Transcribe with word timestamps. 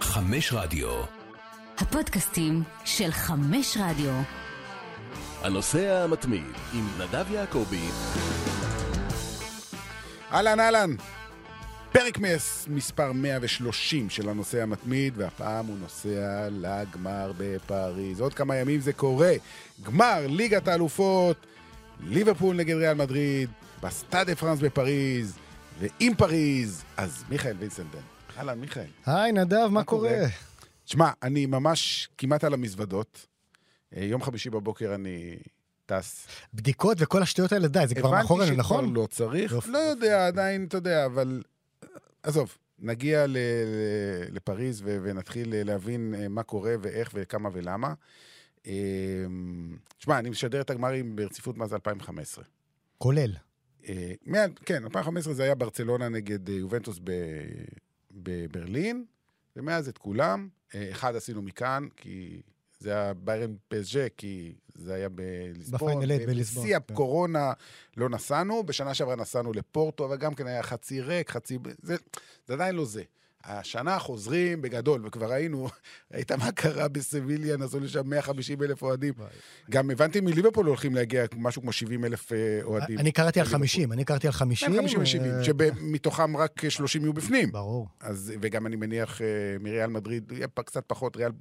חמש 0.00 0.52
רדיו. 0.52 1.02
הפודקאסטים 1.78 2.62
של 2.84 3.10
חמש 3.10 3.76
רדיו. 3.80 4.12
הנוסע 5.42 6.04
המתמיד 6.04 6.46
עם 6.74 6.88
נדב 6.98 7.30
יעקבי. 7.30 7.88
אהלן, 10.32 10.60
אהלן. 10.60 10.94
פרק 11.92 12.18
מס, 12.18 12.66
מספר 12.70 13.12
130 13.12 14.10
של 14.10 14.28
הנוסע 14.28 14.62
המתמיד, 14.62 15.14
והפעם 15.16 15.66
הוא 15.66 15.78
נוסע 15.78 16.48
לגמר 16.50 17.32
בפריז. 17.38 18.20
עוד 18.20 18.34
כמה 18.34 18.56
ימים 18.56 18.80
זה 18.80 18.92
קורה. 18.92 19.32
גמר 19.82 20.26
ליגת 20.26 20.68
האלופות, 20.68 21.46
ליברפול 22.00 22.56
נגד 22.56 22.74
ריאל 22.74 22.94
מדריד, 22.94 23.50
בסטאד 23.82 24.26
דה 24.26 24.34
פרנס 24.34 24.58
בפריז, 24.58 25.38
ועם 25.80 26.14
פריז. 26.14 26.84
אז 26.96 27.24
מיכאל 27.30 27.56
וינסנדן. 27.58 28.11
אהלן, 28.38 28.60
מיכאל. 28.60 28.86
היי, 29.06 29.32
נדב, 29.32 29.66
מה 29.70 29.84
קורה? 29.84 30.10
קורה? 30.10 30.26
שמע, 30.86 31.10
אני 31.22 31.46
ממש 31.46 32.08
כמעט 32.18 32.44
על 32.44 32.54
המזוודות. 32.54 33.26
אה, 33.96 34.04
יום 34.04 34.22
חמישי 34.22 34.50
בבוקר 34.50 34.94
אני 34.94 35.36
טס. 35.86 36.26
בדיקות 36.54 36.96
וכל 37.00 37.22
השטויות 37.22 37.52
האלה, 37.52 37.68
די, 37.68 37.86
זה 37.86 37.94
כבר 37.94 38.10
מאחורינו, 38.10 38.44
הבנתי 38.46 38.60
נכון? 38.60 38.84
שכבר 38.84 39.00
לא 39.00 39.06
צריך, 39.06 39.68
לא 39.68 39.78
יודע, 39.78 40.26
עדיין, 40.26 40.64
אתה 40.64 40.76
יודע, 40.76 41.06
אבל 41.06 41.42
עזוב, 42.22 42.58
נגיע 42.78 43.24
לפריז 44.30 44.82
ונתחיל 44.84 45.48
להבין 45.64 46.14
אה, 46.18 46.28
מה 46.28 46.42
קורה 46.42 46.74
ואיך 46.82 47.10
וכמה 47.14 47.48
ולמה. 47.52 47.94
אה, 48.66 48.72
שמע, 49.98 50.18
אני 50.18 50.30
משדר 50.30 50.60
את 50.60 50.70
הגמרים 50.70 51.16
ברציפות 51.16 51.56
מאז 51.56 51.74
2015. 51.74 52.44
כולל. 52.98 53.32
אה, 53.88 54.12
כן, 54.64 54.84
2015 54.84 55.34
זה 55.34 55.42
היה 55.42 55.54
ברצלונה 55.54 56.08
נגד 56.08 56.48
אה, 56.48 56.54
יובנטוס 56.54 56.98
בברלין, 58.12 59.04
ומאז 59.56 59.88
את 59.88 59.98
כולם. 59.98 60.48
אה, 60.74 60.90
אחד 60.90 61.16
עשינו 61.16 61.42
מכאן, 61.42 61.88
כי 61.96 62.42
זה 62.78 62.90
היה 62.90 63.14
ביירן 63.14 63.54
פסג'ה, 63.68 64.06
כי 64.16 64.54
זה 64.74 64.94
היה 64.94 65.08
בליסבון. 65.08 65.80
בפיינל 65.80 66.10
אייט 66.10 66.22
ב- 66.22 66.26
בליסבון, 66.26 66.64
בשיא 66.64 66.78
כן. 66.78 66.94
הקורונה 66.94 67.52
לא 67.96 68.08
נסענו, 68.08 68.62
בשנה 68.62 68.94
שעברה 68.94 69.16
נסענו 69.16 69.52
לפורטו, 69.52 70.04
אבל 70.04 70.16
גם 70.16 70.34
כן 70.34 70.46
היה 70.46 70.62
חצי 70.62 71.00
ריק, 71.00 71.30
חצי... 71.30 71.58
זה, 71.82 71.96
זה 72.46 72.54
עדיין 72.54 72.74
לא 72.74 72.84
זה. 72.84 73.02
השנה 73.44 73.98
חוזרים 73.98 74.62
בגדול, 74.62 75.06
וכבר 75.06 75.32
ראינו, 75.32 75.68
ראית 76.12 76.32
מה 76.32 76.52
קרה 76.52 76.88
בסביליה, 76.88 77.56
נסעו 77.56 77.80
לשם 77.80 78.10
150 78.10 78.62
אלף 78.62 78.82
אוהדים. 78.82 79.14
גם 79.70 79.90
הבנתי 79.90 80.20
מליברפול 80.20 80.66
הולכים 80.66 80.94
להגיע 80.94 81.24
משהו 81.36 81.62
כמו 81.62 81.72
70 81.72 82.04
אלף 82.04 82.32
אה, 82.32 82.58
אוהדים. 82.62 82.98
אני 82.98 83.12
קראתי 83.12 83.40
על 83.40 83.44
לליברפול. 83.44 83.66
50, 83.66 83.92
אני 83.92 84.04
קראתי 84.04 84.26
על 84.26 84.32
50. 84.32 84.72
50 84.72 85.00
ו-70, 85.00 85.26
אה, 85.26 85.44
שמתוכם 85.44 86.36
רק 86.36 86.68
30 86.68 87.02
יהיו 87.02 87.12
בפנים. 87.12 87.52
ברור. 87.52 87.88
אז, 88.00 88.32
וגם 88.40 88.66
אני 88.66 88.76
מניח 88.76 89.22
אה, 89.22 89.26
מריאל 89.60 89.90
מדריד, 89.90 90.32
יהיה 90.32 90.46
קצת 90.48 90.84
פחות, 90.86 91.16
ריאל 91.16 91.32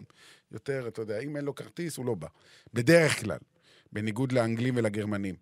יותר, 0.51 0.85
אתה 0.87 1.01
יודע, 1.01 1.19
אם 1.19 1.37
אין 1.37 1.45
לו 1.45 1.55
כרטיס, 1.55 1.97
הוא 1.97 2.05
לא 2.05 2.15
בא. 2.15 2.27
בדרך 2.73 3.21
כלל, 3.21 3.37
בניגוד 3.93 4.31
לאנגלים 4.31 4.73
ולגרמנים. 4.77 5.35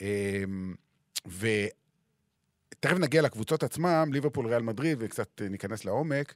אה, 0.00 0.44
ותכף 2.84 2.98
נגיע 2.98 3.22
לקבוצות 3.22 3.62
עצמם, 3.62 4.08
ליברפול, 4.12 4.46
ריאל 4.46 4.62
מדריד, 4.62 4.98
וקצת 5.00 5.42
אה, 5.42 5.48
ניכנס 5.48 5.84
לעומק. 5.84 6.34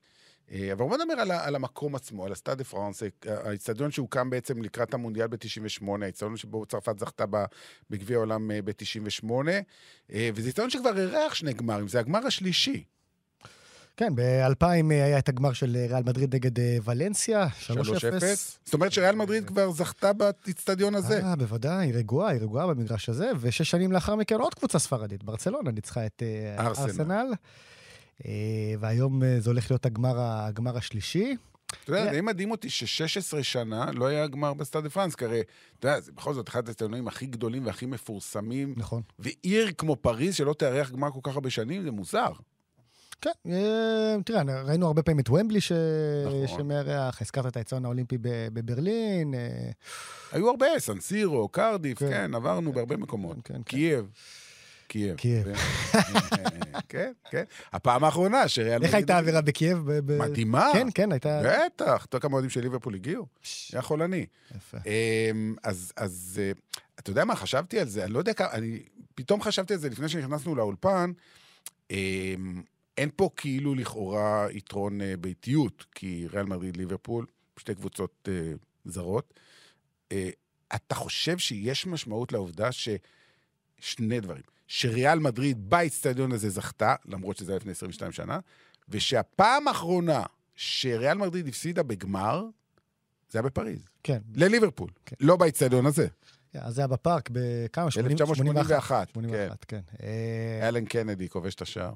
אה, 0.51 0.73
אבל 0.73 0.87
בוא 0.87 0.97
נדבר 0.97 1.21
על, 1.21 1.31
על 1.31 1.55
המקום 1.55 1.95
עצמו, 1.95 2.25
על 2.25 2.33
הסטאד 2.33 2.59
דה 2.59 2.65
פרנס, 2.65 3.03
אה, 3.03 3.09
האיצטדיון 3.27 3.91
שהוקם 3.91 4.31
בעצם 4.31 4.63
לקראת 4.63 4.95
המונדיאל 4.95 5.27
ב-98, 5.27 5.85
האיצטדיון 6.03 6.37
שבו 6.37 6.67
צרפת 6.67 6.99
זכתה 6.99 7.25
בגביע 7.91 8.17
העולם 8.17 8.51
ב-98, 8.65 9.31
וזה 10.11 10.47
איצטדיון 10.47 10.71
שכבר 10.71 10.99
אירח 10.99 11.35
שני 11.35 11.53
גמרים, 11.53 11.89
זה 11.89 12.01
הגמר 12.01 12.27
השלישי. 12.27 12.85
כן, 13.99 14.15
ב-2000 14.15 14.65
היה 14.91 15.19
את 15.19 15.29
הגמר 15.29 15.53
של 15.53 15.77
ריאל 15.91 16.03
מדריד 16.03 16.35
נגד 16.35 16.59
אה, 16.59 16.77
ולנסיה, 16.85 17.47
3-0. 17.47 17.71
3-0. 17.71 17.75
זאת 18.65 18.75
אומרת 18.75 18.93
שריאל 18.93 19.15
מדריד 19.15 19.47
כבר 19.47 19.71
זכתה 19.71 20.13
באיצטדיון 20.13 20.95
הזה. 20.95 21.23
אה, 21.25 21.37
בוודאי, 21.37 21.87
היא 21.87 21.95
רגועה, 21.95 22.31
היא 22.31 22.41
רגועה 22.41 22.67
במגרש 22.67 23.09
הזה, 23.09 23.31
ושש 23.41 23.71
שנים 23.71 23.93
לאחר 23.93 24.17
מכן 24.17 24.41
עוד 24.41 24.55
קבוצה 24.55 24.79
ספרדית, 24.79 25.25
ברצלונה 25.25 25.71
ניצחה 25.71 26.07
את 26.07 26.23
אה, 26.23 26.67
ארסנל. 26.67 27.27
אה, 28.27 28.31
והיום 28.81 29.23
אה, 29.23 29.41
זה 29.41 29.51
הולך 29.51 29.71
להיות 29.71 29.87
הגמר 29.87 30.77
השלישי. 30.77 31.37
אתה 31.85 31.93
יודע, 31.93 32.11
די 32.11 32.21
מדהים 32.21 32.51
אותי 32.51 32.71
ש-16 32.71 33.43
שנה 33.43 33.93
לא 33.93 34.07
היה 34.07 34.27
גמר 34.27 34.55
בסטאד 34.55 34.83
דה 34.83 34.91
פרנס, 34.91 35.15
כי 35.15 35.25
הרי, 35.25 35.43
אתה 35.79 35.89
יודע, 35.89 36.01
זה 36.01 36.13
בכל 36.13 36.35
זאת 36.35 36.49
אחד 36.49 36.67
האיצטדיונים 36.67 37.09
הכי 37.09 37.27
גדולים 37.27 37.67
והכי 37.67 37.87
מפורסמים, 37.87 38.75
נכון. 38.77 39.03
ועיר 39.19 39.73
כמו 39.79 39.97
פריז 39.97 40.35
שלא 40.35 40.53
תארח 40.53 40.91
גמר 40.91 41.11
כל 41.11 41.21
כך 41.23 41.35
הרבה 41.35 41.51
שנים, 41.51 41.83
זה 41.83 41.91
מוזר. 41.91 42.33
כן, 43.21 43.31
אה, 43.53 44.17
תראה, 44.25 44.43
ראינו 44.63 44.87
הרבה 44.87 45.03
פעמים 45.03 45.21
את 45.21 45.29
וומבלי 45.31 45.61
ש... 45.61 45.73
נכון. 46.45 46.59
שמארח, 46.59 47.23
הזכרת 47.23 47.47
את 47.47 47.57
האצטדיון 47.57 47.85
האולימפי 47.85 48.19
בברלין. 48.53 49.35
אה, 49.35 49.71
היו 50.33 50.51
הרבה, 50.51 50.67
סן 50.79 50.99
סירו, 50.99 51.49
קרדיף, 51.49 51.99
כן. 51.99 52.11
כן, 52.11 52.35
עברנו 52.35 52.73
בהרבה 52.73 52.97
מקומות. 52.97 53.37
כן, 53.45 53.55
כן. 53.55 53.63
קייב. 53.63 54.11
קייב. 54.89 55.17
קייב. 55.17 55.47
כן, 56.89 57.13
כן. 57.31 57.45
הפעם 57.73 58.05
האחרונה 58.05 58.49
שריאל 58.49 58.83
איך 58.83 58.95
הייתה 58.95 59.17
האווירה 59.17 59.41
בקייב? 59.41 59.79
ב- 59.79 59.93
ב- 60.13 60.19
מדהימה. 60.19 60.71
כן, 60.73 60.89
כן, 60.95 61.13
הייתה... 61.13 61.43
בטח. 61.45 62.05
אתה 62.05 62.17
יודע 62.17 62.23
כמה 62.23 62.33
אוהדים 62.33 62.51
של 62.51 62.61
ליברפול 62.61 62.95
הגיעו? 62.95 63.27
היה 63.73 63.83
חולני. 63.83 64.27
יפה. 64.57 64.79
אמ, 64.87 65.55
אז, 65.63 65.93
אז 65.97 66.41
אה, 66.43 66.53
אתה 66.99 67.11
יודע 67.11 67.25
מה, 67.25 67.37
חשבתי 67.37 67.81
על 67.81 67.89
זה, 67.89 68.05
אני 68.05 68.13
לא 68.13 68.19
יודע 68.19 68.33
כמה, 68.33 68.53
אני 68.53 68.83
פתאום 69.15 69.43
חשבתי 69.43 69.75
על 69.75 69.81
זה 69.81 69.89
לפני 69.89 70.09
שנכנסנו 70.09 70.55
לאולפן, 70.55 71.13
אמ, 71.91 72.63
אין 72.99 73.11
פה 73.17 73.31
כאילו 73.37 73.75
לכאורה 73.75 74.47
יתרון 74.51 75.01
אה, 75.01 75.15
ביתיות, 75.21 75.85
כי 75.95 76.27
ריאל 76.33 76.47
מדריד, 76.47 76.77
ליברפול, 76.77 77.27
שתי 77.57 77.75
קבוצות 77.75 78.29
אה, 78.29 78.53
זרות. 78.85 79.35
אה, 80.13 80.31
אתה 80.75 80.95
חושב 80.95 81.39
שיש 81.39 81.87
משמעות 81.87 82.33
לעובדה 82.33 82.69
ששני 82.73 84.21
דברים, 84.21 84.43
שריאל 84.67 85.19
מדריד 85.19 85.71
באיצטדיון 85.71 86.33
הזה 86.33 86.51
זכתה, 86.51 86.95
למרות 87.07 87.37
שזה 87.37 87.53
היה 87.53 87.57
לפני 87.57 87.73
22 87.73 88.13
שנה, 88.13 88.39
ושהפעם 88.89 89.69
האחרונה 89.69 90.23
שריאל 90.57 91.19
מדריד 91.19 91.49
הפסידה 91.49 91.83
בגמר, 91.83 92.45
זה 93.31 93.39
היה 93.39 93.43
בפריז. 93.43 93.85
כן, 94.03 94.19
לליברפול, 94.35 94.91
כן. 95.07 95.17
לא 95.21 95.37
באיצטדיון 95.37 95.87
הזה. 95.87 96.07
אז 96.55 96.75
זה 96.75 96.81
היה 96.81 96.89
בפארק 96.89 97.29
בכמה? 97.33 97.87
1981, 97.87 99.07
כן. 99.07 99.13
81, 99.13 99.65
כן. 99.65 99.81
אה, 100.03 100.69
אלן 100.69 100.85
קנדי 100.85 101.29
כובש 101.29 101.55
את 101.55 101.63
השער. 101.63 101.93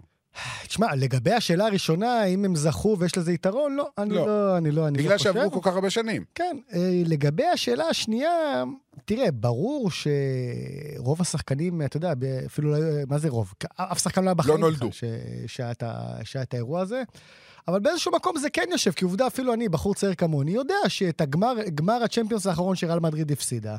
תשמע, 0.67 0.95
לגבי 0.95 1.33
השאלה 1.33 1.67
הראשונה, 1.67 2.21
האם 2.21 2.45
הם 2.45 2.57
זכו 2.57 2.97
ויש 2.99 3.19
לזה 3.19 3.33
יתרון, 3.33 3.77
לא, 3.77 3.91
אני 3.99 4.15
לא. 4.15 4.27
לא, 4.27 4.57
אני 4.59 4.71
לא, 4.71 4.87
אני 4.89 4.99
לא 4.99 5.05
בגלל 5.05 5.19
חושב. 5.19 5.33
שעברו 5.35 5.51
כל 5.51 5.71
כך 5.71 5.75
הרבה 5.75 5.91
שנים. 5.91 6.25
כן, 6.35 6.57
אה, 6.75 6.79
לגבי 7.07 7.45
השאלה 7.47 7.85
השנייה, 7.85 8.65
תראה, 9.05 9.31
ברור 9.31 9.91
שרוב 9.91 11.21
השחקנים, 11.21 11.83
אתה 11.83 11.97
יודע, 11.97 12.13
אפילו 12.47 12.71
לא, 12.73 12.79
מה 13.09 13.19
זה 13.19 13.29
רוב? 13.29 13.53
אף 13.77 13.99
שחקן 14.03 14.23
לא 14.25 14.29
היה 14.29 14.35
בחיים 14.35 14.61
נולדו. 14.61 14.87
ה- 15.83 16.19
שהיה 16.25 16.43
את 16.43 16.55
האירוע 16.55 16.81
הזה. 16.81 17.03
אבל 17.69 17.81
באיזשהו 17.81 18.13
מקום 18.13 18.39
זה 18.39 18.51
כן 18.51 18.65
יושב, 18.71 18.91
כי 18.91 19.05
עובדה, 19.05 19.27
אפילו 19.27 19.55
אני, 19.55 19.69
בחור 19.69 19.95
צעיר 19.95 20.15
כמוני, 20.15 20.51
יודע 20.51 20.75
שאת 20.89 21.21
הגמר, 21.21 21.55
גמר 21.75 22.03
הצ'מפיונס 22.05 22.47
האחרון 22.47 22.77
שריאל 22.77 22.99
מדריד 23.01 23.33
הפסידה, 23.33 23.77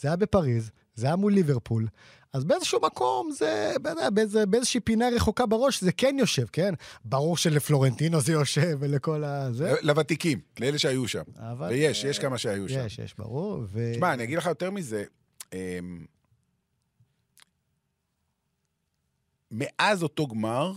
זה 0.00 0.08
היה 0.08 0.16
בפריז, 0.16 0.70
זה 0.94 1.06
היה 1.06 1.16
מול 1.16 1.32
ליברפול. 1.32 1.86
אז 2.32 2.44
באיזשהו 2.44 2.80
מקום 2.80 3.30
זה, 3.30 3.74
באיזה, 4.12 4.46
באיזושהי 4.46 4.80
פינה 4.80 5.08
רחוקה 5.08 5.46
בראש, 5.46 5.80
זה 5.80 5.92
כן 5.92 6.16
יושב, 6.18 6.46
כן? 6.52 6.74
ברור 7.04 7.36
שלפלורנטינו 7.36 8.20
זה 8.20 8.32
יושב 8.32 8.76
ולכל 8.80 9.24
ה... 9.24 9.52
זה. 9.52 9.74
לוותיקים, 9.82 10.40
לאלה 10.60 10.78
שהיו 10.78 11.08
שם. 11.08 11.22
אבל... 11.36 11.68
ויש, 11.68 12.04
יש 12.04 12.18
כמה 12.18 12.38
שהיו 12.38 12.68
שם. 12.68 12.86
יש, 12.86 12.98
יש, 12.98 13.14
ברור. 13.18 13.64
ו... 13.68 13.90
תשמע, 13.94 14.12
אני 14.12 14.24
אגיד 14.24 14.38
לך 14.38 14.46
יותר 14.46 14.70
מזה, 14.70 15.04
אמ, 15.52 16.06
מאז 19.50 20.02
אותו 20.02 20.26
גמר, 20.26 20.72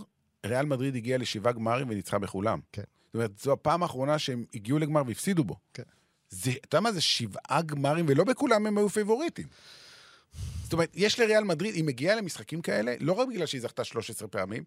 ריאל 0.46 0.66
מדריד 0.66 0.96
הגיעה 0.96 1.18
לשבעה 1.18 1.52
גמרים 1.52 1.90
וניצחה 1.90 2.18
בכולם. 2.18 2.60
כן. 2.72 2.82
זאת 3.06 3.14
אומרת, 3.14 3.38
זו 3.38 3.52
הפעם 3.52 3.82
האחרונה 3.82 4.18
שהם 4.18 4.44
הגיעו 4.54 4.78
לגמר 4.78 5.02
והפסידו 5.06 5.44
בו. 5.44 5.56
כן. 5.74 5.82
אתה 6.28 6.76
יודע 6.76 6.80
מה 6.80 6.92
זה 6.92 7.00
שבעה 7.00 7.62
גמרים, 7.62 8.06
ולא 8.08 8.24
בכולם 8.24 8.66
הם 8.66 8.78
היו 8.78 8.88
פייבוריטים. 8.88 9.46
זאת 10.64 10.72
אומרת, 10.72 10.90
יש 10.94 11.20
לריאל 11.20 11.44
מדריד, 11.44 11.74
היא 11.74 11.84
מגיעה 11.84 12.16
למשחקים 12.16 12.62
כאלה, 12.62 12.94
לא 13.00 13.12
רק 13.12 13.28
בגלל 13.28 13.46
שהיא 13.46 13.60
זכתה 13.60 13.84
13 13.84 14.28
פעמים, 14.28 14.62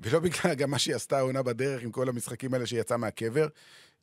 ולא 0.00 0.18
בגלל 0.20 0.54
גם 0.54 0.70
מה 0.70 0.78
שהיא 0.78 0.94
עשתה 0.94 1.18
העונה 1.18 1.42
בדרך 1.42 1.82
עם 1.82 1.90
כל 1.90 2.08
המשחקים 2.08 2.54
האלה 2.54 2.66
שהיא 2.66 2.80
יצאה 2.80 2.96
מהקבר, 2.96 3.46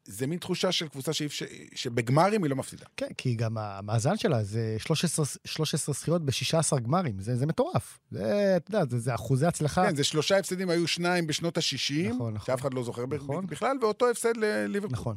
זה 0.06 0.27
מין 0.27 0.39
תחושה 0.39 0.71
של 0.71 0.88
קבוצה 0.88 1.11
אפשר- 1.25 1.45
שבגמרים 1.75 2.44
היא 2.44 2.50
לא 2.50 2.56
מפסידה. 2.56 2.85
כן, 2.97 3.07
כי 3.17 3.35
גם 3.35 3.57
המאזן 3.57 4.17
שלה 4.17 4.44
זה 4.44 4.75
13, 4.79 5.25
13 5.45 5.95
זכיות 5.95 6.25
ב-16 6.25 6.79
גמרים, 6.79 7.19
זה, 7.19 7.35
זה 7.35 7.45
מטורף. 7.45 8.00
זה, 8.12 8.53
אתה 8.57 8.75
יודע, 8.75 8.85
זה, 8.89 9.00
זה 9.00 9.15
אחוזי 9.15 9.45
הצלחה. 9.45 9.85
כן, 9.89 9.95
זה 9.95 10.03
שלושה 10.03 10.38
הפסדים, 10.38 10.69
היו 10.69 10.88
שניים 10.88 11.27
בשנות 11.27 11.57
ה-60, 11.57 12.09
נכון, 12.13 12.33
נכון. 12.33 12.45
שאף 12.45 12.62
אחד 12.62 12.73
לא 12.73 12.83
זוכר 12.83 13.05
נכון. 13.05 13.47
בכלל, 13.47 13.77
ואותו 13.81 14.09
הפסד 14.09 14.38
לליברפול. 14.38 14.94
נכון. 14.97 15.15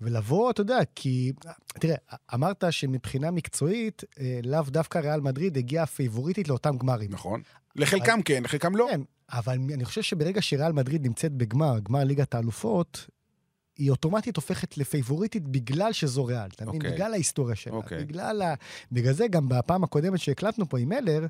ולבוא, 0.00 0.50
אתה 0.50 0.60
יודע, 0.60 0.78
כי... 0.94 1.32
תראה, 1.80 1.96
אמרת 2.34 2.64
שמבחינה 2.70 3.30
מקצועית, 3.30 4.04
אה, 4.20 4.40
לאו 4.44 4.62
דווקא 4.62 4.98
ריאל 4.98 5.20
מדריד 5.20 5.56
הגיעה 5.56 5.86
פייבוריטית 5.86 6.48
לאותם 6.48 6.76
גמרים. 6.78 7.10
נכון. 7.12 7.42
לחלקם 7.76 8.22
כן, 8.22 8.42
לחלקם 8.42 8.76
לא. 8.76 8.88
כן, 8.90 9.00
אבל 9.32 9.58
אני 9.74 9.84
חושב 9.84 10.02
שברגע 10.02 10.42
שריאל 10.42 10.72
מדריד 10.72 11.06
נמצאת 11.06 11.32
בגמר, 11.32 11.78
גמר 11.78 12.04
ליגת 12.04 12.34
האלופות, 12.34 13.06
היא 13.78 13.90
אוטומטית 13.90 14.36
הופכת 14.36 14.78
לפייבוריטית 14.78 15.48
בגלל 15.48 15.92
שזו 15.92 16.24
ריאל, 16.24 16.48
אתה 16.54 16.64
מבין? 16.64 16.80
אוקיי. 16.80 16.92
בגלל 16.92 17.12
ההיסטוריה 17.12 17.56
שלה. 17.56 17.72
אוקיי. 17.72 18.04
בגלל 18.04 18.42
ה... 18.42 18.54
בגלל 18.92 19.12
זה 19.12 19.28
גם 19.28 19.48
בפעם 19.48 19.84
הקודמת 19.84 20.18
שהקלטנו 20.18 20.68
פה 20.68 20.78
עם 20.78 20.88
מלר, 20.88 21.26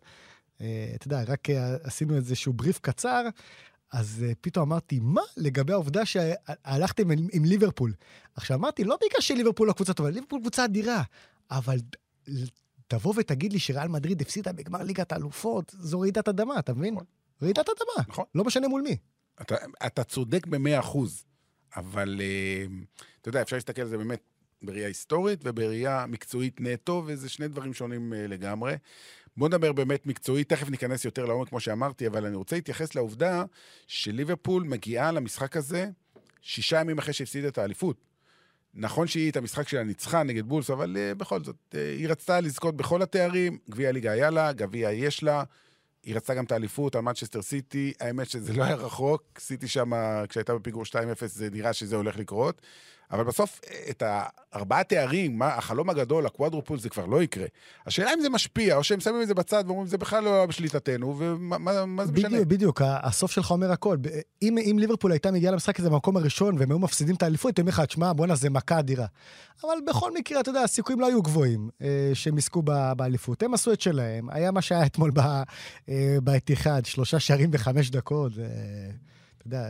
אה, 0.60 0.92
אתה 0.94 1.06
יודע, 1.06 1.22
רק 1.26 1.50
אה, 1.50 1.76
עשינו 1.82 2.16
איזשהו 2.16 2.52
בריף 2.52 2.78
קצר, 2.78 3.22
אז 3.92 4.24
אה, 4.26 4.32
פתאום 4.40 4.72
אמרתי, 4.72 5.00
מה 5.02 5.22
לגבי 5.36 5.72
העובדה 5.72 6.06
שהלכתם 6.06 7.10
עם, 7.10 7.26
עם 7.32 7.44
ליברפול? 7.44 7.92
עכשיו 8.34 8.56
אמרתי, 8.58 8.84
לא 8.84 8.96
בגלל 8.96 9.20
שליברפול 9.20 9.68
לא 9.68 9.72
קבוצה 9.72 9.94
טובה, 9.94 10.10
ליברפול 10.10 10.40
קבוצה 10.40 10.64
אדירה, 10.64 11.02
אבל 11.50 11.78
תבוא 12.88 13.14
ותגיד 13.16 13.52
לי 13.52 13.58
שריאל 13.58 13.88
מדריד 13.88 14.20
הפסידה 14.20 14.52
בגמר 14.52 14.82
ליגת 14.82 15.12
האלופות, 15.12 15.74
זו 15.78 16.00
רעידת 16.00 16.28
אדמה, 16.28 16.58
אתה 16.58 16.74
מבין? 16.74 16.94
נכון. 16.94 17.06
רעידת 17.42 17.68
אדמה. 17.68 18.06
נכון. 18.08 18.24
לא 18.34 18.44
משנה 18.44 18.68
מול 18.68 18.82
מי. 18.82 18.96
אתה, 19.40 19.54
אתה 19.86 20.04
צודק 20.04 20.46
במאה 20.46 20.78
אחוז, 20.78 21.24
אבל 21.76 22.20
אה, 22.20 22.66
אתה 23.20 23.28
יודע, 23.28 23.42
אפשר 23.42 23.56
להסתכל 23.56 23.82
על 23.82 23.88
זה 23.88 23.98
באמת 23.98 24.20
בראייה 24.62 24.88
היסטורית 24.88 25.40
ובראייה 25.44 26.06
מקצועית 26.08 26.60
נטו, 26.60 27.02
וזה 27.06 27.28
שני 27.28 27.48
דברים 27.48 27.74
שונים 27.74 28.12
אה, 28.12 28.26
לגמרי. 28.26 28.74
בוא 29.36 29.48
נדבר 29.48 29.72
באמת 29.72 30.06
מקצועית, 30.06 30.48
תכף 30.48 30.70
ניכנס 30.70 31.04
יותר 31.04 31.24
לעומק, 31.24 31.48
כמו 31.48 31.60
שאמרתי, 31.60 32.06
אבל 32.06 32.26
אני 32.26 32.36
רוצה 32.36 32.56
להתייחס 32.56 32.94
לעובדה 32.94 33.44
שליברפול 33.86 34.62
מגיעה 34.62 35.12
למשחק 35.12 35.56
הזה 35.56 35.88
שישה 36.40 36.80
ימים 36.80 36.98
אחרי 36.98 37.12
שהפסידה 37.12 37.48
את 37.48 37.58
האליפות. 37.58 37.96
נכון 38.74 39.06
שהיא 39.06 39.30
את 39.30 39.36
המשחק 39.36 39.68
שלה 39.68 39.82
ניצחה 39.82 40.22
נגד 40.22 40.44
בולס, 40.46 40.70
אבל 40.70 40.96
uh, 40.96 41.14
בכל 41.14 41.44
זאת, 41.44 41.56
uh, 41.72 41.76
היא 41.98 42.08
רצתה 42.08 42.40
לזכות 42.40 42.76
בכל 42.76 43.02
התארים, 43.02 43.58
גביע 43.70 43.88
הליגה 43.88 44.12
היה 44.12 44.30
לה, 44.30 44.52
גביע 44.52 44.90
יש 44.90 45.22
לה, 45.22 45.42
היא 46.02 46.16
רצתה 46.16 46.34
גם 46.34 46.44
את 46.44 46.52
האליפות 46.52 46.94
על 46.94 47.00
מנצ'סטר 47.00 47.42
סיטי, 47.42 47.92
האמת 48.00 48.30
שזה 48.30 48.52
לא 48.52 48.64
היה 48.64 48.74
רחוק, 48.74 49.22
סיטי 49.38 49.68
שם, 49.68 49.92
כשהייתה 50.28 50.54
בפיגור 50.54 50.82
2-0, 50.82 50.96
זה 51.26 51.48
נראה 51.52 51.72
שזה 51.72 51.96
הולך 51.96 52.16
לקרות. 52.16 52.62
אבל 53.10 53.24
בסוף, 53.24 53.60
את 53.90 54.02
הארבעה 54.06 54.84
תארים, 54.84 55.38
מה, 55.38 55.48
החלום 55.48 55.90
הגדול, 55.90 56.26
הקוואדרופול, 56.26 56.78
זה 56.78 56.88
כבר 56.88 57.06
לא 57.06 57.22
יקרה. 57.22 57.46
השאלה 57.86 58.14
אם 58.14 58.20
זה 58.20 58.28
משפיע, 58.30 58.76
או 58.76 58.84
שהם 58.84 59.00
שמים 59.00 59.22
את 59.22 59.28
זה 59.28 59.34
בצד 59.34 59.64
ואומרים, 59.66 59.86
זה 59.86 59.98
בכלל 59.98 60.24
לא 60.24 60.46
בשליטתנו, 60.46 61.14
ומה 61.18 61.58
מה, 61.58 61.86
מה 61.86 62.06
זה 62.06 62.12
משנה? 62.12 62.28
בדיוק, 62.28 62.48
בדיוק, 62.48 62.82
הסוף 62.84 63.30
שלך 63.30 63.50
אומר 63.50 63.72
הכל. 63.72 63.96
אם, 64.42 64.58
אם 64.58 64.76
ליברפול 64.78 65.12
הייתה 65.12 65.30
מגיעה 65.30 65.52
למשחק 65.52 65.80
הזה 65.80 65.90
במקום 65.90 66.16
הראשון 66.16 66.58
והם 66.58 66.70
היו 66.70 66.78
מפסידים 66.78 67.14
את 67.14 67.22
האליפות, 67.22 67.48
הייתי 67.48 67.60
אומר 67.60 67.70
לך, 67.70 67.80
תשמע, 67.80 68.12
בואנה, 68.12 68.34
זה 68.34 68.50
מכה 68.50 68.78
אדירה. 68.78 69.06
אבל 69.64 69.74
בכל 69.86 70.14
מקרה, 70.14 70.40
אתה 70.40 70.50
יודע, 70.50 70.60
הסיכויים 70.60 71.00
לא 71.00 71.06
היו 71.06 71.22
גבוהים 71.22 71.68
אה, 71.82 72.10
שהם 72.14 72.38
יזכו 72.38 72.62
באליפות. 72.96 73.42
הם 73.42 73.54
עשו 73.54 73.72
את 73.72 73.80
שלהם. 73.80 74.30
היה 74.30 74.50
מה 74.50 74.62
שהיה 74.62 74.86
אתמול 74.86 75.10
ב- 75.10 75.42
אה, 75.88 76.16
באתיחד, 76.22 76.84
שלושה 76.84 77.20
שערים 77.20 77.50
בחמש 77.50 77.90
דקות. 77.90 78.32
אה, 78.38 78.44
אתה 79.38 79.46
יודע... 79.46 79.68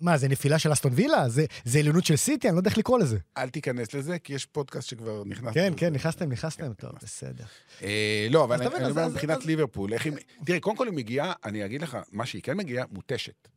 מה, 0.00 0.18
זה 0.18 0.28
נפילה 0.28 0.58
של 0.58 0.72
אסטון 0.72 0.92
וילה? 0.94 1.28
זה, 1.28 1.78
עליונות 1.78 2.04
של 2.04 2.16
סיטי? 2.16 2.48
אני 2.48 2.54
לא 2.54 2.60
יודע 2.60 2.70
איך 2.70 2.78
לקרוא 2.78 2.98
לזה. 2.98 3.18
אל 3.36 3.48
תיכנס 3.48 3.94
לזה, 3.94 4.18
כי 4.18 4.34
יש 4.34 4.46
פודקאסט 4.46 4.88
שכבר 4.88 5.22
נכנס. 5.26 5.54
כן. 5.54 5.72
כן, 5.76 5.92
נכנסתם, 5.92 6.32
נכנסתם, 6.32 6.66
כן, 6.66 6.72
טוב. 6.72 6.92
בסדר. 7.02 7.44
אה, 7.82 8.26
לא, 8.30 8.44
אבל 8.44 8.56
אני 8.56 8.90
אומר 8.90 9.08
מבחינת 9.08 9.46
ליברפול. 9.46 9.90
תראה, 10.46 10.60
קודם 10.60 10.76
כל 10.76 10.86
היא 10.86 10.94
מגיעה, 10.94 11.32
אני 11.44 11.64
אגיד 11.64 11.82
לך, 11.82 11.98
מה 12.12 12.26
שהיא 12.26 12.42
כן 12.42 12.56
מגיעה, 12.56 12.84
מותשת. 12.90 13.48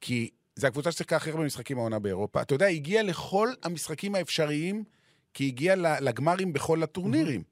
כי 0.00 0.30
זו 0.56 0.66
הקבוצה 0.66 0.92
ששיחקה 0.92 1.16
הכי 1.16 1.30
הרבה 1.30 1.44
משחקים 1.44 1.78
העונה 1.78 1.98
באירופה. 1.98 2.42
אתה 2.42 2.54
יודע, 2.54 2.66
היא 2.66 2.76
הגיעה 2.76 3.02
לכל 3.02 3.48
המשחקים 3.62 4.14
האפשריים, 4.14 4.84
כי 5.34 5.44
היא 5.44 5.52
הגיעה 5.52 5.76
לגמרים 6.00 6.52
בכל 6.52 6.82
הטורנירים. 6.82 7.42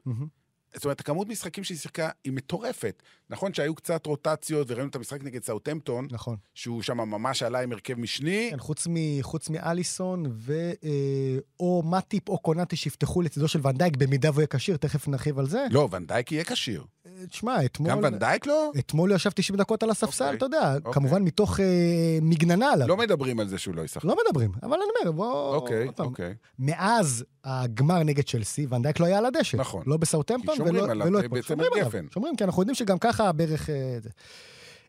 זאת 0.75 0.85
אומרת, 0.85 1.01
הכמות 1.01 1.29
משחקים 1.29 1.65
שהיא 1.65 1.79
שיחקה 1.79 2.09
היא 2.25 2.33
מטורפת. 2.33 3.03
נכון 3.31 3.55
שהיו 3.55 3.75
קצת 3.75 4.07
רוטציות, 4.07 4.71
וראינו 4.71 4.89
את 4.89 4.97
המשחק 4.97 5.23
נגד 5.23 5.45
סאוטהמפטון, 5.45 6.09
נכון. 6.11 6.37
שהוא 6.55 6.83
שם 6.83 6.97
ממש 6.97 7.43
עלה 7.43 7.61
עם 7.61 7.73
הרכב 7.73 7.95
משני. 7.95 8.49
כן, 8.51 8.59
חוץ, 8.59 8.87
מ, 8.87 9.23
חוץ 9.23 9.51
מאליסון, 9.51 10.27
ו, 10.31 10.73
אה, 10.85 11.39
או 11.61 11.83
מטיפ 11.87 12.29
או 12.29 12.39
קונאטי 12.39 12.77
שיפתחו 12.77 13.23
לצידו 13.23 13.49
של 13.49 13.67
ונדייק, 13.67 13.97
במידה 13.97 14.31
והוא 14.31 14.41
יהיה 14.41 14.47
כשיר, 14.47 14.77
תכף 14.77 15.09
נרחיב 15.09 15.39
על 15.39 15.47
זה. 15.47 15.67
לא, 15.71 15.89
ונדייק 15.91 16.33
יהיה 16.33 16.45
כשיר. 16.45 16.85
אה, 17.21 17.27
תשמע, 17.27 17.65
אתמול... 17.65 17.91
גם 17.91 17.99
ונדייק 18.03 18.47
לא? 18.47 18.71
אתמול 18.79 19.13
ישב 19.13 19.31
90 19.31 19.59
דקות 19.59 19.83
על 19.83 19.91
הספסל, 19.91 20.25
אוקיי. 20.25 20.37
אתה 20.37 20.47
יודע, 20.47 20.75
אוקיי. 20.77 20.93
כמובן 20.93 21.23
מתוך 21.23 21.61
אה, 21.61 22.19
מגננה 22.23 22.73
עליו. 22.73 22.89
לא 22.89 22.97
מדברים 22.97 23.41
על 23.41 23.49
זה 23.49 23.59
שהוא 23.59 23.75
לא 23.75 23.83
ישחק. 23.83 24.05
לא 24.05 24.17
מדברים, 24.27 24.53
אבל 24.63 24.73
אני 24.73 24.83
אומר, 25.01 25.13
בוא... 25.13 25.55
אוקיי, 25.55 25.89
פעם. 25.97 26.07
אוקיי. 26.07 26.35
מאז 26.59 27.25
הגמר 27.45 28.03
נגד 28.03 28.25
צ'לסי, 28.25 28.67
ונדייק 28.71 29.01
לא 29.01 29.07
היה 29.07 29.19
על 29.19 29.27
הדשא. 29.27 29.57
נכון. 29.57 29.83
לא 29.87 29.97
בסאוטהמפטון 29.97 30.55
כי 30.55 30.59
שומרים 30.59 30.83
ולא 30.83 30.91
עליו 30.91 31.07
ולא 31.07 31.21
ב- 31.21 31.25
אתמול. 31.25 31.41
בצמר 31.41 31.65
שומרים 31.65 31.87
עליו. 31.87 32.03
שומרים, 32.13 32.37
כי 32.37 32.45
אנחנו 32.45 32.63
יודעים 32.63 32.75
שגם 32.75 32.99
ככה 32.99 33.33
בערך... 33.33 33.71
אה. 33.71 33.99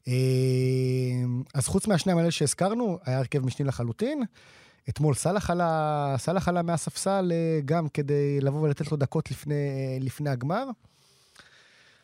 אה, 0.08 0.14
אז 1.54 1.68
חוץ 1.68 1.88
מהשניים 1.88 2.18
האלה 2.18 2.32
שהזכרנו, 2.32 3.00
היה 3.06 3.18
הרכב 3.18 3.46
משני 3.46 3.66
לחלוטין. 3.66 4.24
אתמול 4.90 5.14
סאלח 5.14 5.50
עלה, 5.50 6.16
סאלח 6.18 6.48
עלה 6.48 6.62
מהספסל 6.62 7.32
אה, 7.32 7.60
גם 7.66 7.88
כדי 7.88 8.42
לבוא 8.42 8.62
ולתת 8.62 8.92
לו 8.92 8.98
דקות 8.98 9.32
לפני, 9.32 9.56
לפני 10.00 10.30
הגמר. 10.30 10.66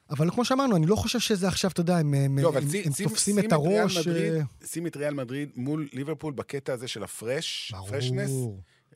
אבל 0.09 0.31
כמו 0.31 0.45
שאמרנו, 0.45 0.75
אני 0.75 0.86
לא 0.86 0.95
חושב 0.95 1.19
שזה 1.19 1.48
עכשיו, 1.48 1.71
אתה 1.71 1.81
יודע, 1.81 1.98
הם, 1.98 2.13
לא, 2.39 2.51
הם, 2.56 2.69
שים- 2.69 2.81
הם 2.86 2.92
שים- 2.94 3.07
תופסים 3.09 3.36
שים 3.36 3.48
את 3.48 3.51
הראש. 3.54 3.98
מדריד- 4.07 4.33
אה, 4.33 4.42
שים 4.68 4.88
את 4.88 4.98
ריאל 4.98 5.13
מדריד 5.13 5.50
מול 5.56 5.88
ליברפול 5.94 6.33
בקטע 6.33 6.74
הזה 6.74 6.88
של 6.88 7.04
הפרש, 7.04 7.71
ברור. 7.75 7.89
פרשנס. 7.89 8.31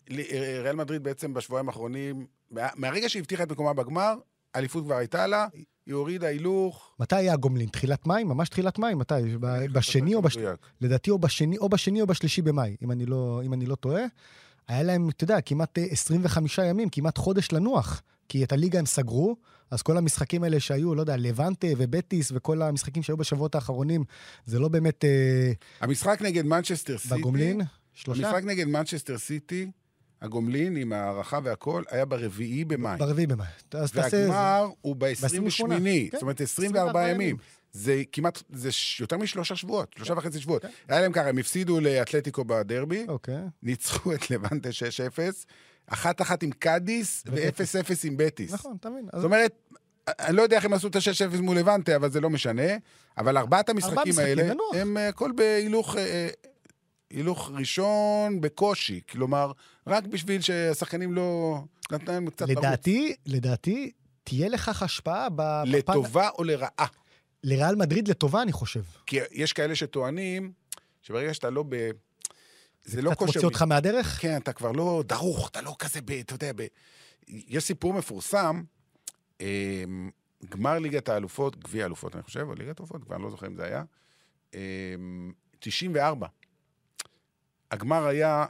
ל- 0.10 0.22
ריאל 0.64 0.76
מדריד 0.76 1.04
בעצם 1.04 1.34
בשבועיים 1.34 1.68
האחרונים, 1.68 2.26
מה- 2.52 2.68
מהרגע 2.76 3.10
שהיא 3.10 3.20
הבטיחה 3.20 3.44
את 3.44 3.52
מקומה 3.52 3.74
בגמר, 3.74 4.14
האליפות 4.54 4.84
כבר 4.84 4.96
הייתה 4.96 5.28
לה, 5.28 5.48
היא 5.86 5.94
הורידה 5.96 6.28
הילוך. 6.28 6.92
מתי 7.00 7.16
היה 7.16 7.34
הגומלין? 7.34 7.70
תחילת 7.70 8.08
מאי? 8.08 8.24
ממש 8.24 8.50
תחילת 8.50 8.80
מאי? 8.80 8.94
מתי? 8.94 9.14
בשני 9.74 10.16
או? 10.16 10.22
מדויק. 10.22 10.60
לדעתי 10.82 11.12
או 11.12 11.20
בשני, 11.20 11.58
או 11.58 11.70
בשני 11.70 12.02
או 12.02 12.08
בשלישי 12.08 12.42
במאי, 12.42 12.76
אם 12.84 12.92
אני 12.92 13.06
לא, 13.06 13.42
אם 13.46 13.54
אני 13.54 13.66
לא 13.66 13.76
טועה. 13.76 14.04
היה 14.68 14.84
להם, 14.84 15.10
אתה 15.10 15.24
יודע, 15.24 15.42
כמעט 15.42 15.78
אה, 15.78 15.84
25 15.92 16.58
ימים, 16.58 16.90
כמעט 16.90 17.18
חודש 17.18 17.52
לנוח. 17.52 18.02
כי 18.32 18.44
את 18.44 18.52
הליגה 18.52 18.80
הם 18.80 18.86
סגרו, 18.86 19.36
אז 19.72 19.82
כל 19.82 19.98
המשחקים 19.98 20.44
האלה 20.44 20.60
שהיו, 20.60 20.96
לא 20.96 21.02
יודע, 21.02 21.18
לבנטה 21.18 21.68
ובטיס 21.78 22.32
וכל 22.36 22.62
המשחקים 22.62 23.04
שהיו 23.04 23.18
בשבועות 23.18 23.56
האחרונים, 23.56 24.04
זה 24.46 24.60
לא 24.60 24.68
באמת 24.68 25.06
אה, 25.06 25.52
המשחק 25.82 26.22
נגד 26.22 26.46
מנצ'סטר 26.46 26.98
סיטי, 26.98 27.16
בגומלין. 27.16 27.62
שלושה? 27.94 28.28
המשחק 28.28 28.44
נגד 28.44 28.68
מנצ'סטר 28.68 29.18
סיטי, 29.18 29.72
הגומלין 30.22 30.76
עם 30.78 30.94
ההארכה 30.94 31.40
והכל, 31.44 31.84
היה 31.90 32.06
ברביעי 32.06 32.66
במאי. 32.66 32.98
ברביעי 32.98 33.28
במאי. 33.28 33.48
אז 33.72 33.92
תעשה... 33.92 34.18
והגמר 34.18 34.70
הוא 34.82 34.96
ב-28, 34.96 35.22
ב-28, 35.22 35.68
כן. 35.68 36.10
זאת 36.12 36.22
אומרת 36.22 36.42
24 36.42 36.80
24 36.82 37.10
ימים. 37.10 37.22
ימים. 37.22 37.38
זה 37.74 38.04
כמעט, 38.12 38.44
זה 38.50 38.70
יותר 39.00 39.18
משלושה 39.18 39.56
שבועות, 39.56 39.94
שלושה 39.96 40.14
וחצי 40.14 40.40
שבועות. 40.40 40.62
כן. 40.62 40.70
היה 40.88 41.02
להם 41.02 41.12
ככה, 41.12 41.30
הם 41.30 41.38
הפסידו 41.38 41.80
לאתלטיקו 41.80 42.46
בדרבי, 42.46 43.06
אוקיי. 43.08 43.36
ניצחו 43.64 44.14
את 44.14 44.32
לבנטה 44.32 44.70
6-0, 44.70 44.72
אחת-אחת 45.94 46.44
עם 46.44 46.52
קאדיס. 46.52 47.24
ו-0-0 47.28 47.92
עם 48.04 48.18
בטיס. 48.18 48.54
נכון, 48.54 48.76
אתה 48.80 48.90
מבין. 48.90 49.06
אז- 49.14 49.22
זאת 49.22 49.26
אומרת, 49.26 49.54
אני 50.08 50.36
לא 50.36 50.42
יודע 50.42 50.56
איך 50.56 50.66
הם 50.66 50.74
עשו 50.74 50.88
את 50.88 50.96
ה-6-0 50.96 51.42
מול 51.42 51.58
לבנטה, 51.58 51.96
אבל 51.96 52.12
זה 52.12 52.22
לא 52.22 52.30
משנה. 52.30 52.64
אבל 53.18 53.38
ארבעת 53.38 53.70
המשחקים 53.70 53.98
משחקים, 54.10 54.20
האלה. 54.20 54.54
הם 54.74 54.98
אה, 54.98 55.08
הכל 55.08 55.32
בהילוך 55.36 55.96
אה, 55.98 56.28
הילוך 57.10 57.52
ראשון 57.54 58.42
בקושי. 58.42 59.02
כלומר, 59.10 59.52
רק 59.88 60.04
בשביל 60.04 60.42
שהשחקנים 60.42 61.14
לא... 61.14 61.60
נתנו 61.92 62.14
להם 62.14 62.30
קצת 62.30 62.48
לרוץ. 62.50 62.58
לדעתי, 62.66 63.16
לדעתי, 63.26 63.92
תהיה 64.24 64.50
לכך 64.50 64.84
השפעה 64.84 65.28
ב... 65.30 65.36
בפן- 65.36 65.70
לטובה 65.72 66.30
או 66.30 66.44
לרעה. 66.44 66.88
לריאל 67.44 67.76
מדריד 67.76 68.08
לטובה, 68.08 68.42
אני 68.42 68.52
חושב. 68.52 68.82
כי 69.06 69.20
יש 69.32 69.54
כאלה 69.54 69.76
שטוענים 69.76 70.52
שברגע 71.02 71.34
שאתה 71.34 71.50
לא 71.50 71.64
ב... 71.70 71.90
זה 72.84 73.02
לא 73.02 73.10
קצת 73.10 73.20
כושר... 73.20 73.34
מוציא 73.34 73.48
אותך 73.48 73.62
מהדרך? 73.62 74.22
כן, 74.22 74.38
אתה 74.38 74.54
כבר 74.54 74.72
לא 74.72 75.04
דרוך, 75.08 75.50
אתה 75.50 75.62
לא 75.62 75.76
כזה 75.80 76.02
ב... 76.02 76.12
אתה 76.12 76.34
יודע, 76.34 76.52
ב... 76.56 76.66
יש 77.28 77.64
סיפור 77.64 77.94
מפורסם, 77.94 78.64
אה, 79.42 79.84
גמר 80.50 80.80
ליגת 80.80 81.10
האלופות, 81.10 81.64
גביע 81.64 81.84
האלופות, 81.84 82.16
אני 82.16 82.24
חושב, 82.24 82.46
או 82.48 82.54
ליגת 82.54 82.80
האלופות, 82.80 83.04
כבר 83.04 83.16
אני 83.16 83.24
לא 83.24 83.30
זוכר 83.30 83.48
אם 83.48 83.56
זה 83.56 83.66
היה, 83.66 83.84
אה, 84.54 84.96
94. 85.60 86.28
הגמר 87.72 88.06
היה 88.06 88.46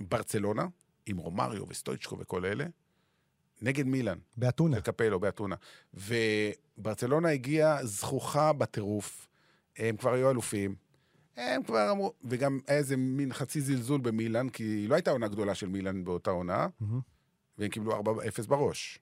ברצלונה, 0.00 0.66
עם 1.06 1.16
רומריו 1.16 1.68
וסטויצ'קו 1.68 2.18
וכל 2.18 2.44
אלה, 2.44 2.66
נגד 3.62 3.86
מילאן. 3.86 4.18
באתונה. 4.36 4.76
של 4.76 4.82
קפלו 4.82 5.20
באתונה. 5.20 5.56
וברצלונה 5.94 7.28
הגיעה 7.28 7.86
זכוכה 7.86 8.52
בטירוף, 8.52 9.28
הם 9.76 9.96
כבר 9.96 10.12
היו 10.12 10.30
אלופים. 10.30 10.74
הם 11.38 11.62
כבר 11.62 11.90
אמרו, 11.90 12.12
וגם 12.24 12.58
היה 12.66 12.78
איזה 12.78 12.96
מין 12.96 13.32
חצי 13.32 13.60
זלזול 13.60 14.00
במילאן, 14.00 14.48
כי 14.48 14.86
לא 14.88 14.94
הייתה 14.94 15.10
עונה 15.10 15.28
גדולה 15.28 15.54
של 15.54 15.68
מילאן 15.68 16.04
באותה 16.04 16.30
עונה. 16.30 16.66
והם 17.58 17.68
קיבלו 17.68 17.92
4-0 17.92 18.48
בראש. 18.48 18.98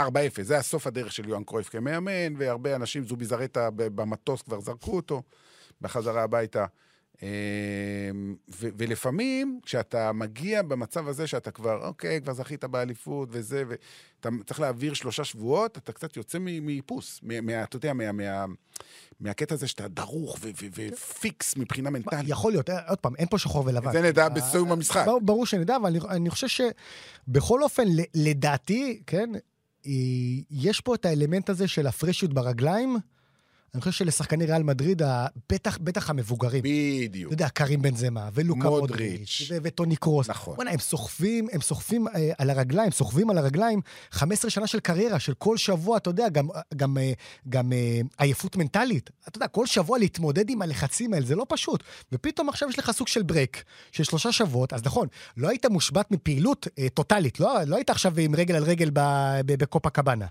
4-0, 0.00 0.02
זה 0.42 0.54
היה 0.54 0.62
סוף 0.62 0.86
הדרך 0.86 1.12
של 1.12 1.28
יוהאן 1.28 1.44
קרויף 1.44 1.68
כמאמן, 1.68 2.36
והרבה 2.36 2.76
אנשים, 2.76 3.04
זובי 3.04 3.24
זרטה 3.24 3.70
במטוס 3.74 4.42
כבר 4.42 4.60
זרקו 4.60 4.96
אותו 4.96 5.22
בחזרה 5.80 6.22
הביתה. 6.22 6.66
ו- 7.22 8.68
ולפעמים, 8.78 9.60
כשאתה 9.62 10.12
מגיע 10.12 10.62
במצב 10.62 11.08
הזה 11.08 11.26
שאתה 11.26 11.50
כבר, 11.50 11.86
אוקיי, 11.86 12.20
כבר 12.22 12.32
זכית 12.32 12.64
באליפות 12.64 13.28
וזה, 13.32 13.64
ואתה 13.68 14.28
צריך 14.46 14.60
להעביר 14.60 14.94
שלושה 14.94 15.24
שבועות, 15.24 15.78
אתה 15.78 15.92
קצת 15.92 16.16
יוצא 16.16 16.38
מאיפוס. 16.38 17.20
מה- 17.42 17.62
אתה 17.62 17.76
יודע, 17.76 17.92
מה- 17.92 18.12
מה- 18.12 18.44
מהקטע 19.20 19.54
הזה 19.54 19.66
שאתה 19.68 19.88
דרוך 19.88 20.38
ו- 20.40 20.48
ו- 20.62 20.86
ופיקס 20.92 21.56
מבחינה 21.56 21.90
מנטלית. 21.90 22.24
יכול 22.26 22.52
להיות, 22.52 22.70
אה, 22.70 22.88
עוד 22.88 22.98
פעם, 22.98 23.16
אין 23.16 23.26
פה 23.30 23.38
שחור 23.38 23.66
ולבן. 23.66 23.92
זה 23.92 24.02
נדע 24.02 24.22
אה, 24.22 24.28
בסיום 24.28 24.72
המשחק. 24.72 25.04
ברור- 25.22 25.46
שנדע, 25.46 25.76
אבל 25.76 25.86
אני, 25.86 25.98
אני 26.08 26.30
חושב 26.30 26.46
שבכל 27.28 27.62
אופן, 27.62 27.84
לדעתי, 28.14 29.02
כן, 29.06 29.30
אה, 29.86 29.92
יש 30.50 30.80
פה 30.80 30.94
את 30.94 31.04
האלמנט 31.06 31.50
הזה 31.50 31.68
של 31.68 31.86
הפרשיות 31.86 32.32
ברגליים. 32.34 32.96
אני 33.74 33.80
חושב 33.80 33.92
שלשחקני 33.92 34.44
ריאל 34.46 34.62
מדריד, 34.62 35.02
בטח, 35.52 35.78
בטח 35.78 36.10
המבוגרים. 36.10 36.62
בדיוק. 36.64 37.32
אתה 37.32 37.42
יודע, 37.42 37.48
קרים 37.48 37.82
בנזמה, 37.82 38.28
ולוקה 38.34 38.68
מודריץ'. 38.68 38.90
מודריץ', 38.90 39.48
ו- 39.50 39.56
וטוני 39.62 39.96
קרוס. 39.96 40.30
נכון. 40.30 40.56
בוא'נה, 40.56 40.70
הם 40.70 40.78
סוחבים, 40.78 41.46
הם 41.52 41.60
סוחבים 41.60 42.08
אה, 42.08 42.30
על 42.38 42.50
הרגליים, 42.50 42.90
סוחבים 42.90 43.30
על 43.30 43.38
הרגליים 43.38 43.80
15 44.10 44.50
שנה 44.50 44.66
של 44.66 44.80
קריירה, 44.80 45.18
של 45.18 45.34
כל 45.34 45.56
שבוע, 45.56 45.96
אתה 45.96 46.10
יודע, 46.10 46.28
גם, 46.28 46.48
גם, 46.76 46.98
אה, 46.98 47.12
גם 47.48 47.72
אה, 47.72 48.00
עייפות 48.18 48.56
מנטלית. 48.56 49.10
אתה 49.28 49.38
יודע, 49.38 49.46
כל 49.48 49.66
שבוע 49.66 49.98
להתמודד 49.98 50.50
עם 50.50 50.62
הלחצים 50.62 51.14
האלה, 51.14 51.26
זה 51.26 51.34
לא 51.36 51.46
פשוט. 51.48 51.82
ופתאום 52.12 52.48
עכשיו 52.48 52.68
יש 52.68 52.78
לך 52.78 52.90
סוג 52.90 53.08
של 53.08 53.22
ברייק, 53.22 53.64
של 53.92 54.04
שלושה 54.04 54.32
שבועות, 54.32 54.72
אז 54.72 54.82
נכון, 54.84 55.08
לא 55.36 55.48
היית 55.48 55.66
מושבת 55.66 56.10
מפעילות 56.10 56.66
אה, 56.78 56.88
טוטאלית, 56.94 57.40
לא, 57.40 57.54
לא 57.66 57.76
היית 57.76 57.90
עכשיו 57.90 58.12
עם 58.20 58.34
רגל 58.34 58.54
על 58.56 58.64
רגל 58.64 58.90
ב- 58.92 59.40
ב- 59.46 59.54
בקופה 59.58 59.90
קבאנה. 59.90 60.26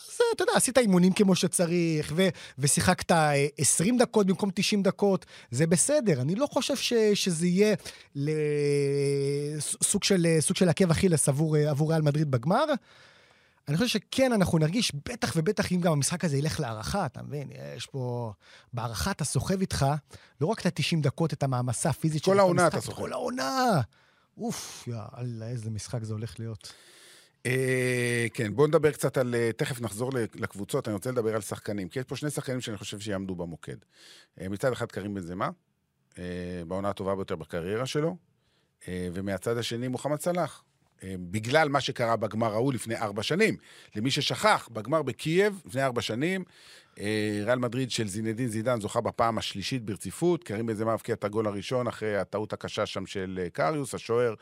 אז 0.00 0.20
אה, 0.20 0.26
אתה 0.34 0.42
יודע, 0.42 0.52
עשית 0.56 0.78
אימונים 0.78 1.12
כמו 1.12 1.34
שצריך, 1.34 2.12
ו- 2.16 2.28
ושיחקת 2.58 3.12
אה, 3.12 3.46
20 3.58 3.98
דקות 3.98 4.26
במקום 4.26 4.50
90 4.54 4.82
דקות, 4.82 5.26
זה 5.50 5.66
בסדר. 5.66 6.20
אני 6.20 6.34
לא 6.34 6.46
חושב 6.46 6.76
ש- 6.76 6.92
שזה 7.14 7.46
יהיה 7.46 7.74
לסוג 9.56 10.04
של, 10.04 10.26
אה, 10.26 10.40
סוג 10.40 10.56
של 10.56 10.68
עקב 10.68 10.90
אכילס 10.90 11.28
עבור, 11.28 11.56
אה, 11.56 11.70
עבור 11.70 11.90
ריאל 11.90 12.02
מדריד 12.02 12.30
בגמר. 12.30 12.64
אני 13.68 13.76
חושב 13.76 13.88
שכן, 13.88 14.32
אנחנו 14.32 14.58
נרגיש, 14.58 14.92
בטח 15.08 15.32
ובטח 15.36 15.72
אם 15.72 15.80
גם 15.80 15.92
המשחק 15.92 16.24
הזה 16.24 16.36
ילך 16.36 16.60
להערכה, 16.60 17.06
אתה 17.06 17.22
מבין? 17.22 17.48
יש 17.76 17.86
פה... 17.86 18.32
בהערכה 18.72 19.10
אתה 19.10 19.24
סוחב 19.24 19.60
איתך 19.60 19.86
לא 20.40 20.46
רק 20.46 20.60
את 20.60 20.66
ה-90 20.66 20.96
דקות, 21.02 21.32
את 21.32 21.42
המעמסה 21.42 21.88
הפיזית 21.90 22.24
כל 22.24 22.32
של 22.34 22.38
העונה 22.38 22.62
המשחק, 22.62 22.78
אתה 22.78 22.86
סוחב. 22.86 22.98
כל 23.02 23.12
העונה! 23.12 23.80
אוף, 24.38 24.88
יאללה, 24.88 25.46
איזה 25.48 25.70
משחק 25.70 26.02
זה 26.04 26.12
הולך 26.12 26.34
להיות. 26.40 26.72
אה, 27.46 28.26
כן, 28.34 28.54
בואו 28.54 28.66
נדבר 28.66 28.92
קצת 28.92 29.18
על... 29.18 29.34
אה, 29.34 29.50
תכף 29.56 29.80
נחזור 29.80 30.10
לקבוצות, 30.34 30.88
אני 30.88 30.94
רוצה 30.94 31.10
לדבר 31.10 31.34
על 31.34 31.40
שחקנים, 31.40 31.88
כי 31.88 31.98
יש 31.98 32.04
פה 32.04 32.16
שני 32.16 32.30
שחקנים 32.30 32.60
שאני 32.60 32.76
חושב 32.76 33.00
שיעמדו 33.00 33.34
במוקד. 33.34 33.76
אה, 34.40 34.48
מצד 34.48 34.72
אחד 34.72 34.92
קרים 34.92 35.14
בנזמה, 35.14 35.50
בעונה 36.66 36.88
הטובה 36.88 37.14
ביותר 37.14 37.36
בקריירה 37.36 37.86
שלו, 37.86 38.16
ומהצד 38.88 39.58
השני 39.58 39.88
מוחמד 39.88 40.20
סלאח. 40.20 40.64
בגלל 41.04 41.68
מה 41.68 41.80
שקרה 41.80 42.16
בגמר 42.16 42.52
ההוא 42.52 42.72
לפני 42.72 42.96
ארבע 42.96 43.22
שנים. 43.22 43.56
למי 43.96 44.10
ששכח, 44.10 44.68
בגמר 44.72 45.02
בקייב 45.02 45.62
לפני 45.66 45.82
ארבע 45.82 46.02
שנים, 46.02 46.44
ריאל 47.44 47.58
מדריד 47.58 47.90
של 47.90 48.08
זינדין 48.08 48.48
זידן 48.48 48.80
זוכה 48.80 49.00
בפעם 49.00 49.38
השלישית 49.38 49.84
ברציפות. 49.84 50.44
קרים 50.44 50.66
בנזמה 50.66 50.92
הבקיע 50.92 51.14
את 51.14 51.24
הגול 51.24 51.46
הראשון 51.46 51.86
אחרי 51.86 52.16
הטעות 52.16 52.52
הקשה 52.52 52.86
שם 52.86 53.06
של 53.06 53.40
אה, 53.42 53.50
קריוס, 53.50 53.94
השוער 53.94 54.34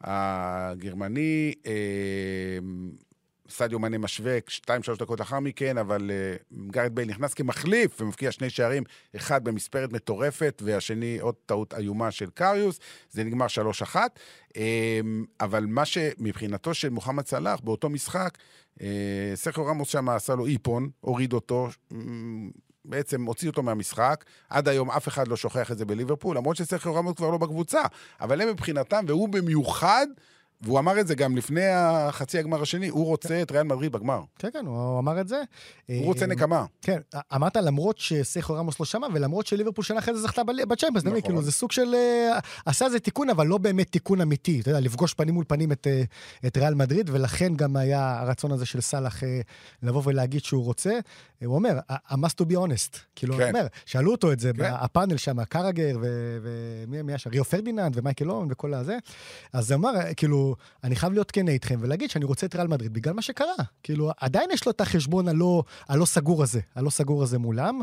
הגרמני. 0.00 1.54
סדיו 3.48 3.78
מאנה 3.78 3.98
משווה 3.98 4.38
שתיים, 4.48 4.82
שלוש 4.82 4.98
דקות 4.98 5.20
לאחר 5.20 5.40
מכן, 5.40 5.78
אבל 5.78 6.10
uh, 6.10 6.54
גארד 6.70 6.94
בייל 6.94 7.08
נכנס 7.08 7.34
כמחליף 7.34 8.00
ומבקיע 8.00 8.32
שני 8.32 8.50
שערים, 8.50 8.82
אחד 9.16 9.44
במספרת 9.44 9.92
מטורפת, 9.92 10.62
והשני 10.64 11.18
עוד 11.20 11.34
טעות 11.46 11.74
איומה 11.74 12.10
של 12.10 12.30
קריוס. 12.30 12.80
זה 13.10 13.24
נגמר 13.24 13.46
3-1. 13.92 13.96
Um, 14.52 14.56
אבל 15.40 15.66
מה 15.66 15.84
שמבחינתו 15.84 16.74
של 16.74 16.88
מוחמד 16.88 17.26
סלאח, 17.26 17.60
באותו 17.60 17.88
משחק, 17.88 18.38
uh, 18.78 18.82
סרחיו 19.34 19.66
רמוס 19.66 19.88
שם 19.88 20.08
עשה 20.08 20.34
לו 20.34 20.46
איפון, 20.46 20.88
הוריד 21.00 21.32
אותו, 21.32 21.68
בעצם 22.88 23.24
הוציא 23.24 23.48
אותו 23.48 23.62
מהמשחק. 23.62 24.24
עד 24.50 24.68
היום 24.68 24.90
אף 24.90 25.08
אחד 25.08 25.28
לא 25.28 25.36
שוכח 25.36 25.72
את 25.72 25.78
זה 25.78 25.84
בליברפול, 25.84 26.36
למרות 26.36 26.56
שסרחיו 26.56 26.94
רמוס 26.94 27.14
כבר 27.14 27.30
לא 27.30 27.38
בקבוצה. 27.38 27.82
אבל 28.20 28.40
הם 28.40 28.48
מבחינתם, 28.48 29.04
והוא 29.08 29.28
במיוחד, 29.28 30.06
והוא 30.60 30.78
אמר 30.78 31.00
את 31.00 31.06
זה 31.06 31.14
גם 31.14 31.36
לפני 31.36 31.66
החצי 31.66 32.38
הגמר 32.38 32.62
השני, 32.62 32.88
הוא 32.88 33.06
רוצה 33.06 33.42
את 33.42 33.52
ריאל 33.52 33.62
מדריד 33.62 33.92
בגמר. 33.92 34.20
כן, 34.38 34.48
כן, 34.52 34.66
הוא 34.66 34.98
אמר 34.98 35.20
את 35.20 35.28
זה. 35.28 35.42
הוא 35.88 36.04
רוצה 36.04 36.26
נקמה. 36.26 36.64
כן, 36.82 36.98
אמרת 37.34 37.56
למרות 37.56 37.98
שסרחיו 37.98 38.54
רמוס 38.54 38.80
לא 38.80 38.86
שמע, 38.86 39.06
ולמרות 39.14 39.46
שליברפול 39.46 39.84
שנה 39.84 39.98
אחרי 39.98 40.14
זה 40.14 40.20
זכתה 40.20 40.44
בצ'מפיונס? 40.44 41.04
נכון. 41.04 41.20
כאילו 41.20 41.42
זה 41.42 41.52
סוג 41.52 41.72
של... 41.72 41.94
אה, 41.94 42.38
עשה 42.66 42.84
איזה 42.84 43.00
תיקון, 43.00 43.30
אבל 43.30 43.46
לא 43.46 43.58
באמת 43.58 43.92
תיקון 43.92 44.20
אמיתי. 44.20 44.60
אתה 44.60 44.70
יודע, 44.70 44.80
לפגוש 44.80 45.14
פנים 45.14 45.34
מול 45.34 45.44
פנים 45.48 45.72
את, 45.72 45.86
אה, 45.86 46.02
את 46.46 46.56
ריאל 46.56 46.74
מדריד, 46.74 47.10
ולכן 47.12 47.54
גם 47.54 47.76
היה 47.76 48.20
הרצון 48.20 48.52
הזה 48.52 48.66
של 48.66 48.80
סאלח 48.80 49.24
אה, 49.24 49.40
לבוא 49.82 50.02
ולהגיד 50.04 50.44
שהוא 50.44 50.64
רוצה. 50.64 50.90
אה, 50.90 51.46
הוא 51.46 51.54
אומר, 51.54 51.78
I 51.90 52.14
must 52.14 52.42
to 52.42 52.44
be 52.44 52.54
honest. 52.54 52.98
כאילו, 53.14 53.34
הוא 53.34 53.42
כן. 53.42 53.48
אומר, 53.48 53.66
שאלו 53.86 54.12
אותו 54.12 54.32
את 54.32 54.40
זה, 54.40 54.50
כן. 54.56 54.72
הפאנל 54.74 55.16
שם, 55.16 55.44
קרגר, 55.44 55.96
ומי, 56.02 57.02
מי 57.02 57.12
היה 57.12 57.18
שם? 57.18 57.30
ריו 57.30 57.44
פרדיננד 57.44 57.98
ומייקל 57.98 58.30
און 58.30 58.48
וכל 58.50 58.74
הזה. 58.74 58.96
אז 59.52 59.70
הוא 59.70 59.78
אמר, 59.78 59.92
כאילו, 60.16 60.45
אני 60.84 60.96
חייב 60.96 61.12
להיות 61.12 61.30
כן 61.30 61.48
איתכם 61.48 61.78
ולהגיד 61.80 62.10
שאני 62.10 62.24
רוצה 62.24 62.46
את 62.46 62.54
ריאל 62.54 62.66
מדריד 62.66 62.92
בגלל 62.92 63.14
מה 63.14 63.22
שקרה. 63.22 63.54
כאילו, 63.82 64.10
עדיין 64.20 64.50
יש 64.52 64.66
לו 64.66 64.72
את 64.72 64.80
החשבון 64.80 65.28
הלא, 65.28 65.62
הלא 65.88 66.04
סגור 66.04 66.42
הזה, 66.42 66.60
הלא 66.74 66.90
סגור 66.90 67.22
הזה 67.22 67.38
מולם. 67.38 67.80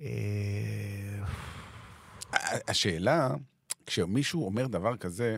אה, 0.00 1.24
השאלה, 2.68 3.30
כשמישהו 3.86 4.44
אומר 4.44 4.66
דבר 4.66 4.96
כזה, 4.96 5.36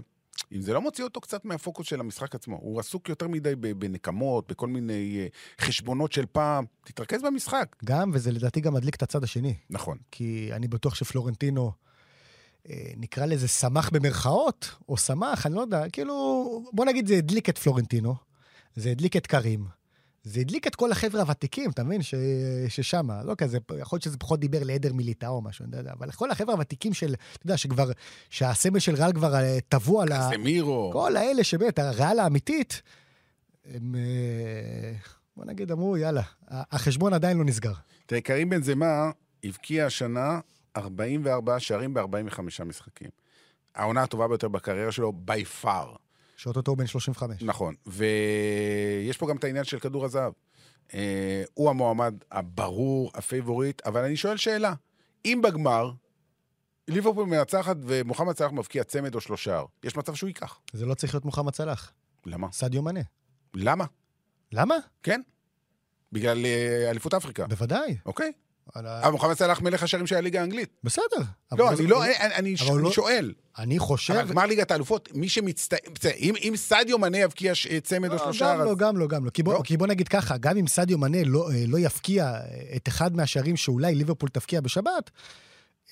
אם 0.53 0.61
זה 0.61 0.73
לא 0.73 0.81
מוציא 0.81 1.05
אותו 1.05 1.21
קצת 1.21 1.45
מהפוקוס 1.45 1.87
של 1.87 2.01
המשחק 2.01 2.35
עצמו, 2.35 2.57
הוא 2.57 2.81
עסוק 2.81 3.09
יותר 3.09 3.29
מדי 3.29 3.55
בנקמות, 3.57 4.53
בכל 4.53 4.67
מיני 4.67 5.19
אה, 5.21 5.27
חשבונות 5.67 6.13
של 6.13 6.27
פעם, 6.27 6.65
תתרכז 6.85 7.23
במשחק. 7.23 7.77
גם, 7.85 8.11
וזה 8.15 8.33
לדעתי 8.33 8.61
גם 8.61 8.75
מדליק 8.75 8.95
את 8.95 9.03
הצד 9.03 9.25
השני. 9.25 9.55
נכון. 9.71 9.99
כי 10.11 10.51
אני 10.53 10.69
בטוח 10.69 10.95
שפלורנטינו, 10.95 11.73
נקרא 12.97 13.27
לזה 13.27 13.49
שמח 13.49 13.91
במרכאות, 13.91 14.71
או 14.89 14.97
שמח, 14.97 15.47
אני 15.47 15.55
לא 15.55 15.61
יודע, 15.61 15.89
כאילו, 15.89 16.15
בוא 16.73 16.85
נגיד 16.85 17.07
זה 17.07 17.15
הדליק 17.15 17.49
את 17.49 17.59
פלורנטינו, 17.59 18.15
זה 18.77 18.91
הדליק 18.91 19.17
את 19.17 19.27
קרים, 19.27 19.67
זה 20.25 20.41
הדליק 20.41 20.67
את 20.67 20.75
כל 20.75 20.93
החבר'ה 20.93 21.21
הוותיקים, 21.21 21.71
אתה 21.71 21.85
מבין? 21.85 22.03
ש... 22.03 22.15
ששם, 22.69 23.09
לא 23.25 23.35
כזה, 23.35 23.59
יכול 23.81 23.97
להיות 23.97 24.03
שזה 24.03 24.19
פחות 24.19 24.41
דיבר 24.41 24.63
לעדר 24.63 24.93
מיליטאו 24.93 25.29
או 25.29 25.43
משהו, 25.43 25.65
אני 25.65 25.73
לא 25.73 25.79
יודע, 25.79 25.93
אבל 25.99 26.11
כל 26.11 26.31
החבר'ה 26.31 26.55
הוותיקים 26.55 26.95
של, 26.95 27.15
אתה 27.33 27.47
יודע, 27.47 27.57
שכבר, 27.57 27.91
שהסמל 28.31 28.79
של 28.79 28.95
ריאל 28.95 29.13
כבר 29.13 29.35
אה, 29.35 29.59
טבוע 29.69 30.05
ה... 30.13 30.31
קסמירו. 30.31 30.91
כל 30.93 31.17
האלה 31.17 31.45
שבאמת, 31.45 31.79
הריאל 31.79 32.19
האמיתית, 32.19 32.83
הם, 33.65 33.95
אה, 33.95 34.93
בוא 35.37 35.45
נגיד, 35.45 35.73
אמרו, 35.73 35.97
יאללה, 35.97 36.23
החשבון 36.49 37.13
עדיין 37.13 37.39
לא 37.39 37.45
נסגר. 37.45 37.73
תראה, 38.07 38.21
קרים 38.21 38.51
בן 38.51 38.63
זמה 38.63 39.11
הבקיע 39.45 39.87
השנה 39.87 40.41
44 40.77 41.61
שערים 41.61 41.95
ב-45 41.95 42.65
משחקים. 42.65 43.11
העונה 43.75 44.03
הטובה 44.03 44.29
ביותר 44.29 44.49
בקריירה 44.49 44.93
שלו, 44.93 45.13
by 45.27 45.65
far. 45.65 45.99
שאוטוטו 46.37 46.77
בן 46.77 46.87
35. 46.87 47.43
נכון, 47.43 47.75
ויש 47.87 49.17
פה 49.17 49.29
גם 49.29 49.37
את 49.37 49.45
העניין 49.45 49.65
של 49.65 49.79
כדור 49.79 50.05
הזהב. 50.05 50.33
אה, 50.95 51.43
הוא 51.55 51.71
המועמד 51.71 52.15
הברור, 52.31 53.11
הפייבוריט, 53.15 53.87
אבל 53.87 54.05
אני 54.05 54.17
שואל 54.17 54.37
שאלה, 54.37 54.75
אם 55.25 55.41
בגמר, 55.45 55.91
ליברפול 56.89 57.27
מנצחת 57.27 57.77
ומוחמד 57.83 58.37
סלאח 58.37 58.53
מבקיע 58.53 58.85
צמד 58.85 59.15
או 59.15 59.21
שלושה, 59.21 59.63
יש 59.85 59.97
מצב 59.97 60.15
שהוא 60.15 60.29
ייקח. 60.29 60.59
זה 60.73 60.87
לא 60.87 60.95
צריך 60.95 61.15
להיות 61.15 61.25
מוחמד 61.25 61.55
סלאח, 61.55 61.93
למה? 62.27 62.53
סדיו 62.53 62.83
מאנה. 62.83 63.01
למה? 63.55 63.85
למה? 64.53 64.75
כן. 65.03 65.21
בגלל 66.13 66.47
אה, 66.47 66.91
אליפות 66.91 67.15
אפריקה. 67.15 67.47
בוודאי. 67.47 67.97
אוקיי. 68.07 68.33
אבל 68.77 69.11
מוחמד 69.13 69.35
סלאח 69.35 69.61
מלך 69.61 69.83
השערים 69.83 70.07
של 70.07 70.17
הליגה 70.17 70.41
האנגלית. 70.41 70.69
בסדר. 70.85 71.05
אבל 71.53 71.59
לא, 71.61 71.75
זה- 71.75 71.83
אני 71.83 71.91
לא, 71.91 72.05
אני- 72.05 72.55
לא- 72.83 72.91
שואל. 72.93 73.33
אני 73.59 73.79
חושב... 73.79 74.15
אבל 74.15 74.29
גמר 74.31 74.47
ליגת 74.47 74.71
האלופות, 74.71 75.09
מי. 75.15 75.29
בסדר, 75.95 76.11
אם 76.43 76.53
סדיו 76.57 76.99
מנה 76.99 77.19
יבקיע 77.19 77.53
צמד 77.83 78.09
או 78.09 78.15
לא, 78.15 78.19
שלושה... 78.25 78.53
גם 78.55 78.65
לא, 78.65 78.75
גם 78.75 78.97
לא, 78.97 79.07
גם 79.09 79.25
לא. 79.25 79.31
כי 79.31 79.43
בוא, 79.43 79.55
לא? 79.55 79.63
נגיד 79.87 80.09
ככה, 80.09 80.37
גם 80.37 80.57
אם 80.57 80.67
סעדיו 80.67 80.99
מנה 80.99 81.19
לא, 81.25 81.51
אה, 81.53 81.65
לא 81.69 81.79
יפקיע 81.79 82.33
את 82.77 82.89
אחד 82.89 83.17
מהשערים 83.17 83.57
שאולי 83.57 83.95
ליברפול 83.95 84.29
תפקיע 84.29 84.61
בשבת, 84.61 85.11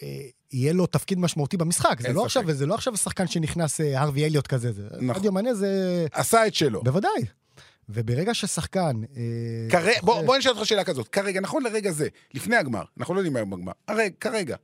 אה, 0.02 0.08
יהיה 0.52 0.73
לו 0.73 0.87
תפקיד 0.87 1.18
משמעותי 1.18 1.56
במשחק. 1.56 2.00
זה 2.00 2.12
לא. 2.12 2.25
עכשיו, 2.25 2.42
וזה 2.47 2.66
לא 2.66 2.75
עכשיו 2.75 2.97
שחקן 2.97 3.26
שנכנס 3.26 3.80
אה, 3.80 4.00
הרווי 4.00 4.25
אליוט 4.25 4.47
כזה. 4.47 4.73
זה- 4.73 4.82
נכון. 5.00 5.14
סעדיו 5.14 5.32
מנה 5.32 5.54
זה... 5.54 6.06
עשה 6.12 6.47
את 6.47 6.54
שלו. 6.54 6.82
בוודאי. 6.82 7.11
וברגע 7.88 8.35
ששחקן... 8.35 9.00
אה, 9.16 9.23
כרגע, 9.71 10.00
בוא, 10.02 10.14
עושה- 10.14 10.26
בוא 10.26 10.37
נשאל 10.37 10.52
אותך 10.52 10.66
שאלה 10.66 10.85
כזאת. 10.85 11.09
כרגע, 11.09 11.40
נכון 11.40 11.62
לרגע 11.62 11.90
זה, 11.92 12.09
לפני 12.35 12.57
הגמר, 12.57 12.83
אנחנו 12.99 13.14
לא 13.14 13.18
יודעים 13.21 13.33
מה 13.33 13.38
יהיה 13.38 13.47
בגמר, 13.47 13.73
הרי, 13.88 14.11
כרגע, 14.21 14.57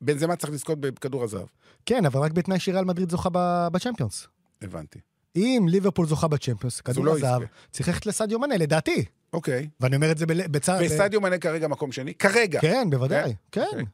בן 0.00 0.18
זמה 0.18 0.36
צריך 0.36 0.52
לזכות 0.52 0.80
בכדור 0.80 1.24
הזהב. 1.24 1.46
כן, 1.86 2.04
אבל 2.06 2.20
רק 2.20 2.32
בתנאי 2.32 2.58
שריאל 2.60 2.84
מדריד 2.84 3.10
זוכה 3.10 3.28
בצ'מפיונס. 3.72 4.26
הבנתי. 4.62 4.98
אם 5.36 5.66
ליברפול 5.70 6.06
זוכה 6.06 6.28
בצ'מפיונס, 6.28 6.80
כדור 6.80 7.04
לא 7.04 7.16
הזהב, 7.16 7.42
יזכה. 7.42 7.54
צריך 7.70 7.88
ללכת 7.88 8.06
לסעדיו 8.06 8.38
מנה, 8.38 8.56
לדעתי. 8.56 9.04
אוקיי. 9.32 9.68
ואני 9.80 9.96
אומר 9.96 10.10
את 10.12 10.18
זה 10.18 10.26
בצער... 10.26 10.78
וסטדיו 10.84 11.20
מנה 11.20 11.38
כרגע 11.38 11.68
מקום 11.68 11.92
שני? 11.92 12.14
כרגע. 12.14 12.60
כן, 12.60 12.88
בוודאי, 12.90 13.34
כן. 13.52 13.64
אוקיי. 13.70 13.84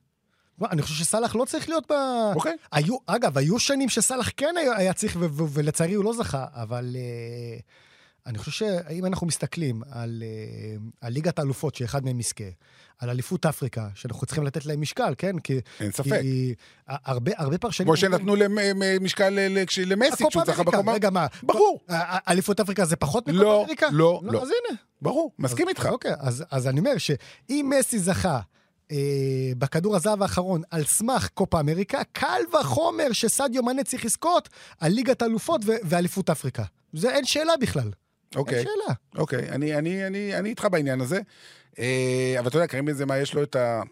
לא, 0.63 0.69
אני 0.71 0.83
חושב 0.83 0.95
שסאלח 0.95 1.37
לא 1.37 1.45
צריך 1.45 1.69
להיות 1.69 1.85
ב... 1.93 1.95
אוקיי. 2.35 2.57
היו, 2.73 2.97
אגב, 3.07 3.39
היו 3.39 3.59
שנים 3.59 3.89
שסאלח 3.89 4.31
כן 4.37 4.55
היה, 4.59 4.77
היה 4.77 4.93
צריך, 4.93 5.17
ו- 5.21 5.25
ו- 5.33 5.49
ולצערי 5.53 5.95
הוא 5.95 6.05
לא 6.05 6.13
זכה, 6.13 6.47
אבל 6.55 6.97
אה, 6.99 7.59
אני 8.27 8.39
חושב 8.39 8.51
שאם 8.53 9.07
אנחנו 9.07 9.27
מסתכלים 9.27 9.83
על, 9.91 10.23
אה, 10.27 10.77
על 11.01 11.13
ליגת 11.13 11.39
האלופות, 11.39 11.75
שאחד 11.75 12.05
מהם 12.05 12.21
יזכה, 12.21 12.45
על 12.99 13.11
אליפות 13.11 13.47
אפריקה, 13.47 13.89
שאנחנו 13.95 14.27
צריכים 14.27 14.45
לתת 14.47 14.67
להם 14.67 14.81
משקל, 14.81 15.15
כן? 15.19 15.39
כי... 15.39 15.61
אין 15.81 15.93
ספק. 15.93 16.21
כי 16.21 16.55
הרבה, 16.89 17.33
הרבה 17.37 17.59
פרשנים... 17.59 17.87
כמו 17.87 17.97
שנתנו 17.97 18.37
למ- 18.37 18.59
משקל 19.05 19.39
למסי 19.87 20.25
כשהוא 20.29 20.45
זכה 20.47 20.63
בקומה. 20.63 20.93
רגע, 20.93 21.11
מה? 21.11 21.27
ברור. 21.43 21.81
אליפות 22.29 22.61
אפריקה 22.61 22.85
זה 22.85 22.97
פחות 22.97 23.27
מקופה 23.29 23.45
לא, 23.45 23.63
אמריקה? 23.63 23.87
לא, 23.93 24.21
לא. 24.25 24.43
אז 24.43 24.49
הנה. 24.49 24.79
ברור, 25.03 25.33
מסכים 25.39 25.67
אז- 25.67 25.71
איתך. 25.71 25.87
אוקיי, 25.87 26.13
אז, 26.19 26.45
אז 26.51 26.69
אני 26.69 26.81
אומר 26.81 26.99
שאם 26.99 27.73
מסי 27.79 27.99
זכה 27.99 28.41
אה, 28.93 29.53
בכדור 29.59 29.97
הזהב 29.97 30.23
האחרון 30.23 30.63
על 30.71 30.85
סמך 30.85 31.29
קופה 31.35 31.61
אמריקה, 31.61 32.05
קל 32.13 32.41
וחומר 32.61 33.13
שסדיו 33.13 33.63
מנה 33.63 33.85
צריך 33.85 34.05
לזכות 34.05 34.49
על 34.81 34.93
ליגת 34.93 35.23
אלופות 35.23 35.61
ואליפות 35.65 36.31
אפריקה. 36.31 36.65
זה 36.93 37.11
אין 37.11 37.25
שאלה 37.25 37.53
בכלל. 37.61 37.91
אוקיי. 38.37 38.59
אין 38.59 38.65
שאלה. 38.65 38.95
אוקיי, 39.19 39.49
אני, 39.49 39.75
אני, 39.79 40.07
אני, 40.07 40.39
אני 40.39 40.49
איתך 40.49 40.67
בעניין 40.71 41.01
הזה. 41.01 41.21
אה, 41.79 42.35
אבל 42.39 42.49
אתה 42.49 42.57
יודע, 42.57 42.67
קרים 42.67 42.85
בנזמה, 42.85 43.19
יש 43.19 43.35
לו 43.35 43.43
את 43.43 43.57
ה... 43.57 43.83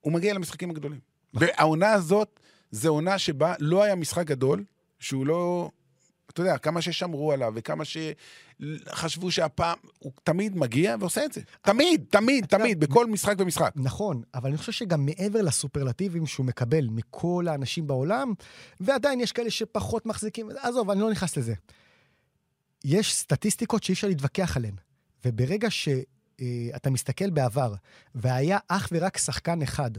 הוא 0.00 0.12
מגיע 0.12 0.34
למשחקים 0.34 0.70
הגדולים. 0.70 1.00
והעונה 1.34 1.92
הזאת, 1.92 2.40
זו 2.70 2.88
עונה 2.88 3.18
שבה 3.18 3.54
לא 3.58 3.82
היה 3.82 3.94
משחק 3.94 4.26
גדול, 4.26 4.64
שהוא 4.98 5.26
לא... 5.26 5.70
אתה 6.34 6.42
יודע, 6.42 6.58
כמה 6.58 6.82
ששמרו 6.82 7.32
עליו, 7.32 7.52
וכמה 7.56 7.84
שחשבו 7.84 9.30
שהפעם... 9.30 9.78
הוא 9.98 10.12
תמיד 10.24 10.56
מגיע 10.56 10.96
ועושה 11.00 11.24
את 11.24 11.32
זה. 11.32 11.40
תמיד, 11.62 12.04
תמיד, 12.10 12.46
תמיד, 12.46 12.80
בכל 12.80 13.06
משחק 13.06 13.34
ומשחק. 13.38 13.72
נכון, 13.76 14.22
אבל 14.34 14.48
אני 14.48 14.58
חושב 14.58 14.72
שגם 14.72 15.06
מעבר 15.06 15.42
לסופרלטיבים 15.42 16.26
שהוא 16.26 16.46
מקבל 16.46 16.86
מכל 16.90 17.46
האנשים 17.48 17.86
בעולם, 17.86 18.32
ועדיין 18.80 19.20
יש 19.20 19.32
כאלה 19.32 19.50
שפחות 19.50 20.06
מחזיקים, 20.06 20.48
עזוב, 20.60 20.90
אני 20.90 21.00
לא 21.00 21.10
נכנס 21.10 21.36
לזה. 21.36 21.54
יש 22.84 23.14
סטטיסטיקות 23.14 23.82
שאי 23.82 23.92
אפשר 23.94 24.08
להתווכח 24.08 24.56
עליהן, 24.56 24.74
וברגע 25.24 25.70
שאתה 25.70 26.90
מסתכל 26.90 27.30
בעבר, 27.30 27.74
והיה 28.14 28.58
אך 28.68 28.88
ורק 28.92 29.18
שחקן 29.18 29.62
אחד 29.62 29.90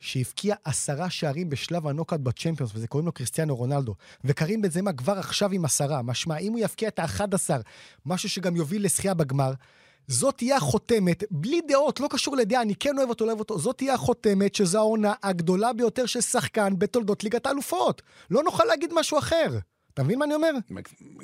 שהבקיע 0.00 0.54
עשרה 0.64 1.10
שערים 1.10 1.50
בשלב 1.50 1.86
הנוקאוט 1.86 2.20
בצ'מפיונס, 2.20 2.72
וזה 2.74 2.86
קוראים 2.86 3.06
לו 3.06 3.12
קריסטיאנו 3.12 3.56
רונלדו, 3.56 3.94
וקרים 4.24 4.62
בנזמה 4.62 4.92
כבר 4.92 5.18
עכשיו 5.18 5.52
עם 5.52 5.64
עשרה, 5.64 6.02
משמע, 6.02 6.38
אם 6.38 6.52
הוא 6.52 6.60
יבקיע 6.60 6.88
את 6.88 6.98
האחד 6.98 7.34
עשר, 7.34 7.60
משהו 8.06 8.28
שגם 8.28 8.56
יוביל 8.56 8.84
לזכייה 8.84 9.14
בגמר, 9.14 9.52
זאת 10.06 10.36
תהיה 10.36 10.56
החותמת, 10.56 11.24
בלי 11.30 11.60
דעות, 11.68 12.00
לא 12.00 12.08
קשור 12.10 12.36
לדעה, 12.36 12.62
אני 12.62 12.74
כן 12.74 12.98
אוהב 12.98 13.08
אותו, 13.08 13.24
לא 13.24 13.30
אוהב 13.30 13.38
אותו, 13.40 13.58
זאת 13.58 13.76
תהיה 13.76 13.94
החותמת 13.94 14.54
שזו 14.54 14.78
העונה 14.78 15.12
הגדולה 15.22 15.72
ביותר 15.72 16.06
של 16.06 16.20
שחקן 16.20 16.74
בתולדות 16.78 17.24
ליגת 17.24 17.46
האלופות. 17.46 18.02
לא 18.30 18.42
נוכל 18.42 18.64
להגיד 18.64 18.90
משהו 18.94 19.18
אחר. 19.18 19.58
אתה 19.94 20.02
מבין 20.02 20.18
מה 20.18 20.24
אני 20.24 20.34
אומר? 20.34 20.50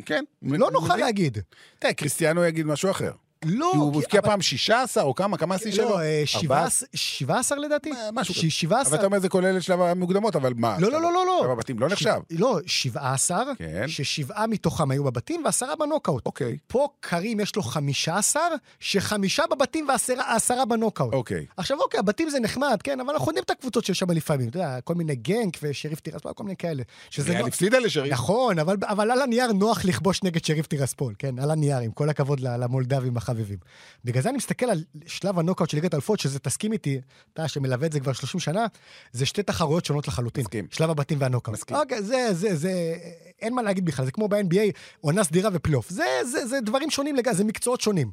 כן. 0.07 0.25
לא 0.43 0.71
נוכל? 0.71 0.97
להגיד. 0.97 1.39
תראה, 1.79 1.95
קריסטיאנו 1.95 2.45
יגיד 2.45 2.67
משהו 2.67 2.91
אחר. 2.91 3.13
לא, 3.45 3.69
כי 3.73 3.79
הוא 3.79 4.01
הבקיע 4.03 4.23
פעם 4.23 4.43
16 4.43 5.05
או 5.05 5.15
כמה? 5.15 5.37
כמה 5.39 5.55
השיא 5.55 5.73
שלו? 5.73 5.89
לא, 5.91 6.01
אה, 6.01 6.23
שבעה- 6.27 6.59
14? 6.59 6.89
17 6.95 7.59
לדעתי? 7.59 7.93
אה, 7.93 8.09
משהו 8.13 8.35
ש- 8.35 8.39
כזה. 8.39 8.51
17. 8.51 8.89
אבל 8.91 8.99
אתה 8.99 9.07
אומר 9.07 9.19
זה 9.19 9.29
כולל 9.29 9.57
את 9.57 9.63
שלב 9.63 9.81
המוקדמות, 9.81 10.37
אבל 10.37 10.53
מה? 10.57 10.77
לא, 10.79 10.93
לא, 10.93 11.03
לא, 11.03 11.13
לא, 11.13 11.27
לא. 11.27 11.39
שלב 11.43 11.51
הבתים 11.51 11.79
לא 11.79 11.89
נחשב. 11.89 12.21
לא, 12.31 12.59
17, 12.67 13.43
כן. 13.59 13.85
ששבעה 13.89 14.47
מתוכם 14.47 14.91
היו 14.91 15.05
בבתים 15.05 15.43
ועשרה 15.45 15.77
בנוקאוט. 15.77 16.27
אוקיי, 16.27 16.57
פה 16.67 16.89
קרים 17.01 17.41
יש 17.41 17.57
לו 17.57 17.63
15, 17.63 18.43
שחמישה 18.81 19.43
בבתים 19.51 19.89
ועשרה 19.89 20.37
עשרה 20.37 20.65
בנוקאוט. 20.65 21.13
אוקיי. 21.15 21.47
עכשיו, 21.57 21.79
אוקיי, 21.81 22.01
הבתים 22.01 22.31
זה 22.31 22.41
נחמד, 22.41 22.79
כן, 22.85 23.01
אבל 23.01 23.11
אנחנו 23.13 23.27
יודעים 23.31 23.45
את 23.45 23.51
הקבוצות 23.51 23.85
שיש 23.85 23.99
שם 23.99 24.11
לפעמים, 24.11 24.49
אתה 24.49 24.57
יודע, 24.57 24.81
כל 24.85 24.95
מיני 24.95 25.15
גנק 25.15 25.57
ושריף 25.63 26.01
טירספול, 26.01 26.33
כל 26.33 26.45
מיני 26.45 26.57
כאלה. 26.57 26.83
ריאל. 27.19 27.47
הפסידה 27.47 27.79
לשריף. 27.79 28.13
נכון, 28.13 28.59
אבל, 28.59 28.77
על 29.11 29.23
הנייר 29.23 29.53
נוח 29.53 29.85
לכבוש 29.85 30.23
נגד 30.23 30.45
שריף 30.45 30.67
טירספול, 30.67 31.15
כן? 31.19 31.39
על 31.39 31.51
הנייר, 31.51 31.79
עם 31.79 31.91
כל 31.91 32.09
הכבוד 32.09 32.41
למולדבים 32.41 33.15
החביבים. 33.37 33.59
בגלל 34.05 34.23
זה 34.23 34.29
אני 34.29 34.37
מסתכל 34.37 34.67
על 34.67 34.85
שלב 35.07 35.39
הנוקאוט 35.39 35.71
של 35.71 35.77
ליגת 35.77 35.95
האלופות, 35.95 36.21
שזה, 36.21 36.39
תסכים 36.39 36.73
איתי, 36.73 37.01
אתה 37.33 37.49
שמלווה 37.49 37.87
את 37.87 37.93
זה 37.93 38.01
כבר 38.01 38.13
30 38.13 38.41
שנה, 38.41 38.67
זה 39.13 39.27
שתי 39.27 39.43
תחרויות 39.43 39.85
שונות 39.85 40.09
לחלוטין. 40.09 40.45
מסכים. 40.45 40.67
שלב 40.71 40.91
הבתים 40.91 41.21
והנוקאוט. 41.21 41.57
מסכים. 41.57 41.77
אוקיי, 41.77 42.03
זה, 42.03 42.29
זה, 42.33 42.57
זה, 42.57 42.95
אין 43.41 43.55
מה 43.55 43.63
להגיד 43.63 43.85
בכלל, 43.85 44.05
זה 44.05 44.13
כמו 44.13 44.29
ב-NBA, 44.29 44.73
עונה 45.01 45.25
סדירה 45.25 45.51
ופלייאוף. 45.53 45.91
זה, 45.91 46.05
זה, 46.25 46.47
זה 46.47 46.61
דברים 46.61 46.91
שונים 46.91 47.17
לגמרי, 47.17 47.37
זה 47.37 47.45
מקצועות 47.45 47.81
שונים. 47.81 48.11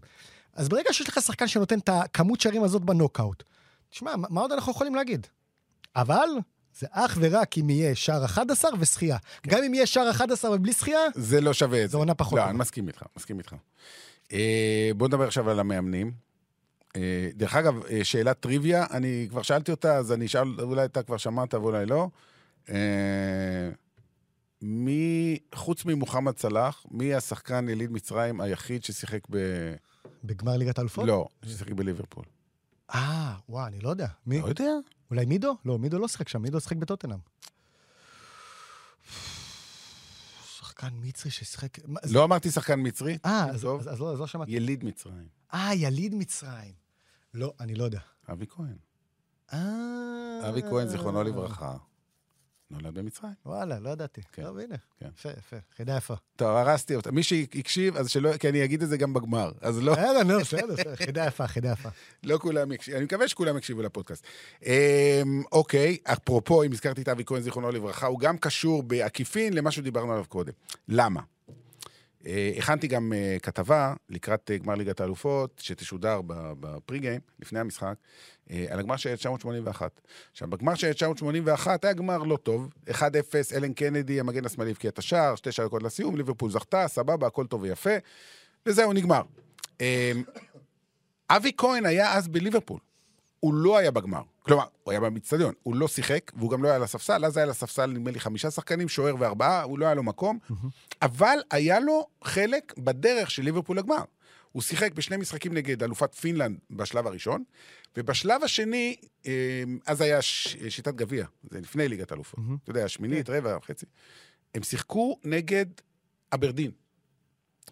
אז 0.53 0.69
ברגע 0.69 0.93
שיש 0.93 1.09
לך 1.09 1.21
שחקן 1.21 1.47
שנותן 1.47 1.79
את 1.79 1.89
הכמות 1.89 2.41
שערים 2.41 2.63
הזאת 2.63 2.81
בנוקאוט, 2.81 3.43
תשמע, 3.89 4.13
מה 4.29 4.41
עוד 4.41 4.51
אנחנו 4.51 4.71
יכולים 4.71 4.95
להגיד? 4.95 5.27
אבל 5.95 6.27
זה 6.79 6.87
אך 6.91 7.17
ורק 7.21 7.57
אם 7.57 7.69
יהיה 7.69 7.95
שער 7.95 8.25
11 8.25 8.71
וזכייה. 8.79 9.17
גם 9.47 9.63
אם 9.63 9.73
יהיה 9.73 9.85
שער 9.85 10.09
11 10.09 10.51
ובלי 10.51 10.71
זכייה, 10.71 10.99
זה 11.15 11.41
לא 11.41 11.53
שווה 11.53 11.83
את 11.83 11.89
זה. 11.89 11.91
זו 11.91 11.97
עונה 11.97 12.13
פחות 12.13 12.39
לא. 12.39 12.45
אני 12.49 12.57
מסכים 12.57 12.87
איתך, 12.87 13.03
מסכים 13.17 13.37
איתך. 13.37 13.55
אה, 14.33 14.91
בוא 14.97 15.07
נדבר 15.07 15.27
עכשיו 15.27 15.49
על 15.49 15.59
המאמנים. 15.59 16.11
אה, 16.95 17.29
דרך 17.35 17.55
אגב, 17.55 17.85
אה, 17.85 18.03
שאלת 18.03 18.39
טריוויה, 18.39 18.85
אני 18.91 19.27
כבר 19.29 19.41
שאלתי 19.41 19.71
אותה, 19.71 19.97
אז 19.97 20.11
אני 20.11 20.25
אשאל, 20.25 20.61
אולי 20.61 20.85
אתה 20.85 21.03
כבר 21.03 21.17
שמעת 21.17 21.53
ואולי 21.53 21.85
לא. 21.85 22.07
מי, 24.61 25.39
חוץ 25.55 25.85
ממוחמד 25.85 26.37
סלאח, 26.37 26.85
מי 26.91 27.13
השחקן 27.13 27.69
יליד 27.69 27.91
מצרים 27.91 28.41
היחיד 28.41 28.83
ששיחק 28.83 29.19
ב... 29.29 29.37
בגמר 30.23 30.57
ליגת 30.57 30.77
האלופות? 30.77 31.07
לא, 31.07 31.27
ששיחק 31.45 31.71
בליברפול. 31.71 32.23
אה, 32.93 33.33
וואי, 33.49 33.67
אני 33.67 33.79
לא 33.79 33.89
יודע. 33.89 34.07
מי? 34.27 34.41
לא 34.41 34.47
יודע. 34.47 34.71
אולי 35.11 35.25
מידו? 35.25 35.55
לא, 35.65 35.79
מידו 35.79 35.99
לא 35.99 36.07
שיחק 36.07 36.29
שם, 36.29 36.41
מידו 36.41 36.59
שיחק 36.59 36.77
בטוטנאם. 36.77 37.17
שחקן 40.83 40.95
מצרי 41.01 41.31
ששיחק... 41.31 41.85
מה, 41.87 41.99
זה- 42.03 42.13
לא 42.15 42.23
אמרתי 42.23 42.51
שחקן 42.51 42.79
מצרי. 42.87 43.17
אה, 43.25 43.45
אז-. 43.49 43.55
אז 43.55 43.87
אז 43.87 43.99
לא 43.99 44.13
אז 44.13 44.19
לא 44.19 44.27
שמעתי. 44.27 44.51
יליד 44.51 44.83
מצרים. 44.83 45.27
אה, 45.53 45.73
יליד 45.75 46.15
מצרים. 46.15 46.73
לא, 47.33 47.53
אני 47.59 47.75
לא 47.75 47.83
יודע. 47.83 47.99
אבי 48.31 48.45
כהן. 48.49 48.75
אה... 49.53 50.49
אבי 50.49 50.61
כהן, 50.61 50.87
זיכרונו 50.87 51.23
לברכה, 51.23 51.77
נולד 52.73 52.93
במצרים. 52.93 53.33
וואלה, 53.45 53.79
לא 53.79 53.89
ידעתי. 53.89 54.21
כן. 54.31 54.43
טוב, 54.43 54.57
הנה. 54.57 54.75
כן. 54.99 55.07
יפה, 55.17 55.29
יפה. 55.29 55.55
חידה 55.77 55.97
יפה. 55.97 56.13
טוב, 56.35 56.47
הרסתי 56.47 56.95
אותה. 56.95 57.11
מי 57.11 57.23
שהקשיב, 57.23 57.97
אז 57.97 58.09
שלא, 58.09 58.37
כי 58.37 58.49
אני 58.49 58.63
אגיד 58.63 58.83
את 58.83 58.89
זה 58.89 58.97
גם 58.97 59.13
בגמר. 59.13 59.51
אז 59.61 59.81
לא, 59.81 59.93
בסדר, 59.93 60.23
נו, 60.23 60.39
בסדר. 60.39 60.95
חידה 60.95 61.25
יפה, 61.25 61.47
חידה 61.47 61.71
יפה. 61.71 61.89
לא 62.23 62.37
כולם 62.37 62.71
יקשיבו, 62.71 62.97
אני 62.97 63.05
מקווה 63.05 63.27
שכולם 63.27 63.57
יקשיבו 63.57 63.81
לפודקאסט. 63.81 64.23
אמ, 64.65 64.71
אוקיי, 65.51 65.97
אפרופו, 66.03 66.63
אם 66.63 66.71
הזכרתי 66.71 67.01
את 67.01 67.09
אבי 67.09 67.23
כהן, 67.25 67.41
זיכרונו 67.41 67.71
לברכה, 67.71 68.07
הוא 68.07 68.19
גם 68.19 68.37
קשור 68.37 68.83
בעקיפין 68.83 69.53
למה 69.53 69.71
שדיברנו 69.71 70.13
עליו 70.13 70.25
קודם. 70.29 70.53
למה? 70.87 71.21
אה, 72.27 72.51
הכנתי 72.57 72.87
גם 72.87 73.13
אה, 73.13 73.37
כתבה 73.41 73.93
לקראת 74.09 74.51
אה, 74.51 74.57
גמר 74.57 74.75
ליגת 74.75 75.01
האלופות, 75.01 75.61
שתשודר 75.63 76.21
בפרי-גיים, 76.27 77.21
לפני 77.39 77.59
המשחק, 77.59 77.95
על 78.69 78.79
הגמר 78.79 78.95
של 78.95 79.09
1981. 79.09 80.01
עכשיו, 80.31 80.47
בגמר 80.47 80.75
של 80.75 80.87
1981 80.87 81.85
היה 81.85 81.93
גמר 81.93 82.17
לא 82.17 82.37
טוב, 82.37 82.69
1-0, 82.89 83.01
אלן 83.55 83.73
קנדי, 83.73 84.19
המגן 84.19 84.45
השמאלי 84.45 84.71
הבקיע 84.71 84.89
את 84.89 84.99
השער, 84.99 85.35
שתי 85.35 85.49
דקות 85.65 85.83
לסיום, 85.83 86.15
ליברפול 86.15 86.51
זכתה, 86.51 86.87
סבבה, 86.87 87.27
הכל 87.27 87.47
טוב 87.47 87.61
ויפה, 87.61 87.95
וזהו, 88.65 88.93
נגמר. 88.93 89.21
אבי 91.29 91.51
כהן 91.57 91.85
היה 91.85 92.13
אז 92.13 92.27
בליברפול. 92.27 92.79
הוא 93.39 93.53
לא 93.53 93.77
היה 93.77 93.91
בגמר. 93.91 94.21
כלומר, 94.43 94.63
הוא 94.83 94.91
היה 94.91 94.99
במצטדיון, 94.99 95.53
הוא 95.63 95.75
לא 95.75 95.87
שיחק, 95.87 96.31
והוא 96.35 96.51
גם 96.51 96.63
לא 96.63 96.67
היה 96.67 96.75
על 96.75 96.83
הספסל, 96.83 97.25
אז 97.25 97.37
היה 97.37 97.43
על 97.43 97.49
הספסל, 97.49 97.85
נדמה 97.85 98.11
לי, 98.11 98.19
חמישה 98.19 98.51
שחקנים, 98.51 98.89
שוער 98.89 99.15
וארבעה, 99.19 99.63
הוא 99.63 99.79
לא 99.79 99.85
היה 99.85 99.93
לו 99.95 100.03
מקום, 100.03 100.39
אבל 101.01 101.37
היה 101.51 101.79
לו 101.79 102.07
חלק 102.23 102.73
בדרך 102.77 103.31
של 103.31 103.43
ליברפול 103.43 103.77
לגמר. 103.77 104.03
הוא 104.51 104.61
שיחק 104.61 104.93
בשני 104.93 105.17
משחקים 105.17 105.53
נגד 105.53 105.83
אלופת 105.83 106.15
פינלנד 106.15 106.57
בשלב 106.71 107.07
הראשון, 107.07 107.43
ובשלב 107.97 108.43
השני, 108.43 108.95
אה, 109.25 109.31
אז 109.87 110.01
היה 110.01 110.21
ש- 110.21 110.55
שיטת 110.69 110.95
גביע, 110.95 111.25
זה 111.51 111.59
לפני 111.61 111.87
ליגת 111.87 112.11
אלופות. 112.11 112.39
אתה 112.63 112.71
יודע, 112.71 112.87
שמינית, 112.87 113.29
רבע, 113.29 113.57
חצי. 113.65 113.85
הם 114.55 114.63
שיחקו 114.63 115.19
נגד 115.23 115.65
אברדין. 116.33 116.71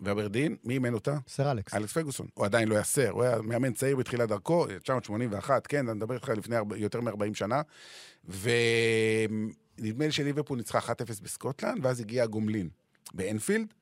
ואברדין, 0.02 0.56
מי 0.64 0.74
אימן 0.74 0.94
אותה? 0.94 1.18
סר 1.28 1.52
אלכס. 1.52 1.74
אלכס 1.74 1.94
פרגוסון. 1.94 2.28
הוא 2.34 2.46
עדיין 2.46 2.68
לא 2.68 2.76
היה 2.76 2.84
סר, 2.84 3.10
הוא 3.10 3.24
היה 3.24 3.42
מאמן 3.42 3.74
צעיר 3.74 3.96
בתחילת 3.96 4.30
דרכו, 4.30 4.66
1981, 4.70 5.68
כן, 5.68 5.90
אני 5.90 5.98
מדבר 5.98 6.16
איתך 6.16 6.30
לפני 6.30 6.56
יותר 6.76 7.02
מ-40 7.02 7.34
שנה. 7.34 7.62
ונדמה 8.24 10.06
לי 10.06 10.12
שליברפול 10.12 10.58
ניצחה 10.58 10.80
1-0 10.80 10.84
בסקוטלנד, 11.22 11.86
ואז 11.86 12.00
הגיע 12.00 12.24
הגומלין 12.24 12.70
באנפילד, 13.14 13.74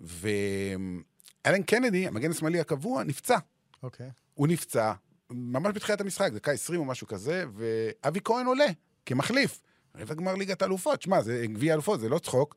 ואלן 0.00 1.62
קנדי, 1.66 2.06
המגן 2.06 2.30
השמאלי 2.30 2.60
הקבוע, 2.60 3.04
נפצע. 3.04 3.38
אוקיי. 3.82 4.10
הוא 4.34 4.48
נפצע, 4.48 4.92
ממש 5.30 5.72
בתחילת 5.74 6.00
המשחק, 6.00 6.32
דקה 6.32 6.52
20 6.52 6.80
או 6.80 6.84
משהו 6.84 7.06
כזה, 7.06 7.44
ואבי 7.54 8.20
כהן 8.24 8.46
עולה 8.46 8.66
כמחליף. 9.06 9.60
רבע 9.96 10.14
גמר 10.14 10.34
ליגת 10.34 10.62
האלופות, 10.62 11.02
שמע, 11.02 11.22
זה 11.22 11.46
גביע 11.46 11.74
אלופות, 11.74 12.00
זה 12.00 12.08
לא 12.08 12.18
צחוק. 12.18 12.56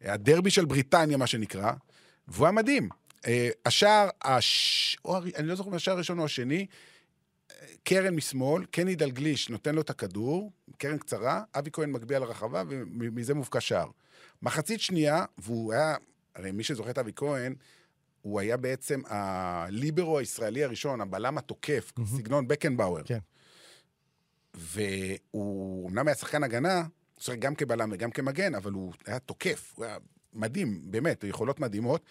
הדרבי 0.00 0.50
של 0.50 0.64
בריטניה, 0.64 1.16
מה 1.16 1.26
שנקרא, 1.26 1.72
והוא 2.28 2.46
היה 2.46 2.52
מדהים. 2.52 2.88
אה, 3.26 3.48
השער, 3.66 4.08
הש... 4.24 4.96
או, 5.04 5.18
אני 5.36 5.46
לא 5.46 5.54
זוכר 5.54 5.70
אם 5.70 5.74
השער 5.74 5.94
הראשון 5.94 6.18
או 6.18 6.24
השני, 6.24 6.66
קרן 7.84 8.14
משמאל, 8.14 8.64
קני 8.64 8.94
דלגליש 8.94 9.50
נותן 9.50 9.74
לו 9.74 9.80
את 9.80 9.90
הכדור, 9.90 10.52
קרן 10.78 10.98
קצרה, 10.98 11.42
אבי 11.54 11.70
כהן 11.72 11.92
מגביה 11.92 12.18
לרחבה, 12.18 12.62
ומזה 12.68 13.34
מובקע 13.34 13.60
שער. 13.60 13.90
מחצית 14.42 14.80
שנייה, 14.80 15.24
והוא 15.38 15.72
היה, 15.72 15.96
הרי 16.34 16.52
מי 16.52 16.64
שזוכר 16.64 16.90
את 16.90 16.98
אבי 16.98 17.12
כהן, 17.16 17.54
הוא 18.22 18.40
היה 18.40 18.56
בעצם 18.56 19.02
הליברו 19.06 20.18
הישראלי 20.18 20.64
הראשון, 20.64 21.00
הבלם 21.00 21.38
התוקף, 21.38 21.92
מהמם. 21.96 22.08
סגנון 22.18 22.48
בקנבאואר. 22.48 23.02
כן. 23.04 23.18
והוא 24.54 25.90
אמנם 25.90 26.08
היה 26.08 26.14
שחקן 26.14 26.42
הגנה, 26.42 26.78
הוא 26.78 27.22
שיחק 27.22 27.38
גם 27.38 27.54
כבלם 27.54 27.90
וגם 27.92 28.10
כמגן, 28.10 28.54
אבל 28.54 28.72
הוא 28.72 28.92
היה 29.06 29.18
תוקף, 29.18 29.72
הוא 29.74 29.84
היה 29.84 29.96
מדהים, 30.34 30.80
באמת, 30.84 31.24
יכולות 31.24 31.60
מדהימות. 31.60 32.02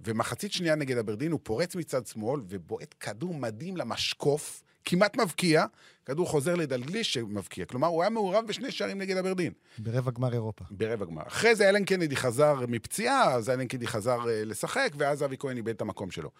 ומחצית 0.00 0.52
שנייה 0.52 0.74
נגד 0.74 0.98
אברדין, 0.98 1.32
הוא 1.32 1.40
פורץ 1.42 1.76
מצד 1.76 2.06
שמאל 2.06 2.40
ובועט 2.48 2.94
כדור 3.00 3.34
מדהים 3.34 3.76
למשקוף, 3.76 4.62
כמעט 4.84 5.16
מבקיע, 5.16 5.64
כדור 6.06 6.28
חוזר 6.28 6.54
לדלגליש 6.54 7.14
שמבקיע. 7.14 7.64
כלומר, 7.64 7.88
הוא 7.88 8.02
היה 8.02 8.10
מעורב 8.10 8.46
בשני 8.46 8.70
שערים 8.70 8.98
נגד 8.98 9.16
אברדין. 9.16 9.52
ברבע 9.78 10.10
גמר 10.10 10.32
אירופה. 10.32 10.64
ברבע 10.70 11.04
גמר. 11.04 11.22
אחרי 11.26 11.54
זה 11.54 11.68
אלן 11.68 11.84
קנדי 11.84 12.16
חזר 12.16 12.54
מפציעה, 12.68 13.34
אז 13.34 13.50
אלן 13.50 13.66
קנדי 13.66 13.86
חזר 13.86 14.28
אה, 14.28 14.44
לשחק, 14.44 14.92
ואז 14.96 15.24
אבי 15.24 15.36
כהן 15.38 15.56
איבד 15.56 15.74
את 15.74 15.80
המקום 15.80 16.10
שלו. 16.10 16.30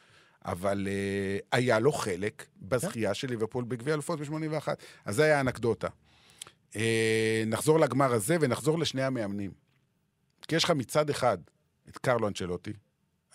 אבל 0.44 0.88
אה, 0.90 1.58
היה 1.58 1.78
לו 1.78 1.92
חלק 1.92 2.46
בזכייה 2.62 3.14
של 3.14 3.28
ליברפול 3.28 3.64
בגביע 3.64 3.94
אלופות 3.94 4.20
ב-81. 4.20 4.68
אז 5.04 5.14
זה 5.14 5.24
היה 5.24 5.38
האנקדוטה. 5.38 5.88
אה, 6.76 7.42
נחזור 7.46 7.80
לגמר 7.80 8.12
הזה 8.12 8.36
ונחזור 8.40 8.78
לשני 8.78 9.02
המאמנים. 9.02 9.50
כי 10.52 10.56
יש 10.56 10.64
לך 10.64 10.70
מצד 10.70 11.10
אחד 11.10 11.38
את 11.88 11.98
קרלו 11.98 12.28
אנצ'לוטי, 12.28 12.72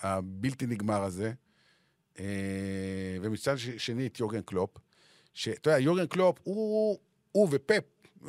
הבלתי 0.02 0.66
נגמר 0.66 1.04
הזה, 1.04 1.34
אה, 2.20 2.26
ומצד 3.22 3.56
שני 3.78 4.08
את 4.08 4.20
יורגן 4.20 4.42
קלופ, 4.42 4.70
שאתה 5.34 5.70
יודע, 5.70 5.80
יורגן 5.80 6.06
קלופ, 6.06 6.40
הוא, 6.44 6.98
הוא 7.32 7.48
ופפ 7.52 7.84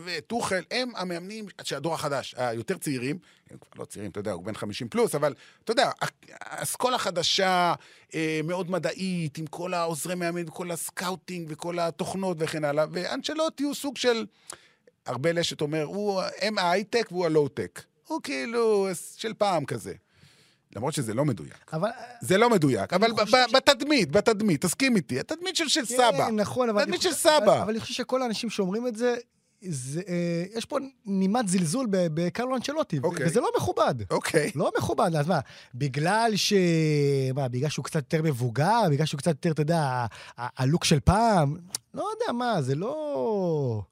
וטוחל, 0.05 0.63
הם 0.71 0.91
המאמנים 0.97 1.47
של 1.63 1.77
הדור 1.77 1.95
החדש, 1.95 2.35
היותר 2.39 2.79
צעירים, 2.79 3.19
הם 3.51 3.59
כבר 3.59 3.83
לא 3.83 3.85
צעירים, 3.85 4.11
אתה 4.11 4.21
יודע, 4.21 4.33
הוא 4.33 4.45
בן 4.45 4.55
50 4.55 4.89
פלוס, 4.89 5.15
אבל 5.15 5.35
אתה 5.65 5.73
יודע, 5.73 5.91
אסכולה 6.41 6.99
חדשה, 6.99 7.75
אה, 8.15 8.41
מאוד 8.45 8.71
מדעית, 8.71 9.39
עם 9.39 9.47
כל 9.47 9.75
העוזרי 9.75 10.15
מאמן 10.15 10.49
וכל 10.49 10.71
ה 10.71 10.79
scouting 10.79 11.47
וכל 11.51 11.79
התוכנות 11.79 12.37
וכן 12.41 12.65
הלאה, 12.65 12.85
ואנצ'לוטי 12.93 13.63
הוא 13.63 13.75
סוג 13.75 13.97
של, 13.97 14.27
ארבל 15.09 15.39
אשת 15.39 15.61
אומר, 15.61 15.83
הוא, 15.83 16.23
הם 16.41 16.59
ההייטק 16.59 17.09
והוא 17.11 17.27
הלואו-טק. 17.27 17.88
הוא 18.09 18.21
כאילו 18.23 18.89
של 19.17 19.35
פעם 19.35 19.65
כזה. 19.65 19.93
למרות 20.77 20.95
שזה 20.95 21.15
לא 21.15 21.25
מדויק. 21.25 21.71
אבל... 21.73 21.89
זה 22.21 22.39
לא 22.39 22.51
מדויק, 22.51 22.93
אבל 22.93 23.13
ב- 23.13 23.21
ב- 23.21 23.57
בתדמית, 23.57 24.11
בתדמית, 24.11 24.65
תסכים 24.65 24.97
איתי, 24.97 25.21
התדמית 25.21 25.57
של 25.57 25.69
של 25.69 25.85
סבא. 25.85 26.27
כן, 26.27 26.37
נכון, 26.37 26.69
אבל... 26.69 26.85
תדמית 26.85 27.03
של 27.03 27.13
סבא. 27.13 27.37
אבל, 27.39 27.59
אבל 27.59 27.71
אני 27.71 27.81
חושב 27.81 27.95
שכל 27.95 28.23
האנשים 28.23 28.51
שאומרים 28.51 28.87
את 28.87 28.97
זה, 28.97 29.17
זה 29.63 30.01
אה, 30.09 30.45
יש 30.55 30.65
פה 30.65 30.79
נימת 31.07 31.49
זלזול 31.49 31.87
בקרלו 31.91 32.57
אנצ'לוטי, 32.57 32.99
אוקיי. 33.03 33.27
וזה 33.27 33.41
לא 33.41 33.51
מכובד. 33.57 33.95
אוקיי. 34.11 34.51
לא 34.55 34.73
מכובד, 34.79 35.11
אז 35.17 35.29
מה, 35.29 35.41
בגלל 35.75 36.33
ש... 36.37 36.53
מה, 37.35 37.49
בגלל 37.49 37.69
שהוא 37.69 37.85
קצת 37.85 37.97
יותר 38.15 38.23
מבוגר, 38.23 38.83
בגלל 38.91 39.07
שהוא 39.07 39.19
קצת 39.19 39.31
יותר, 39.31 39.51
אתה 39.51 39.63
יודע, 39.63 40.07
ה 40.37 40.46
look 40.46 40.85
של 40.85 41.01
פעם? 41.01 41.57
לא 41.95 42.09
יודע 42.13 42.33
מה, 42.33 42.63
זה 42.63 42.75
לא... 42.75 43.83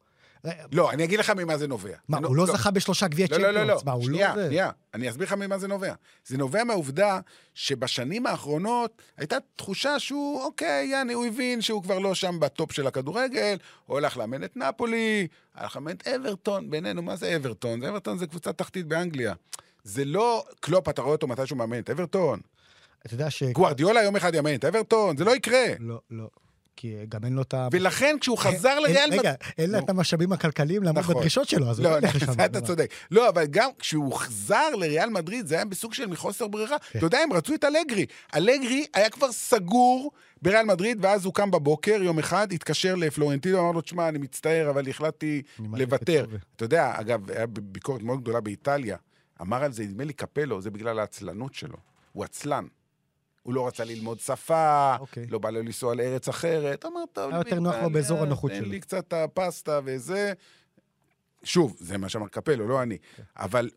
לא, 0.72 0.90
אני 0.90 1.04
אגיד 1.04 1.18
לך 1.18 1.30
ממה 1.30 1.58
זה 1.58 1.68
נובע. 1.68 1.96
מה, 2.08 2.18
זה 2.20 2.26
הוא 2.26 2.36
לא 2.36 2.46
זכה 2.46 2.70
בשלושה 2.70 3.08
גביעי 3.08 3.28
לא, 3.30 3.38
לא, 3.38 3.50
לא, 3.50 3.64
לא. 3.64 3.78
צ'מפיונס? 3.78 4.04
שנייה, 4.04 4.36
לא... 4.36 4.42
זה? 4.42 4.48
שנייה. 4.48 4.70
אני 4.94 5.10
אסביר 5.10 5.26
לך 5.26 5.32
ממה 5.32 5.58
זה 5.58 5.68
נובע. 5.68 5.94
זה 6.26 6.38
נובע 6.38 6.64
מהעובדה 6.64 7.20
שבשנים 7.54 8.26
האחרונות 8.26 9.02
הייתה 9.16 9.36
תחושה 9.56 9.98
שהוא, 9.98 10.42
אוקיי, 10.42 10.88
יאני, 10.92 11.12
הוא 11.12 11.26
הבין 11.26 11.62
שהוא 11.62 11.82
כבר 11.82 11.98
לא 11.98 12.14
שם 12.14 12.40
בטופ 12.40 12.72
של 12.72 12.86
הכדורגל, 12.86 13.56
הוא 13.86 13.98
הלך 13.98 14.16
לאמן 14.16 14.44
את 14.44 14.56
נפולי, 14.56 15.26
הלך 15.54 15.76
לאמן 15.76 15.92
את 15.92 16.08
אברטון, 16.08 16.70
בינינו, 16.70 17.02
מה 17.02 17.16
זה 17.16 17.36
אברטון? 17.36 17.80
זה 17.80 17.88
אברטון 17.88 18.18
זה 18.18 18.26
קבוצה 18.26 18.52
תחתית 18.52 18.86
באנגליה. 18.86 19.34
זה 19.84 20.04
לא, 20.04 20.44
קלופ, 20.60 20.88
אתה 20.88 21.02
רואה 21.02 21.12
אותו 21.12 21.26
מתי 21.26 21.46
שהוא 21.46 21.58
מאמן 21.58 21.78
את 21.78 21.90
אברטון? 21.90 22.40
אתה 23.06 23.14
יודע 23.14 23.30
ש... 23.30 23.42
גוארדיולה 23.42 24.02
יום 24.02 24.16
אחד 24.16 24.34
יאמן 24.34 24.54
את 24.54 24.64
אברטון? 24.64 25.16
זה 25.16 25.24
לא 25.24 25.36
יקרה. 25.36 25.64
לא, 25.78 26.00
לא. 26.10 26.28
כי 26.76 26.94
גם 27.08 27.24
אין 27.24 27.32
לו 27.32 27.42
את 27.42 27.54
ה... 27.54 27.68
ולכן 27.72 28.16
כשהוא 28.20 28.38
חזר 28.38 28.78
לריאל 28.78 29.10
רגע. 29.12 29.34
אין 29.58 29.70
לו. 29.70 29.78
את 29.78 29.90
המשאבים 29.90 30.32
הכלכליים 30.32 30.82
לעמוד 30.82 31.02
נכון. 31.02 31.14
בדרישות 31.14 31.48
שלו, 31.48 31.70
אז 31.70 31.78
הוא 31.78 31.84
לא, 31.84 31.92
לא 31.92 31.96
ילך 31.96 32.14
לשם. 32.14 32.32
אתה 32.44 32.60
צודק. 32.60 32.90
לא, 33.10 33.28
אבל 33.28 33.44
גם 33.46 33.70
כשהוא 33.78 34.12
חזר 34.14 34.70
לריאל 34.74 35.10
מדריד, 35.10 35.46
זה 35.46 35.54
היה 35.54 35.64
בסוג 35.64 35.94
של 35.94 36.06
מחוסר 36.06 36.48
ברירה. 36.48 36.76
כן. 36.78 36.98
אתה 36.98 37.06
יודע, 37.06 37.18
הם 37.18 37.32
רצו 37.32 37.54
את 37.54 37.64
אלגרי. 37.64 38.06
אלגרי 38.34 38.86
היה 38.94 39.10
כבר 39.10 39.32
סגור 39.32 40.12
בריאל 40.42 40.64
מדריד, 40.64 40.98
ואז 41.00 41.24
הוא 41.24 41.34
קם 41.34 41.50
בבוקר, 41.50 42.02
יום 42.02 42.18
אחד, 42.18 42.52
התקשר 42.52 42.94
לפלורנטינו, 42.94 43.60
אמר 43.60 43.72
לו, 43.72 43.80
תשמע, 43.80 44.08
אני 44.08 44.18
מצטער, 44.18 44.70
אבל 44.70 44.88
החלטתי 44.88 45.42
לוותר. 45.58 46.20
את 46.24 46.26
סובה." 46.26 46.38
אתה 46.56 46.64
יודע, 46.64 46.92
אגב, 46.94 47.30
היה 47.30 47.46
ביקורת 47.46 48.02
מאוד 48.02 48.20
גדולה 48.20 48.40
באיטליה. 48.40 48.96
אמר 49.40 49.64
על 49.64 49.72
זה, 49.72 49.82
נדמה 49.82 50.04
לי 50.04 50.12
קפלו, 50.12 50.60
זה 50.60 50.70
בגלל 50.70 50.98
העצלנות 50.98 51.54
שלו. 51.54 51.76
הוא 52.12 52.24
עצלן. 52.24 52.66
הוא 53.46 53.54
לא 53.54 53.66
רצה 53.66 53.84
ללמוד 53.84 54.20
שפה, 54.20 54.96
אוקיי. 55.00 55.26
לא 55.26 55.38
בא 55.38 55.50
לו 55.50 55.62
לנסוע 55.62 55.94
לארץ 55.94 56.28
אחרת. 56.28 56.84
אמר, 56.84 57.00
טוב, 57.12 57.30
היה 57.30 57.40
יותר 57.40 57.60
נוח 57.60 57.74
לו 57.82 57.90
באזור 57.90 58.22
הנוחות 58.22 58.56
שלו." 58.56 58.68
לו 58.68 58.80
קצת 58.80 59.12
הפסטה 59.12 59.80
וזה. 59.84 60.32
שוב, 61.42 61.76
זה 61.78 61.98
מה 61.98 62.08
שאמר 62.08 62.28
קפלו, 62.28 62.68
לא 62.68 62.82
אני. 62.82 62.98
כן. 63.16 63.22
אבל 63.36 63.70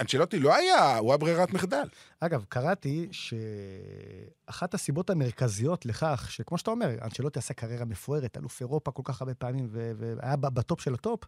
אנצ'לוטי 0.00 0.38
לא 0.38 0.56
היה, 0.56 0.98
הוא 0.98 1.10
היה 1.10 1.18
ברירת 1.18 1.52
מחדל. 1.52 1.88
אגב, 2.20 2.44
קראתי 2.48 3.08
שאחת 3.12 4.74
הסיבות 4.74 5.10
המרכזיות 5.10 5.86
לכך, 5.86 6.26
שכמו 6.30 6.58
שאתה 6.58 6.70
אומר, 6.70 6.90
אנצ'לוטי 7.02 7.38
עשה 7.38 7.54
קריירה 7.54 7.84
מפוארת, 7.84 8.36
אלוף 8.36 8.60
אירופה 8.60 8.90
כל 8.90 9.02
כך 9.04 9.22
הרבה 9.22 9.34
פעמים, 9.34 9.68
והיה 9.70 10.36
בטופ 10.36 10.80
של 10.80 10.94
הטופ, 10.94 11.20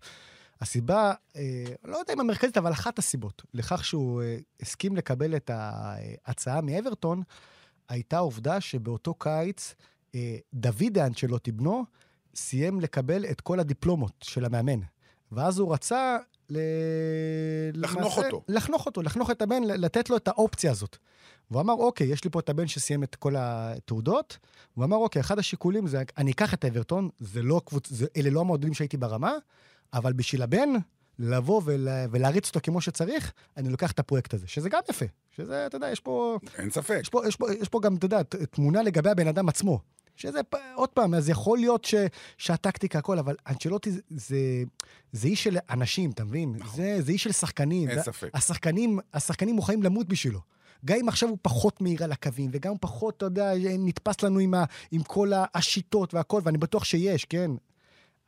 הסיבה, 0.61 1.13
אה, 1.37 1.65
לא 1.85 1.97
יודע 1.97 2.13
אם 2.13 2.21
המרכזית, 2.21 2.57
אבל 2.57 2.73
אחת 2.73 2.99
הסיבות 2.99 3.43
לכך 3.55 3.85
שהוא 3.85 4.23
אה, 4.23 4.37
הסכים 4.61 4.97
לקבל 4.97 5.37
את 5.37 5.51
ההצעה 5.55 6.61
מאברטון, 6.61 7.23
הייתה 7.89 8.17
העובדה 8.17 8.61
שבאותו 8.61 9.15
קיץ, 9.15 9.75
אה, 10.15 10.37
דוד 10.55 10.99
אנצ'לוטי, 10.99 11.53
בנו, 11.53 11.85
סיים 12.35 12.81
לקבל 12.81 13.25
את 13.25 13.41
כל 13.41 13.61
הדיפלומות 13.61 14.13
של 14.23 14.45
המאמן. 14.45 14.81
ואז 15.33 15.59
הוא 15.59 15.73
רצה 15.75 16.17
ל... 16.51 16.59
לחנוך 17.75 18.01
למעשה- 18.19 18.27
אותו. 18.27 18.43
לחנוך 18.49 18.87
אותו, 18.87 19.03
לחנוך 19.03 19.31
את 19.31 19.43
הבן, 19.43 19.63
לתת 19.65 20.11
לו 20.11 20.17
את 20.17 20.29
האופציה 20.29 20.71
הזאת. 20.71 20.97
והוא 21.51 21.63
אמר, 21.63 21.73
אוקיי, 21.75 22.07
יש 22.07 22.25
לי 22.25 22.31
פה 22.31 22.41
את 22.41 22.49
הבן 22.49 22.67
שסיים 22.67 23.03
את 23.03 23.15
כל 23.15 23.35
התעודות. 23.39 24.39
הוא 24.75 24.85
אמר, 24.85 24.97
אוקיי, 24.97 25.21
אחד 25.21 25.39
השיקולים 25.39 25.87
זה, 25.87 26.03
אני 26.19 26.31
אקח 26.33 26.55
את 26.55 26.65
אברטון, 26.65 27.09
זה 27.19 27.43
לא 27.43 27.61
קבוצ... 27.65 27.89
זה, 27.91 28.07
אלה 28.17 28.31
לא 28.31 28.41
המועדונים 28.41 28.75
שהייתי 28.75 28.97
ברמה, 28.97 29.33
אבל 29.93 30.13
בשביל 30.13 30.43
הבן, 30.43 30.69
לבוא 31.19 31.63
ולה... 31.65 32.07
ולהריץ 32.11 32.49
אותו 32.49 32.61
כמו 32.63 32.81
שצריך, 32.81 33.33
אני 33.57 33.69
לוקח 33.69 33.93
את 33.93 33.99
הפרויקט 33.99 34.35
הזה, 34.35 34.49
שזה 34.49 34.69
גם 34.69 34.81
יפה. 34.91 35.05
שזה, 35.37 35.67
אתה 35.67 35.77
יודע, 35.77 35.91
יש 35.91 36.01
פה, 36.01 36.39
אין 36.59 36.71
ספק. 36.71 36.99
יש 37.01 37.09
פה, 37.09 37.23
יש 37.29 37.37
פה, 37.37 37.53
יש 37.53 37.69
פה 37.69 37.81
גם, 37.81 37.97
אתה 37.97 38.07
יודע, 38.07 38.23
תמונה 38.51 38.83
לגבי 38.83 39.11
הבן 39.11 39.29
אדם 39.29 39.49
עצמו. 39.49 39.81
שזה, 40.17 40.41
עוד 40.75 40.89
פעם, 40.89 41.15
אז 41.15 41.29
יכול 41.29 41.59
להיות 41.59 41.85
ש, 41.85 41.95
שהטקטיקה, 42.39 42.99
הכל, 42.99 43.19
אבל 43.19 43.37
אנצ'לוטי 43.49 43.91
זה, 43.91 44.01
זה, 44.11 44.37
זה 45.13 45.29
איש 45.29 45.45
של 45.45 45.57
אנשים, 45.71 46.11
אתה 46.11 46.25
מבין? 46.25 46.55
נכון. 46.59 46.77
זה, 46.77 46.97
זה 47.03 47.13
איש 47.13 47.23
של 47.23 47.33
שחקנים. 47.33 47.89
אין 47.89 48.03
ספק. 48.03 48.31
השחקנים, 48.35 48.99
השחקנים 49.15 49.55
מוכנים 49.55 49.83
למות 49.83 50.09
בשבילו. 50.09 50.41
גם 50.85 50.97
אם 51.01 51.09
עכשיו 51.09 51.29
הוא 51.29 51.39
פחות 51.43 51.81
מהיר 51.81 52.05
על 52.05 52.13
הקווים, 52.13 52.51
וגם 52.53 52.75
פחות, 52.81 53.17
אתה 53.17 53.27
יודע, 53.27 53.53
נתפס 53.79 54.23
לנו 54.23 54.39
עם, 54.39 54.55
ה, 54.55 54.65
עם 54.91 55.03
כל 55.03 55.31
השיטות 55.55 56.15
והכל, 56.15 56.41
ואני 56.45 56.59
בטוח 56.59 56.85
שיש, 56.85 57.25
כן? 57.25 57.51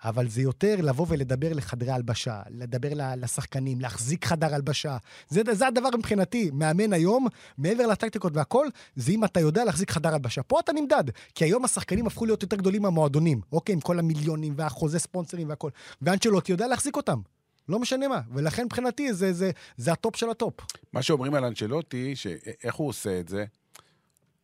אבל 0.05 0.29
זה 0.29 0.43
יותר 0.43 0.77
לבוא 0.79 1.07
ולדבר 1.09 1.53
לחדרי 1.53 1.91
הלבשה, 1.91 2.43
לדבר 2.51 2.89
לשחקנים, 3.17 3.81
להחזיק 3.81 4.25
חדר 4.25 4.55
הלבשה. 4.55 4.97
זה, 5.29 5.43
זה 5.53 5.67
הדבר 5.67 5.89
מבחינתי, 5.99 6.51
מאמן 6.53 6.93
היום, 6.93 7.27
מעבר 7.59 7.87
לטקטיקות 7.87 8.37
והכל, 8.37 8.67
זה 8.97 9.13
אם 9.13 9.25
אתה 9.25 9.41
יודע 9.41 9.65
להחזיק 9.65 9.91
חדר 9.91 10.15
הלבשה. 10.15 10.43
פה 10.43 10.61
אתה 10.61 10.73
נמדד, 10.73 11.05
כי 11.35 11.45
היום 11.45 11.65
השחקנים 11.65 12.07
הפכו 12.07 12.27
להיות 12.27 12.43
יותר 12.43 12.57
גדולים 12.57 12.83
מהמועדונים, 12.83 13.41
אוקיי? 13.53 13.73
עם 13.73 13.81
כל 13.81 13.99
המיליונים 13.99 14.55
והחוזה 14.57 14.99
ספונסרים 14.99 15.49
והכל. 15.49 15.71
ואנצ'לוטי 16.03 16.53
יודע 16.53 16.67
להחזיק 16.67 16.97
אותם. 16.97 17.21
לא 17.69 17.79
משנה 17.79 18.09
מה, 18.09 18.21
ולכן 18.33 18.65
מבחינתי 18.65 19.13
זה, 19.15 19.33
זה, 19.33 19.51
זה 19.77 19.93
הטופ 19.93 20.17
של 20.17 20.31
הטופ. 20.31 20.55
מה 20.93 21.03
שאומרים 21.03 21.35
על 21.35 21.45
אנצ'לוטי, 21.45 22.17
שאיך 22.17 22.75
הוא 22.75 22.89
עושה 22.89 23.21
את 23.21 23.29
זה, 23.29 23.45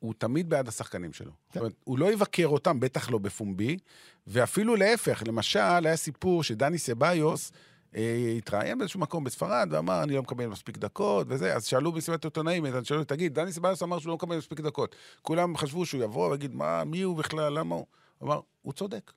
הוא 0.04 0.14
תמיד 0.18 0.50
בעד 0.50 0.68
השחקנים 0.68 1.12
שלו. 1.12 1.32
זאת 1.48 1.56
אומרת, 1.56 1.72
הוא 1.84 1.98
לא 1.98 2.12
יבקר 2.12 2.46
אותם, 2.46 2.80
בטח 2.80 3.10
לא 3.10 3.18
בפומבי, 3.18 3.76
ואפילו 4.26 4.76
להפך, 4.76 5.22
למשל, 5.26 5.58
היה 5.84 5.96
סיפור 5.96 6.42
שדני 6.42 6.78
סביוס 6.78 7.52
אה, 7.96 8.34
התראיין 8.38 8.78
באיזשהו 8.78 9.00
מקום 9.00 9.24
בספרד, 9.24 9.68
ואמר, 9.70 10.02
אני 10.02 10.14
לא 10.14 10.22
מקבל 10.22 10.46
מספיק 10.46 10.78
דקות, 10.78 11.26
וזה, 11.30 11.56
אז 11.56 11.66
שאלו 11.66 11.92
במסיבת 11.92 12.24
עיתונאים, 12.24 12.66
אז 12.66 12.86
שאלו, 12.86 13.04
תגיד, 13.04 13.34
דני 13.34 13.52
סביוס 13.52 13.82
אמר 13.82 13.98
שהוא 13.98 14.08
לא 14.10 14.14
מקבל 14.14 14.36
מספיק 14.36 14.60
דקות. 14.60 14.96
כולם 15.22 15.56
חשבו 15.56 15.86
שהוא 15.86 16.02
יבוא 16.02 16.30
ויגיד, 16.30 16.54
מה, 16.54 16.84
מי 16.84 17.02
הוא 17.02 17.16
בכלל, 17.16 17.52
למה 17.58 17.74
הוא? 17.74 17.86
הוא 18.18 18.28
אמר, 18.28 18.40
הוא 18.62 18.72
צודק. 18.72 19.12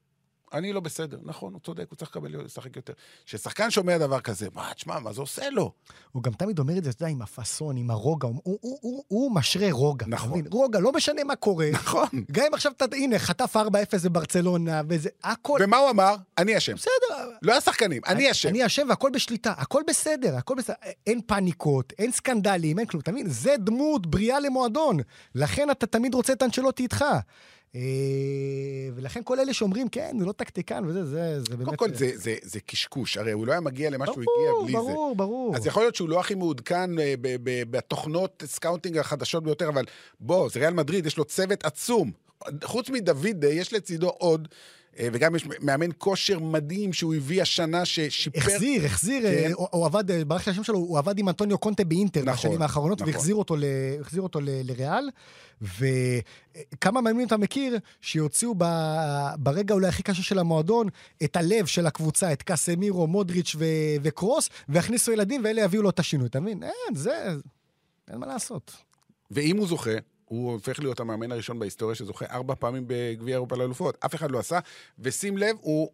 אני 0.54 0.74
לא 0.74 0.80
בסדר. 0.80 1.18
נכון, 1.24 1.54
הוא 1.54 1.62
צודק, 1.62 1.86
הוא 1.90 1.98
צריך 1.98 2.12
לקבל, 2.12 2.44
לשחק 2.44 2.76
יותר. 2.76 2.94
כששחקן 3.26 3.72
שומע 3.72 3.98
דבר 3.98 4.20
כזה, 4.20 4.48
מה, 4.54 4.74
תשמע, 4.76 5.00
מה 5.00 5.14
זה 5.14 5.22
עושה 5.22 5.50
לו? 5.50 5.72
הוא 6.12 6.24
גם 6.24 6.34
תמיד 6.34 6.60
אומר 6.60 6.78
את 6.78 6.84
זה, 6.84 6.90
אתה 6.90 7.04
יודע, 7.04 7.12
עם 7.12 7.22
הפאסון, 7.22 7.78
עם 7.78 7.92
הרוגע, 7.92 8.28
הוא, 8.28 8.42
הוא, 8.44 8.60
הוא, 8.62 8.80
הוא, 8.82 9.04
הוא 9.08 9.32
משרה 9.32 9.68
רוגע. 9.72 10.06
נכון. 10.10 10.32
מבין? 10.32 10.46
רוגע, 10.52 10.80
לא 10.80 10.92
משנה 10.92 11.24
מה 11.24 11.36
קורה. 11.36 11.70
נכון. 11.74 12.08
גם 12.32 12.46
אם 12.48 12.54
עכשיו 12.54 12.72
אתה, 12.72 12.86
הנה, 12.96 13.20
חטף 13.20 13.56
4-0 13.56 13.60
בברצלונה, 14.04 14.82
וזה, 14.90 15.10
הכל... 15.24 15.60
ומה 15.62 15.78
הוא 15.78 15.90
אמר? 15.90 16.16
אני 16.38 16.58
אשם. 16.58 16.74
בסדר. 16.74 17.32
לא 17.42 17.54
השחקנים, 17.54 18.02
אני 18.08 18.32
אשם. 18.32 18.50
אני 18.50 18.66
אשם 18.66 18.86
והכל 18.90 19.10
בשליטה, 19.14 19.54
הכל 19.58 19.82
בסדר, 19.88 20.36
הכל 20.36 20.56
בסדר. 20.58 20.76
אין 21.08 21.22
פאניקות, 21.22 21.94
אין 22.00 22.12
סקנדלים, 22.12 22.80
אין 22.80 22.88
כלום, 22.88 23.02
אתה 23.02 23.12
מבין? 23.12 23.30
זה 23.30 23.56
דמות 23.60 24.08
בריאה 24.08 24.40
למועדון. 24.40 24.98
לכן 25.36 25.72
אתה 25.72 25.86
תמיד 25.86 26.14
רוצה 26.14 26.34
את 26.34 26.44
אנצ'לוטי 26.44 26.84
איתך. 26.84 27.06
אה, 27.76 27.82
ולכן 28.96 29.22
כל 29.24 29.40
אלה 29.40 29.54
שאומרים, 29.54 29.90
כן, 29.90 30.16
זה 30.20 30.26
לא 30.26 30.32
טקטיקן 30.32 30.86
וזה, 30.86 31.06
זה, 31.06 31.40
זה 31.40 31.58
באמת... 31.58 31.66
קודם 31.66 31.78
כל, 31.78 31.94
זה, 31.94 32.12
זה, 32.16 32.36
זה 32.42 32.60
קשקוש, 32.60 33.18
הרי 33.18 33.32
הוא 33.32 33.48
לא 33.48 33.52
היה 33.52 33.62
מגיע 33.62 33.90
למה 33.90 34.06
שהוא 34.06 34.16
הגיע 34.16 34.52
ברור, 34.52 34.64
בלי 34.64 34.72
זה. 34.72 34.78
ברור, 34.78 35.16
ברור. 35.16 35.56
אז 35.56 35.66
יכול 35.66 35.84
להיות 35.84 35.96
שהוא 35.96 36.10
לא 36.10 36.20
הכי 36.20 36.36
מעודכן 36.36 37.00
אה, 37.00 37.14
בתוכנות 37.70 38.44
סקאוטינג 38.46 38.98
החדשות 38.98 39.44
ביותר, 39.44 39.70
אבל 39.70 39.86
בוא, 40.20 40.50
זה 40.50 40.60
ריאל 40.60 40.74
מדריד, 40.74 41.06
יש 41.06 41.18
לו 41.18 41.26
צוות 41.26 41.66
עצום. 41.66 42.12
חוץ 42.64 42.90
מדוד, 42.90 43.46
אה, 43.46 43.50
יש 43.50 43.74
לצידו 43.74 44.10
עוד, 44.10 44.48
אה, 44.52 44.56
וגם 45.00 45.36
יש 45.36 45.46
מאמן 45.62 45.90
כושר 45.98 46.40
מדהים 46.40 46.94
שהוא 46.94 47.16
הביא 47.16 47.42
השנה 47.42 47.86
ששיפר... 47.86 48.40
החזיר, 48.40 48.86
החזיר, 48.86 49.22
כן. 49.22 49.28
אה, 49.28 49.50
הוא 49.54 49.68
הוא 49.72 49.86
עבד, 49.86 50.12
אה, 50.12 50.26
ברח 50.26 50.48
לי 50.48 50.52
השם 50.52 50.64
שלו, 50.64 50.78
הוא 50.78 50.98
עבד 50.98 51.20
עם 51.20 51.30
אנטוניו 51.30 51.58
קונטה 51.58 51.84
באינטר 51.84 52.22
נכון, 52.22 52.34
בשנים 52.34 52.62
האחרונות, 52.62 53.02
נכון. 53.02 53.14
והחזיר 53.14 53.36
אותו, 53.36 53.56
ל, 53.56 53.64
אותו 54.18 54.40
ל, 54.40 54.50
לריאל. 54.64 55.10
וכמה 55.62 57.02
מאמנים 57.02 57.28
אתה 57.28 57.38
מכיר 57.38 57.78
שיוציאו 58.02 58.56
ב, 58.58 58.66
ברגע 59.38 59.74
אולי 59.74 59.88
הכי 59.88 60.04
קשה 60.04 60.24
של 60.24 60.40
המועדון 60.40 60.88
את 61.24 61.36
הלב 61.36 61.66
של 61.66 61.86
הקבוצה, 61.86 62.34
את 62.34 62.44
קסמירו, 62.44 63.08
מודריץ' 63.08 63.56
ו, 63.60 63.66
וקרוס, 64.04 64.50
ויכניסו 64.70 65.12
ילדים 65.12 65.42
ואלה 65.44 65.62
יביאו 65.62 65.82
לו 65.82 65.90
את 65.90 66.00
השינוי, 66.00 66.28
אתה 66.28 66.40
מבין? 66.40 66.64
אין, 66.64 66.96
זה... 66.96 67.28
אין 68.12 68.20
מה 68.20 68.26
לעשות. 68.26 68.72
ואם 69.32 69.58
הוא 69.58 69.68
זוכה, 69.68 69.92
הוא 70.28 70.52
הופך 70.52 70.80
להיות 70.80 71.00
המאמן 71.00 71.32
הראשון 71.32 71.60
בהיסטוריה 71.60 71.96
שזוכה 71.96 72.26
ארבע 72.26 72.56
פעמים 72.56 72.84
בגביע 72.88 73.36
אירופה 73.36 73.56
לאלופות. 73.56 73.98
אף 74.06 74.16
אחד 74.16 74.32
לא 74.32 74.40
עשה, 74.40 74.60
ושים 75.00 75.38
לב, 75.38 75.56
הוא 75.62 75.90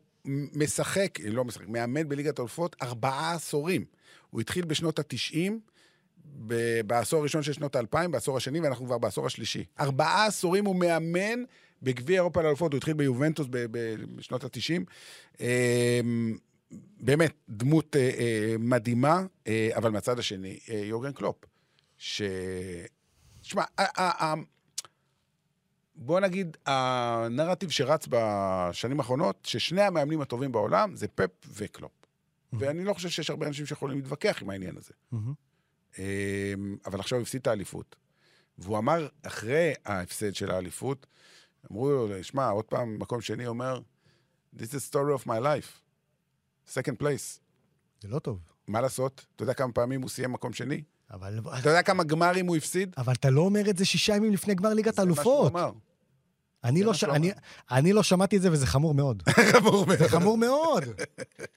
משחק, 0.53 1.19
לא 1.23 1.45
משחק, 1.45 1.67
מאמן 1.67 2.09
בליגת 2.09 2.39
האלופות 2.39 2.75
ארבעה 2.81 3.33
עשורים. 3.33 3.85
הוא 4.29 4.41
התחיל 4.41 4.65
בשנות 4.65 4.99
התשעים, 4.99 5.59
ב- 6.47 6.81
בעשור 6.87 7.19
הראשון 7.19 7.43
של 7.43 7.53
שנות 7.53 7.75
האלפיים, 7.75 8.11
בעשור 8.11 8.37
השני, 8.37 8.59
ואנחנו 8.59 8.85
כבר 8.85 8.97
בעשור 8.97 9.25
השלישי. 9.25 9.65
ארבעה 9.79 10.25
עשורים 10.25 10.65
הוא 10.65 10.75
מאמן 10.75 11.43
בגביע 11.81 12.15
אירופה 12.15 12.41
לאלופות, 12.41 12.73
הוא 12.73 12.77
התחיל 12.77 12.93
ביובנטוס 12.93 13.47
ב- 13.49 13.65
ב- 13.71 13.95
בשנות 14.15 14.43
התשעים. 14.43 14.85
אמ, 15.39 16.37
באמת, 16.99 17.31
דמות 17.49 17.95
אה, 17.95 18.01
אה, 18.19 18.55
מדהימה, 18.59 19.25
אה, 19.47 19.69
אבל 19.75 19.89
מהצד 19.89 20.19
השני, 20.19 20.59
אה, 20.69 20.75
יורגן 20.75 21.11
קלופ, 21.11 21.35
ש... 21.97 22.21
תשמע, 23.53 23.63
ה- 23.77 24.01
ה- 24.01 24.25
ה- 24.25 24.41
בוא 25.95 26.19
נגיד, 26.19 26.57
הנרטיב 26.65 27.69
שרץ 27.69 28.07
בשנים 28.09 28.99
האחרונות, 28.99 29.45
ששני 29.45 29.81
המאמנים 29.81 30.21
הטובים 30.21 30.51
בעולם 30.51 30.95
זה 30.95 31.07
פפ 31.07 31.29
וקלופ. 31.47 31.91
ואני 32.53 32.83
לא 32.83 32.93
חושב 32.93 33.09
שיש 33.09 33.29
הרבה 33.29 33.47
אנשים 33.47 33.65
שיכולים 33.65 33.97
להתווכח 33.97 34.41
עם 34.41 34.49
העניין 34.49 34.77
הזה. 34.77 34.93
אמ, 35.99 36.03
אבל 36.85 36.99
עכשיו 36.99 37.17
הוא 37.17 37.23
הפסיד 37.23 37.41
את 37.41 37.47
האליפות. 37.47 37.95
והוא 38.57 38.77
אמר, 38.77 39.07
אחרי 39.23 39.73
ההפסד 39.85 40.35
של 40.35 40.51
האליפות, 40.51 41.07
אמרו 41.71 41.89
לו, 41.91 42.23
שמע, 42.23 42.49
עוד 42.49 42.65
פעם, 42.65 42.99
מקום 42.99 43.21
שני, 43.21 43.47
אומר, 43.47 43.79
This 44.55 44.69
is 44.75 44.91
story 44.93 45.21
of 45.23 45.27
my 45.27 45.39
life. 45.43 45.81
second 46.73 47.01
place. 47.03 47.39
זה 48.01 48.07
לא 48.07 48.19
טוב. 48.19 48.39
מה 48.67 48.81
לעשות? 48.81 49.25
אתה 49.35 49.43
יודע 49.43 49.53
כמה 49.53 49.71
פעמים 49.73 50.01
הוא 50.01 50.09
סיים 50.09 50.31
מקום 50.31 50.53
שני? 50.53 50.83
אבל, 51.13 51.39
אתה 51.59 51.69
יודע 51.69 51.81
כמה 51.81 52.03
גמרים 52.03 52.47
הוא 52.47 52.55
הפסיד? 52.55 52.95
אבל 52.97 53.13
אתה 53.13 53.29
לא 53.29 53.41
אומר 53.41 53.69
את 53.69 53.77
זה 53.77 53.85
שישה 53.85 54.15
ימים 54.15 54.33
לפני 54.33 54.55
גמר 54.55 54.73
ליגת 54.73 54.95
זה 54.95 55.05
מה 55.05 55.15
שהוא 55.15 55.33
האלופות. 55.33 55.51
אמר. 55.51 55.71
אני 56.63 56.83
לא 56.83 56.93
ש- 56.93 57.03
אני-. 57.03 57.31
אני 57.71 57.93
לא 57.93 58.03
שמעתי 58.03 58.37
את 58.37 58.41
זה 58.41 58.51
וזה 58.51 58.67
חמור 58.67 58.93
מאוד. 58.93 59.23
חמור 59.53 59.85
מאוד. 59.85 59.97
זה 59.97 60.09
חמור 60.09 60.37
מאוד. 60.37 60.83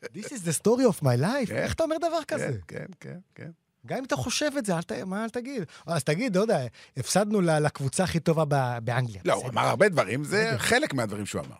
This 0.04 0.24
is 0.26 0.42
the 0.48 0.62
story 0.62 0.82
of 0.92 1.02
my 1.02 1.20
life. 1.22 1.46
כן. 1.48 1.56
איך 1.56 1.74
אתה 1.74 1.82
אומר 1.82 1.96
דבר 1.98 2.24
כזה? 2.28 2.46
כן, 2.46 2.54
כן, 2.68 2.84
כן, 3.00 3.18
כן. 3.34 3.50
גם 3.86 3.98
אם 3.98 4.04
אתה 4.04 4.16
חושב 4.16 4.50
את 4.58 4.66
זה, 4.66 4.76
אל 4.76 4.82
ת- 4.82 4.92
מה 4.92 5.24
אל 5.24 5.30
תגיד? 5.30 5.62
אז 5.86 6.04
תגיד, 6.04 6.36
לא 6.36 6.40
יודע, 6.40 6.60
הפסדנו 6.96 7.40
לקבוצה 7.40 8.04
הכי 8.04 8.20
טובה 8.20 8.44
באנגליה. 8.80 9.20
לא, 9.24 9.32
הוא. 9.34 9.48
אמר 9.48 9.62
הרבה 9.66 9.88
דברים, 9.88 10.24
זה 10.24 10.52
חלק 10.58 10.94
מהדברים 10.94 11.26
שהוא 11.26 11.42
אמר. 11.46 11.56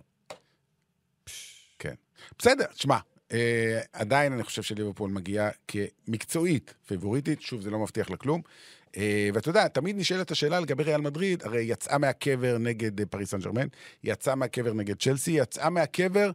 כן. 1.79 1.95
בסדר, 2.39 2.65
תשמע, 2.67 2.99
אה, 3.33 3.81
עדיין 3.93 4.33
אני 4.33 4.43
חושב 4.43 4.63
שליברפול 4.63 5.11
מגיעה 5.11 5.49
כמקצועית, 5.69 6.75
פיבוריטית, 6.87 7.43
שוב, 7.43 7.61
זה 7.61 7.71
לא 7.71 7.79
מבטיח 7.79 8.11
לה 8.11 8.17
כלום. 8.17 8.41
אה, 8.97 9.29
ואתה 9.35 9.49
יודע, 9.49 9.69
תמיד 9.69 9.97
נשאלת 9.97 10.31
השאלה 10.31 10.61
לגבי 10.61 10.83
ריאל 10.83 11.01
מדריד, 11.01 11.43
הרי 11.43 11.63
יצאה 11.63 11.99
מהקבר 11.99 12.59
נגד 12.59 13.01
אה, 13.01 13.07
פריס 13.07 13.31
סן 13.31 13.39
ג'רמן, 13.39 13.67
יצאה 14.05 14.35
מהקבר 14.35 14.73
נגד 14.73 14.97
צ'לסי, 15.03 15.31
יצאה 15.31 15.71
מהקבר 15.71 16.31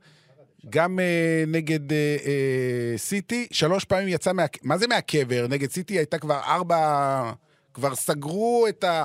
גם 0.69 0.99
אה, 0.99 1.43
נגד 1.47 1.93
אה, 1.93 2.17
אה, 2.25 2.97
סיטי, 2.97 3.47
שלוש 3.51 3.85
פעמים 3.85 4.07
יצאה 4.07 4.33
מה... 4.33 4.45
מה 4.63 4.77
זה 4.77 4.87
מהקבר? 4.87 5.45
נגד 5.49 5.71
סיטי 5.71 5.97
הייתה 5.97 6.19
כבר 6.19 6.39
ארבע... 6.39 7.31
כבר 7.73 7.95
סגרו 7.95 8.65
את 8.69 8.83
ה... 8.83 9.03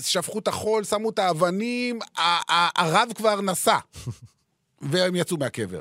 שפכו 0.00 0.38
את 0.38 0.48
החול, 0.48 0.84
שמו 0.84 1.10
את 1.10 1.18
האבנים, 1.18 1.98
הרב 2.76 3.08
כבר 3.14 3.40
נסע, 3.40 3.78
והם 4.90 5.16
יצאו 5.16 5.36
מהקבר. 5.36 5.80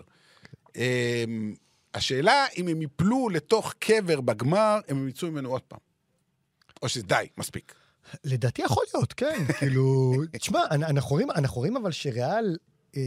אמ, 0.76 1.54
השאלה, 1.94 2.46
אם 2.58 2.68
הם 2.68 2.82
יפלו 2.82 3.30
לתוך 3.30 3.74
קבר 3.80 4.22
בגמר, 4.22 4.80
הם 4.88 5.08
יצאו 5.08 5.32
ממנו 5.32 5.50
עוד 5.50 5.62
פעם. 5.62 5.80
או 6.82 6.90
שדי, 6.90 7.28
מספיק. 7.38 7.74
לדעתי 8.24 8.62
יכול 8.62 8.84
להיות, 8.94 9.14
כן. 9.14 9.46
כאילו, 9.60 10.14
תשמע, 10.32 10.60
אנ- 10.72 10.84
אנחנו 10.84 11.10
רואים, 11.10 11.32
אנחנו 11.32 11.58
רואים 11.58 11.78
אבל 11.78 11.92
שריאל 11.92 12.58
אה, 12.98 13.02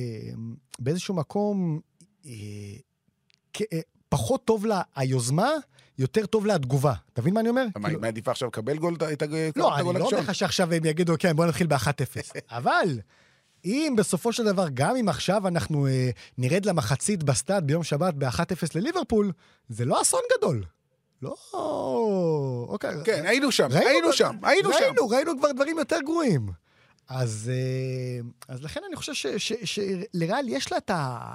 באיזשהו 0.78 1.14
מקום, 1.14 1.80
אה, 2.26 2.30
כ- 3.52 3.62
אה, 3.72 3.80
פחות 4.08 4.44
טוב 4.44 4.66
לה 4.66 4.82
היוזמה, 4.96 5.50
יותר 5.98 6.26
טוב 6.26 6.46
לה 6.46 6.54
התגובה. 6.54 6.94
אתה 7.12 7.20
מבין 7.22 7.34
מה 7.34 7.40
אני 7.40 7.48
אומר? 7.48 7.66
מה, 7.76 7.88
כאילו- 7.88 8.00
מעדיפה 8.00 8.30
עכשיו 8.30 8.48
לקבל 8.48 8.78
גול, 8.78 8.96
את 9.12 9.22
הגול 9.22 9.38
לא, 9.56 9.74
אני 9.76 9.84
לא 9.84 9.88
אומר 9.88 10.00
הראשון? 10.00 10.18
לך 10.18 10.34
שעכשיו 10.34 10.74
הם 10.74 10.84
יגידו, 10.84 11.14
כן, 11.18 11.36
בוא 11.36 11.46
נתחיל 11.46 11.66
ב-1-0. 11.66 12.38
אבל, 12.58 13.00
אם 13.68 13.94
בסופו 13.98 14.32
של 14.32 14.44
דבר, 14.44 14.66
גם 14.74 14.96
אם 14.96 15.08
עכשיו 15.08 15.48
אנחנו 15.48 15.86
אה, 15.86 16.10
נרד 16.38 16.66
למחצית 16.66 17.22
בסטאד 17.22 17.66
ביום 17.66 17.82
שבת 17.82 18.14
ב-1-0 18.14 18.40
לליברפול, 18.74 19.32
זה 19.68 19.84
לא 19.84 20.02
אסון 20.02 20.20
גדול. 20.38 20.64
לא... 21.22 21.34
אוקיי. 22.68 22.94
כן, 23.04 23.22
היינו 23.26 23.52
שם, 23.52 23.68
ראינו 23.70 23.88
היינו 23.88 24.12
שם, 24.12 24.36
היינו 24.42 24.72
שם. 24.72 24.78
ראינו, 24.78 25.08
ראינו 25.08 25.38
כבר 25.38 25.52
דברים 25.52 25.78
יותר 25.78 25.96
גרועים. 26.04 26.48
אז, 27.08 27.50
אה, 27.54 28.28
אז 28.54 28.62
לכן 28.62 28.80
אני 28.88 28.96
חושב 28.96 29.14
ש- 29.14 29.26
ש- 29.26 29.52
שלריאל 30.14 30.48
יש 30.48 30.72
לה 30.72 30.78
את 30.78 30.90
ה... 30.90 31.28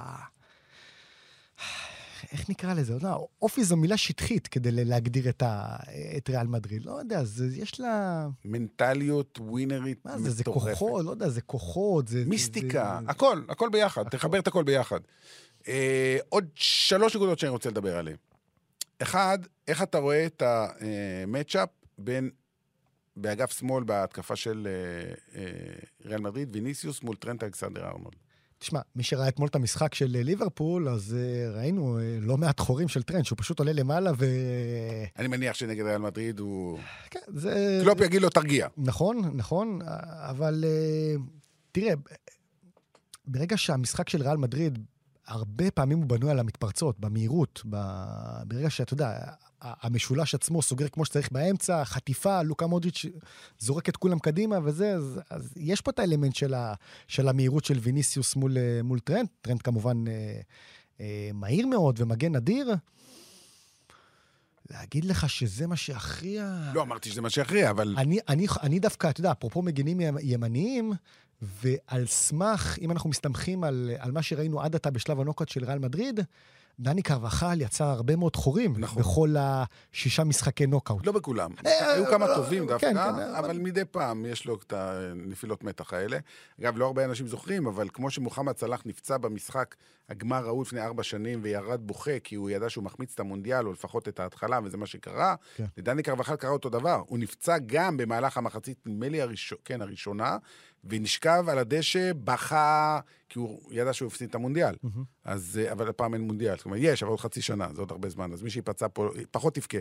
איך 2.34 2.50
נקרא 2.50 2.74
לזה? 2.74 2.94
לא 3.02 3.28
אופי 3.42 3.64
זו 3.64 3.76
מילה 3.76 3.96
שטחית 3.96 4.46
כדי 4.46 4.70
להגדיר 4.72 5.28
את, 5.28 5.42
ה... 5.42 5.76
את 6.16 6.30
ריאל 6.30 6.46
מדריד. 6.46 6.84
לא 6.84 6.92
יודע, 6.92 7.24
זה, 7.24 7.46
יש 7.52 7.80
לה... 7.80 8.26
מנטליות 8.44 9.38
ווינרית 9.40 10.04
מה 10.04 10.18
זה, 10.18 10.30
זה 10.30 10.42
מטורפת. 10.42 10.78
כוחות, 10.78 11.04
לא 11.04 11.10
יודע, 11.10 11.28
זה 11.28 11.40
כוחות, 11.40 12.08
זה... 12.08 12.24
מיסטיקה, 12.26 12.98
זה... 13.04 13.10
הכל, 13.10 13.42
הכל 13.48 13.68
ביחד, 13.68 14.08
תחבר 14.08 14.38
את 14.38 14.46
הכל 14.46 14.64
ביחד. 14.64 15.00
אה, 15.68 16.18
עוד 16.28 16.44
שלוש 16.54 17.16
נקודות 17.16 17.38
שאני 17.38 17.50
רוצה 17.50 17.68
לדבר 17.70 17.96
עליהן. 17.96 18.16
אחד, 19.02 19.38
איך 19.68 19.82
אתה 19.82 19.98
רואה 19.98 20.26
את 20.26 20.42
ה 20.46 20.61
matchup 20.61 21.68
בין, 21.98 22.30
באגף 23.16 23.58
שמאל 23.58 23.84
בהתקפה 23.84 24.36
של 24.36 24.68
אה, 24.70 25.40
אה, 25.40 25.50
ריאל 26.04 26.20
מדריד, 26.20 26.48
ויניסיוס 26.52 27.02
מול 27.02 27.16
טרנט 27.16 27.44
אלכסנדר 27.44 27.84
ארנולד. 27.84 28.23
תשמע, 28.64 28.80
מי 28.96 29.02
שראה 29.02 29.28
אתמול 29.28 29.48
את 29.48 29.54
המשחק 29.54 29.94
של 29.94 30.16
אה, 30.16 30.22
ליברפול, 30.22 30.88
אז 30.88 31.16
אה, 31.18 31.50
ראינו 31.50 31.98
אה, 31.98 32.18
לא 32.20 32.36
מעט 32.36 32.60
חורים 32.60 32.88
של 32.88 33.02
טרנט, 33.02 33.24
שהוא 33.24 33.38
פשוט 33.38 33.58
עולה 33.58 33.72
למעלה 33.72 34.10
ו... 34.18 34.26
אני 35.18 35.28
מניח 35.28 35.54
שנגד 35.54 35.84
ריאל 35.84 35.98
מדריד 35.98 36.38
הוא... 36.38 36.78
כן, 37.10 37.20
זה... 37.28 37.80
קלופ 37.82 38.00
יגיד 38.00 38.22
לו 38.22 38.30
תרגיע. 38.30 38.68
נכון, 38.76 39.30
נכון, 39.34 39.78
אבל 40.30 40.64
אה, 40.66 41.14
תראה, 41.72 41.92
ברגע 43.26 43.56
שהמשחק 43.56 44.08
של 44.08 44.22
ריאל 44.22 44.36
מדריד, 44.36 44.78
הרבה 45.26 45.70
פעמים 45.70 45.98
הוא 45.98 46.06
בנוי 46.06 46.30
על 46.30 46.38
המתפרצות, 46.38 47.00
במהירות, 47.00 47.62
ב- 47.70 48.42
ברגע 48.46 48.70
שאתה 48.70 48.94
יודע, 48.94 49.18
המשולש 49.60 50.34
עצמו 50.34 50.62
סוגר 50.62 50.88
כמו 50.88 51.04
שצריך 51.04 51.32
באמצע, 51.32 51.84
חטיפה, 51.84 52.42
לוקה 52.42 52.66
מודריץ' 52.66 53.04
זורק 53.58 53.88
את 53.88 53.96
כולם 53.96 54.18
קדימה 54.18 54.58
וזה, 54.64 54.94
אז, 54.94 55.20
אז 55.30 55.52
יש 55.56 55.80
פה 55.80 55.90
את 55.90 55.98
האלמנט 55.98 56.34
של, 56.34 56.54
ה, 56.54 56.74
של 57.08 57.28
המהירות 57.28 57.64
של 57.64 57.78
ויניסיוס 57.78 58.36
מול, 58.36 58.58
אה, 58.58 58.80
מול 58.84 58.98
טרנט, 59.00 59.28
טרנט 59.42 59.62
כמובן 59.62 60.04
אה, 60.08 60.40
אה, 61.00 61.30
מהיר 61.34 61.66
מאוד 61.66 62.00
ומגן 62.00 62.36
אדיר. 62.36 62.74
להגיד 64.70 65.04
לך 65.04 65.30
שזה 65.30 65.66
מה 65.66 65.76
שיכריע? 65.76 66.70
לא 66.74 66.82
אמרתי 66.82 67.10
שזה 67.10 67.20
מה 67.20 67.30
שיכריע, 67.30 67.70
אבל... 67.70 67.94
אני, 67.98 68.18
אני, 68.28 68.46
אני 68.62 68.78
דווקא, 68.78 69.10
אתה 69.10 69.20
יודע, 69.20 69.32
אפרופו 69.32 69.62
מגינים 69.62 70.00
ימ- 70.00 70.18
ימניים, 70.22 70.92
ועל 71.42 72.06
סמך, 72.06 72.78
אם 72.80 72.90
אנחנו 72.90 73.10
מסתמכים 73.10 73.64
על, 73.64 73.90
על 73.98 74.12
מה 74.12 74.22
שראינו 74.22 74.60
עד 74.62 74.74
עתה 74.74 74.90
בשלב 74.90 75.20
הנוקאוט 75.20 75.48
של 75.48 75.64
ריאל 75.64 75.78
מדריד, 75.78 76.20
דני 76.80 77.02
קרבחל 77.02 77.60
יצר 77.60 77.84
הרבה 77.84 78.16
מאוד 78.16 78.36
חורים 78.36 78.74
נכון. 78.78 79.02
בכל 79.02 79.34
השישה 79.38 80.24
משחקי 80.24 80.66
נוקאוט. 80.66 81.06
לא 81.06 81.12
בכולם. 81.12 81.50
אה, 81.66 81.92
היו 81.92 82.06
כמה 82.06 82.26
אה, 82.26 82.34
טובים 82.34 82.62
כן, 82.62 82.68
דווקא, 82.68 82.90
כן, 82.90 82.96
אבל 82.96 83.22
אבל- 83.34 83.58
מדי 83.58 83.84
פעם 83.90 84.26
יש 84.26 84.46
לו 84.46 84.54
את 84.66 84.72
הנפילות 84.72 85.64
מתח 85.64 85.92
האלה. 85.92 86.18
אגב, 86.60 86.78
לא 86.78 86.86
הרבה 86.86 87.04
אנשים 87.04 87.26
זוכרים, 87.26 87.66
אבל 87.66 87.88
כמו 87.92 88.10
שמוחמד 88.10 88.56
סלאח 88.56 88.82
נפצע 88.86 89.16
במשחק 89.18 89.74
הגמר 90.08 90.46
ההוא 90.46 90.62
לפני 90.62 90.80
ארבע 90.80 91.02
שנים 91.02 91.40
וירד 91.42 91.80
בוכה 91.86 92.18
כי 92.24 92.34
הוא 92.34 92.50
ידע 92.50 92.70
שהוא 92.70 92.84
מחמיץ 92.84 93.12
את 93.14 93.20
המונדיאל, 93.20 93.66
או 93.66 93.72
לפחות 93.72 94.08
את 94.08 94.20
ההתחלה, 94.20 94.60
וזה 94.64 94.76
מה 94.76 94.86
שקרה, 94.86 95.34
כן. 95.56 95.64
לדני 95.76 96.02
קרבחל 96.02 96.36
קרה 96.36 96.50
אותו 96.50 96.68
דבר. 96.68 97.02
הוא 97.06 97.18
נפצע 97.18 97.56
גם 97.66 97.96
במהלך 97.96 98.36
המחצית, 98.36 98.78
נדמה 98.86 99.08
לי 99.08 99.22
הראשון, 99.22 99.58
כן, 99.64 99.82
הראשונה, 99.82 100.36
ונשכב 100.88 101.44
על 101.48 101.58
הדשא, 101.58 102.12
בכה, 102.24 103.00
כי 103.28 103.38
הוא 103.38 103.60
ידע 103.70 103.92
שהוא 103.92 104.06
הפסיד 104.06 104.28
את 104.28 104.34
המונדיאל. 104.34 104.74
אז, 105.24 105.60
אה, 105.62 105.72
אבל 105.72 105.88
הפעם 105.88 106.14
אין 106.14 106.22
מונדיאל. 106.22 106.56
זאת 106.56 106.64
אומרת, 106.64 106.80
יש, 106.82 107.02
אבל 107.02 107.10
עוד 107.10 107.20
חצי 107.20 107.42
שנה, 107.42 107.68
זה 107.74 107.80
עוד 107.80 107.90
הרבה 107.90 108.08
זמן. 108.08 108.32
אז 108.32 108.42
מי 108.42 108.50
שייפצע 108.50 108.86
פה, 108.92 109.08
פחות 109.30 109.54
תבכה. 109.54 109.78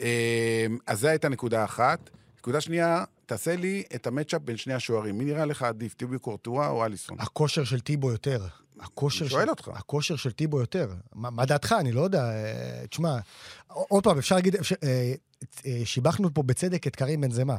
אה, 0.00 0.66
אז 0.86 1.00
זו 1.00 1.08
הייתה 1.08 1.28
נקודה 1.28 1.64
אחת. 1.64 2.10
נקודה 2.38 2.60
שנייה, 2.60 3.04
תעשה 3.26 3.56
לי 3.56 3.82
את 3.94 4.06
המצ'אפ 4.06 4.42
בין 4.42 4.56
שני 4.56 4.74
השוערים. 4.74 5.18
מי 5.18 5.24
נראה 5.24 5.44
לך 5.44 5.62
עדיף, 5.62 5.94
טיבי 5.94 6.18
קורטואה 6.18 6.68
או 6.68 6.84
אליסון? 6.84 7.16
הכושר 7.20 7.64
של 7.64 7.80
טיבו 7.80 8.10
יותר. 8.10 8.46
הכושר 8.80 9.28
שואל 9.28 9.44
של, 9.44 9.50
אותך. 9.50 9.70
הכושר 9.74 10.16
של 10.16 10.32
טיבו 10.32 10.60
יותר. 10.60 10.88
מה, 11.14 11.30
מה 11.30 11.46
דעתך? 11.46 11.74
אני 11.80 11.92
לא 11.92 12.00
יודע. 12.00 12.24
אה, 12.24 12.86
תשמע, 12.90 13.18
עוד 13.68 14.04
פעם, 14.04 14.18
אפשר 14.18 14.34
להגיד, 14.34 14.56
אפשר, 14.56 14.74
אה, 14.82 15.14
שיבחנו 15.84 16.34
פה 16.34 16.42
בצדק 16.42 16.86
את 16.86 16.96
קרים 16.96 17.20
בנזמה. 17.20 17.56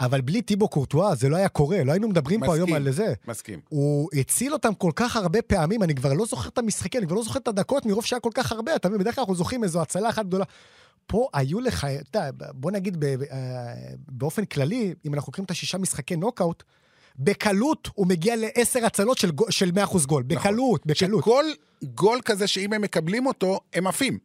אבל 0.00 0.20
בלי 0.20 0.42
טיבו 0.42 0.68
קורטואה 0.68 1.14
זה 1.14 1.28
לא 1.28 1.36
היה 1.36 1.48
קורה, 1.48 1.84
לא 1.84 1.92
היינו 1.92 2.08
מדברים 2.08 2.40
פה 2.40 2.46
מסכים. 2.46 2.64
היום 2.66 2.74
על 2.74 2.90
זה. 2.92 3.14
מסכים. 3.28 3.60
הוא 3.68 4.08
הציל 4.20 4.52
אותם 4.52 4.74
כל 4.74 4.90
כך 4.96 5.16
הרבה 5.16 5.42
פעמים, 5.42 5.82
אני 5.82 5.94
כבר 5.94 6.12
לא 6.12 6.26
זוכר 6.26 6.48
את 6.48 6.58
המשחקים, 6.58 6.98
אני 7.00 7.06
כבר 7.06 7.16
לא 7.16 7.22
זוכר 7.22 7.38
את 7.38 7.48
הדקות 7.48 7.86
מרוב 7.86 8.04
שהיה 8.04 8.20
כל 8.20 8.30
כך 8.34 8.52
הרבה, 8.52 8.76
אתה 8.76 8.88
מבין? 8.88 9.00
בדרך 9.00 9.14
כלל 9.14 9.22
אנחנו 9.22 9.34
זוכרים 9.34 9.64
איזו 9.64 9.82
הצלה 9.82 10.08
אחת 10.08 10.26
גדולה. 10.26 10.44
פה 11.06 11.28
היו 11.34 11.60
לך, 11.60 11.86
אתה 12.00 12.18
יודע, 12.26 12.46
בוא 12.54 12.70
נגיד 12.70 12.96
ב- 13.00 13.06
ב- 13.06 13.22
אה, 13.22 13.74
באופן 14.08 14.44
כללי, 14.44 14.94
אם 15.06 15.14
אנחנו 15.14 15.28
לוקחים 15.30 15.44
את 15.44 15.50
השישה 15.50 15.78
משחקי 15.78 16.16
נוקאוט, 16.16 16.62
בקלות 17.18 17.88
הוא 17.94 18.06
מגיע 18.06 18.34
לעשר 18.36 18.84
הצלות 18.86 19.18
של, 19.18 19.30
של 19.50 19.70
100% 19.70 20.06
גול. 20.06 20.22
בקלות, 20.22 20.86
בקלות. 20.86 21.24
כל 21.24 21.44
גול 21.82 22.20
כזה 22.24 22.46
שאם 22.46 22.72
הם 22.72 22.82
מקבלים 22.82 23.26
אותו, 23.26 23.60
הם 23.74 23.86
עפים. 23.86 24.18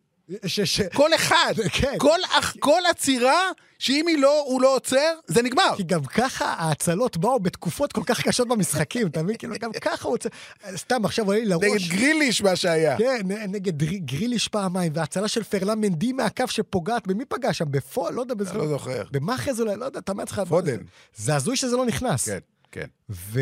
ש, 0.46 0.60
ש, 0.60 0.82
כל 0.94 1.10
אחד. 1.16 1.54
כן. 1.74 1.96
כל, 1.98 2.20
אח- 2.40 2.56
כל 2.60 2.80
עצירה, 2.90 3.40
שאם 3.80 4.08
היא 4.08 4.18
לא, 4.18 4.44
הוא 4.46 4.62
לא 4.62 4.76
עוצר, 4.76 5.14
זה 5.28 5.42
נגמר. 5.42 5.74
כי 5.78 5.84
גם 5.84 6.04
ככה 6.06 6.46
ההצלות 6.54 7.18
באו 7.18 7.40
בתקופות 7.40 7.94
כל 7.94 8.02
כך 8.06 8.22
קשות 8.22 8.48
במשחקים, 8.48 9.08
אתה 9.08 9.24
מבין? 9.24 9.36
כאילו, 9.38 9.56
גם 9.60 9.72
ככה 9.82 10.04
הוא 10.08 10.12
רוצה... 10.12 10.30
סתם, 10.76 11.06
עכשיו 11.06 11.26
עולה 11.26 11.40
לי 11.40 11.46
לראש... 11.46 11.64
נגד 11.64 11.98
גריליש 12.00 12.42
מה 12.42 12.56
שהיה. 12.56 12.98
כן, 12.98 13.22
נגד 13.48 13.84
גרי- 13.84 14.00
גריליש 14.00 14.48
פעמיים, 14.48 14.92
וההצלה 14.96 15.28
של 15.28 15.44
פרלן 15.44 15.80
מנדי 15.80 16.14
מהקו 16.14 16.44
שפוגעת, 16.48 17.08
במי 17.08 17.26
פגע 17.26 17.54
שם? 17.54 17.66
בפועל? 17.72 18.14
לא 18.14 18.22
יודע, 18.22 18.34
אני 18.34 18.44
לא 18.44 18.52
בזמן. 18.52 18.68
זוכר. 18.68 19.04
במאחז 19.12 19.62
אולי, 19.62 19.76
לא 19.76 19.86
יודע, 19.86 20.00
אתה 20.00 20.12
אומר 20.12 20.24
לך... 20.24 20.42
פודן. 20.50 20.78
זה- 21.16 21.36
הזוי 21.36 21.56
שזה 21.56 21.76
לא 21.76 21.86
נכנס. 21.86 22.26
כן, 22.30 22.40
כן. 22.72 22.86
ו... 23.10 23.40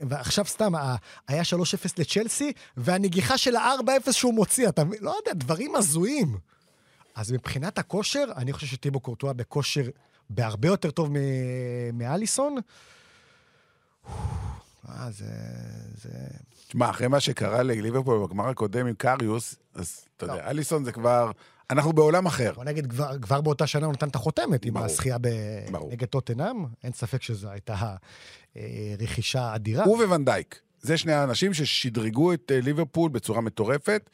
ועכשיו 0.00 0.44
סתם, 0.46 0.72
היה 1.28 1.42
3-0 1.42 1.46
לצ'לסי, 1.98 2.52
והנגיחה 2.76 3.38
של 3.38 3.56
ה-4-0 3.56 4.12
שהוא 4.12 4.34
מוציא, 4.34 4.68
אתה 4.68 4.84
מבין? 4.84 4.98
לא 5.02 5.16
יודע, 5.20 5.32
דברים 5.34 5.74
הזויים. 5.76 6.36
אז 7.16 7.32
מבחינת 7.32 7.78
הכושר, 7.78 8.24
אני 8.36 8.52
חושב 8.52 8.66
שטיבו 8.66 9.00
קורטואה 9.00 9.32
בכושר 9.32 9.82
בהרבה 10.30 10.68
יותר 10.68 10.90
טוב 10.90 11.10
מ- 11.12 11.98
מאליסון. 11.98 12.56
אה, 14.88 15.10
זה... 15.10 15.26
זה... 16.02 16.10
תשמע, 16.68 16.90
אחרי 16.90 17.08
מה 17.08 17.20
שקרה 17.20 17.62
לליברפול 17.62 18.26
בגמר 18.26 18.48
הקודם 18.48 18.86
עם 18.86 18.94
קריוס, 18.94 19.56
אז 19.74 20.00
אתה 20.16 20.26
לא. 20.26 20.32
יודע, 20.32 20.50
אליסון 20.50 20.84
זה 20.84 20.92
כבר... 20.92 21.30
אנחנו 21.70 21.92
בעולם 21.92 22.26
אחר. 22.26 22.52
בוא 22.54 22.64
נגיד, 22.64 22.90
כבר, 22.90 23.18
כבר 23.18 23.40
באותה 23.40 23.66
שנה 23.66 23.86
הוא 23.86 23.92
נתן 23.92 24.08
את 24.08 24.14
החותמת 24.14 24.64
עם. 24.64 24.76
הזכייה. 24.76 25.16
נגד 25.90 26.06
טוטנאם. 26.06 26.64
אין 26.84 26.92
ספק 26.92 27.22
שזו 27.22 27.50
הייתה 27.50 27.94
אה, 28.56 28.94
רכישה 28.98 29.54
אדירה. 29.54 29.84
הוא 29.84 30.04
וונדייק. 30.04 30.60
זה 30.80 30.98
שני 30.98 31.12
האנשים 31.12 31.54
ששדרגו 31.54 32.32
את 32.32 32.52
אה, 32.54 32.60
ליברפול 32.60 33.10
בצורה 33.10 33.40
מטורפת. 33.40 34.10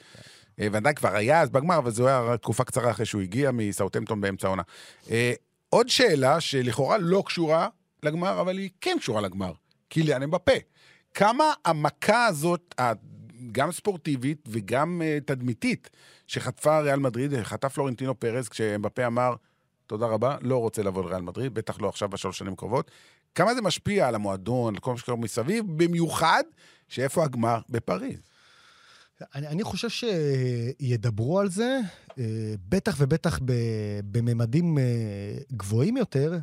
אה, 0.62 0.68
ונדייק 0.72 0.98
כבר 0.98 1.16
היה 1.16 1.40
אז 1.40 1.51
בגמר, 1.51 1.79
אבל 1.79 1.90
זו 1.90 2.09
הייתה 2.09 2.37
תקופה 2.37 2.64
קצרה 2.64 2.90
אחרי 2.90 3.07
שהוא 3.07 3.22
הגיע 3.22 3.51
מסאוטמפטון 3.53 4.20
באמצע 4.20 4.46
העונה. 4.46 4.62
אה, 5.11 5.33
עוד 5.68 5.88
שאלה 5.88 6.40
שלכאורה 6.40 6.98
לא 6.98 7.22
קשורה 7.27 7.68
לגמר, 8.03 8.40
אבל 8.40 8.59
היא 8.59 8.70
כן 8.81 8.96
קשורה 9.01 9.20
לגמר. 9.20 9.53
קיליאן 9.88 10.22
אמבפה. 10.22 10.53
כמה 11.14 11.44
המכה 11.64 12.27
הזאת, 12.27 12.75
גם 13.53 13.72
ספורטיבית 13.72 14.48
וגם 14.48 15.03
אה, 15.05 15.18
תדמיתית, 15.27 15.90
שחטפה 16.27 16.81
ריאל 16.81 16.98
מדריד, 16.98 17.42
חטף 17.42 17.72
פלורנטינו 17.72 18.20
פרז, 18.20 18.48
כשאמבפה 18.48 19.07
אמר, 19.07 19.35
תודה 19.87 20.07
רבה, 20.07 20.37
לא 20.40 20.57
רוצה 20.57 20.83
לבוא 20.83 21.05
לריאל 21.05 21.22
מדריד, 21.22 21.55
בטח 21.55 21.81
לא 21.81 21.88
עכשיו 21.88 22.09
בשלוש 22.09 22.38
שנים 22.38 22.53
הקרובות. 22.53 22.90
כמה 23.35 23.55
זה 23.55 23.62
משפיע 23.62 24.09
על 24.09 24.14
המועדון, 24.14 24.75
על 24.75 24.81
כל 24.81 24.90
מה 24.90 24.98
שקורה 24.98 25.18
מסביב, 25.18 25.64
במיוחד 25.77 26.42
שאיפה 26.88 27.25
הגמר? 27.25 27.61
בפריז. 27.68 28.32
אני, 29.35 29.46
אני 29.46 29.64
חושב 29.64 29.88
שידברו 29.88 31.40
על 31.40 31.50
זה, 31.50 31.80
אה, 32.18 32.24
בטח 32.68 32.96
ובטח 32.98 33.38
בממדים 34.04 34.78
אה, 34.78 34.82
גבוהים 35.52 35.96
יותר, 35.96 36.38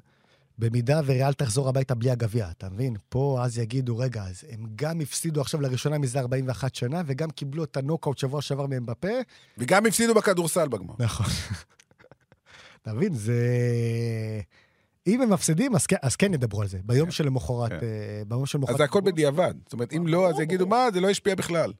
במידה 0.58 1.02
וריאל 1.06 1.34
תחזור 1.34 1.70
הביתה 1.70 1.96
בלי 1.96 2.12
הגביע, 2.12 2.50
אתה 2.52 2.70
מבין? 2.70 2.96
פה 3.10 3.40
אז 3.44 3.58
יגידו, 3.58 3.98
רגע, 3.98 4.24
אז 4.24 4.44
הם 4.50 4.66
גם 4.76 5.02
הפסידו 5.02 5.42
עכשיו 5.42 5.62
לראשונה 5.62 5.98
מזה 5.98 6.20
41 6.20 6.76
שנה, 6.76 7.02
וגם 7.06 7.30
קיבלו 7.30 7.64
את 7.64 7.78
הנוקאוט 7.78 8.18
שבוע 8.18 8.42
שעבר 8.42 8.68
מאמבפה. 8.68 9.08
וגם 9.58 9.86
הפסידו 9.86 10.14
בכדורסל 10.14 10.68
בגמר. 10.68 10.94
נכון. 11.00 11.26
אתה 12.82 12.94
מבין? 12.94 13.14
זה... 13.14 13.42
אם 15.08 15.22
הם 15.22 15.30
מפסידים, 15.30 15.76
אז 15.76 15.86
כן, 15.86 15.96
אז 16.02 16.16
כן 16.16 16.34
ידברו 16.34 16.62
על 16.62 16.68
זה. 16.68 16.80
ביום 16.84 17.12
שלמחרת, 17.12 17.70
כן. 17.70 17.76
אה, 17.76 18.22
ביום 18.28 18.46
שלמחרת... 18.46 18.70
אז 18.70 18.78
זה 18.78 18.84
הכל 18.84 19.02
בדיעבד. 19.02 19.54
זאת 19.64 19.74
אומרת, 19.74 19.94
אם 19.94 20.08
לא, 20.08 20.30
אז 20.30 20.40
יגידו, 20.40 20.68
מה, 20.68 20.88
זה 20.94 21.02
לא 21.02 21.10
השפיע 21.10 21.36
בכלל. 21.36 21.74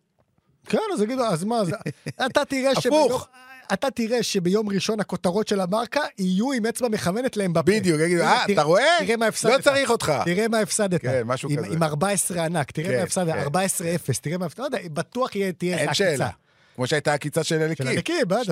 כן, 0.70 0.78
אז 0.94 1.02
יגידו, 1.02 1.24
אז 1.26 1.44
מה, 1.44 1.66
זה... 1.66 1.72
אתה 2.26 2.46
תראה 2.46 2.72
הפוך. 2.72 2.84
שביום... 2.84 3.22
אתה 3.74 3.92
תראה 3.92 4.24
שביום 4.24 4.70
ראשון 4.70 5.00
הכותרות 5.00 5.48
של 5.48 5.60
המרקה 5.60 6.02
יהיו 6.18 6.52
עם 6.52 6.66
אצבע 6.66 6.88
מכוונת 6.90 7.38
להם 7.38 7.54
בפה. 7.54 7.62
בדיוק, 7.72 8.00
יגידו, 8.02 8.22
אה, 8.24 8.46
אתה 8.54 8.62
רואה? 8.62 8.84
תראה 9.00 9.18
מה 9.18 9.26
הפסדת. 9.28 9.52
לא 9.52 9.62
צריך 9.62 9.90
אותך. 9.90 10.14
תראה 10.26 10.48
מה 10.48 10.60
הפסדת. 10.60 11.02
כן, 11.02 11.22
משהו 11.26 11.50
עם- 11.50 11.58
כזה. 11.58 11.68
עם 11.76 11.84
14 11.84 12.46
ענק, 12.46 12.72
תראה 12.72 12.88
כן, 12.90 12.98
מה 12.98 13.04
הפסדת, 13.04 13.34
כן. 13.34 13.44
14-0, 13.44 14.20
תראה 14.22 14.38
מה 14.38 14.46
הפסדת. 14.46 14.60
לא 14.60 14.66
יודע, 14.66 14.80
בטוח 14.94 15.30
תהיה 15.30 15.48
אין 15.78 15.80
איזה 15.80 15.94
שאלה. 15.94 16.10
עקיצה. 16.26 16.28
כמו 16.76 16.88
שהייתה 16.88 17.14
עקיצה 17.14 17.44
של 17.44 17.56
של 17.58 17.62
אליקים. 17.64 17.88
הנקי, 17.88 18.14
בטח. 18.28 18.52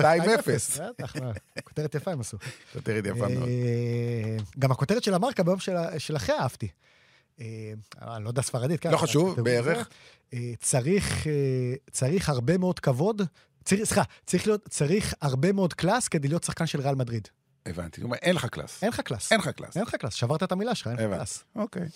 2-0, 0.78 0.80
בטח, 0.98 1.16
מה, 1.16 1.30
כותרת 1.64 1.94
יפה 1.94 2.10
הם 2.10 2.20
עשו. 2.20 2.36
כותרת 2.72 3.06
יפה 3.06 3.14
מאוד. 3.28 3.48
אה, 3.48 4.36
גם 4.58 4.70
הכותרת 4.72 5.02
של 5.04 5.14
המרקה 5.14 5.42
ביום 5.42 5.58
של 5.58 5.72
של 5.98 6.16
אחרי 6.16 6.34
אהבתי. 6.38 6.68
אה, 7.40 7.72
אני 8.16 8.24
לא 8.24 8.28
יודע 8.28 8.42
ספרדית, 8.42 8.80
כן. 8.80 8.90
לא 8.90 8.96
חשוב, 8.96 9.40
בערך. 9.40 9.88
אה, 10.34 10.52
צריך, 10.60 11.26
אה, 11.26 11.32
צריך 11.90 12.28
הרבה 12.28 12.58
מאוד 12.58 12.80
כבוד, 12.80 13.22
סליחה, 13.68 14.02
צריך 14.26 14.46
להיות, 14.46 14.68
צריך 14.68 15.14
הרבה 15.22 15.52
מאוד 15.52 15.74
קלאס 15.74 16.08
כדי 16.08 16.28
להיות 16.28 16.44
שחקן 16.44 16.66
של 16.66 16.80
ריאל 16.80 16.94
מדריד. 16.94 17.28
הבנתי. 17.66 18.00
כלומר, 18.00 18.16
אין 18.22 18.36
לך 18.36 18.46
קלאס. 18.46 18.82
אין 18.82 18.90
לך 18.90 19.00
קלאס. 19.00 19.32
אין 19.32 19.40
לך 19.40 19.48
קלאס. 19.48 19.76
אין 19.76 19.84
לך 19.84 19.94
קלאס, 19.94 20.14
שברת 20.14 20.42
את 20.42 20.52
המילה 20.52 20.74
שלך, 20.74 20.86
אין 20.86 20.96
לך. 20.96 21.16
קלאס. 21.16 21.44
אוקיי. 21.56 21.88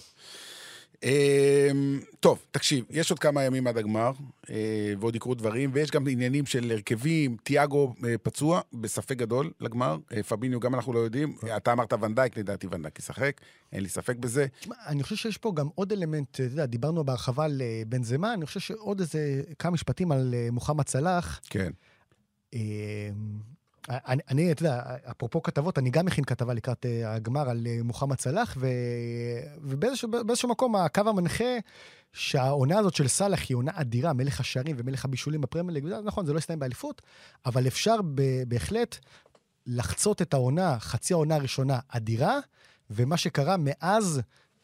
אמ, 1.03 2.01
טוב, 2.21 2.39
תקשיב, 2.51 2.85
יש 2.91 3.11
עוד 3.11 3.19
כמה 3.19 3.43
ימים 3.43 3.67
עד 3.67 3.79
הגמר, 3.79 4.13
אה, 4.51 4.95
ועוד 5.01 5.17
יקרו 5.17 5.35
דברים, 5.35 5.71
ויש 5.73 5.91
גם 5.91 6.09
עניינים 6.09 6.47
של 6.47 6.71
הרכבים, 6.71 7.37
תיאגו 7.43 7.95
אה, 8.05 8.19
פצוע, 8.19 8.61
בספק 8.73 9.17
גדול 9.17 9.53
לגמר, 9.61 9.97
אה, 10.13 10.23
פביניו 10.23 10.61
גם 10.61 10.75
אנחנו 10.75 10.93
לא 10.93 10.99
יודעים, 10.99 11.37
אתה 11.57 11.73
אמרת 11.73 11.93
ואן 12.01 12.14
דייק, 12.14 12.37
לדעתי 12.37 12.67
ואן 12.71 12.83
דייק 12.83 12.99
ישחק, 12.99 13.41
אין 13.73 13.83
לי 13.83 13.89
ספק 13.89 14.17
בזה. 14.17 14.47
תשמע, 14.61 14.77
אני 14.87 15.03
חושב 15.03 15.17
שיש 15.17 15.39
פה 15.39 15.53
גם 15.55 15.69
עוד 15.75 15.93
אלמנט, 15.93 16.31
אתה 16.31 16.43
יודע, 16.43 16.67
דיברנו 16.67 17.05
בהרחבה 17.05 17.45
על 17.45 17.63
בן 17.87 18.03
זמה, 18.03 18.35
אני 18.35 18.47
חושב 18.47 18.61
שעוד 18.61 19.01
איזה 19.01 19.43
כמה 19.59 19.71
משפטים 19.71 20.13
על 20.13 20.35
מוחמד 20.51 20.89
סלאח. 20.89 21.41
כן. 21.51 21.71
אני, 23.89 24.23
אני, 24.31 24.53
אתה 24.53 24.63
יודע, 24.63 24.83
אפרופו 25.11 25.43
כתבות, 25.43 25.79
אני 25.79 25.91
גם 25.91 26.07
מכין 26.07 26.25
כתבה 26.25 26.55
לקראת 26.55 26.87
אה, 26.87 27.15
הגמר 27.15 27.51
על 27.51 27.67
אה, 27.67 27.79
מוחמד 27.85 28.21
סלאח, 28.21 28.57
ו... 28.61 28.67
ובאיזשהו 29.63 30.11
באיזשהו 30.27 30.49
מקום 30.49 30.77
הקו 30.77 31.01
המנחה 31.07 31.59
שהעונה 32.13 32.79
הזאת 32.79 32.95
של 32.95 33.09
סאלח 33.09 33.41
היא 33.49 33.57
עונה 33.57 33.73
אדירה, 33.75 34.13
מלך 34.13 34.41
השערים 34.41 34.77
ומלך 34.79 35.05
הבישולים 35.05 35.41
בפרמייר 35.41 35.75
ליג, 35.75 35.87
נכון, 36.05 36.27
זה 36.27 36.33
לא 36.33 36.39
יסתיים 36.39 36.59
באליפות, 36.59 37.03
אבל 37.47 37.67
אפשר 37.67 37.97
ב... 38.15 38.23
בהחלט 38.49 38.99
לחצות 39.67 40.23
את 40.23 40.35
העונה, 40.35 40.79
חצי 40.79 41.13
העונה 41.13 41.35
הראשונה 41.35 41.79
אדירה, 41.89 42.39
ומה 42.91 43.17
שקרה 43.17 43.57
מאז... 43.59 44.21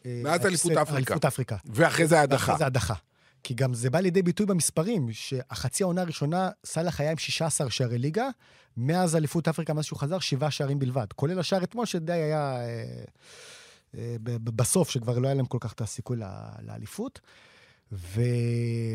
אה, 0.07 0.21
מאז 0.25 0.47
אליפות 0.47 0.73
אפריקה. 0.73 0.97
אליפות 0.97 1.25
אפריקה. 1.25 1.57
ואחרי 1.65 2.07
זה 2.07 2.21
ההדחה. 2.21 2.45
אחרי 2.45 2.59
זה 2.59 2.67
הדחה. 2.67 2.95
כי 3.43 3.55
גם 3.55 3.75
זה 3.75 3.91
בא 3.91 4.01
לידי 4.01 4.23
ביטוי 4.23 4.47
במספרים, 4.47 5.13
שהחצי 5.13 5.83
העונה 5.83 6.01
הראשונה, 6.01 6.51
סאלח 6.67 7.01
היה 7.01 7.11
עם 7.11 7.19
16 7.19 7.71
שערי 7.71 7.99
ליגה, 7.99 8.29
מאז 8.77 9.17
אליפות 9.17 9.49
אפריקה, 9.49 9.75
מאז 9.75 9.85
שהוא 9.85 9.99
חזר, 9.99 10.19
שבעה 10.19 10.51
שערים 10.51 10.79
בלבד. 10.79 11.07
כולל 11.17 11.39
השער 11.39 11.65
אתמול, 11.65 11.87
שדי 11.87 12.13
היה 12.13 12.57
אה, 12.61 13.05
אה, 13.99 14.17
בסוף, 14.45 14.91
שכבר 14.91 15.19
לא 15.19 15.27
היה 15.29 15.35
להם 15.35 15.47
כל 15.47 15.59
כך 15.61 15.73
את 15.73 15.81
הסיכוי 15.81 16.17
ל- 16.17 16.25
לאליפות. 16.67 17.21
ו... 17.93 18.21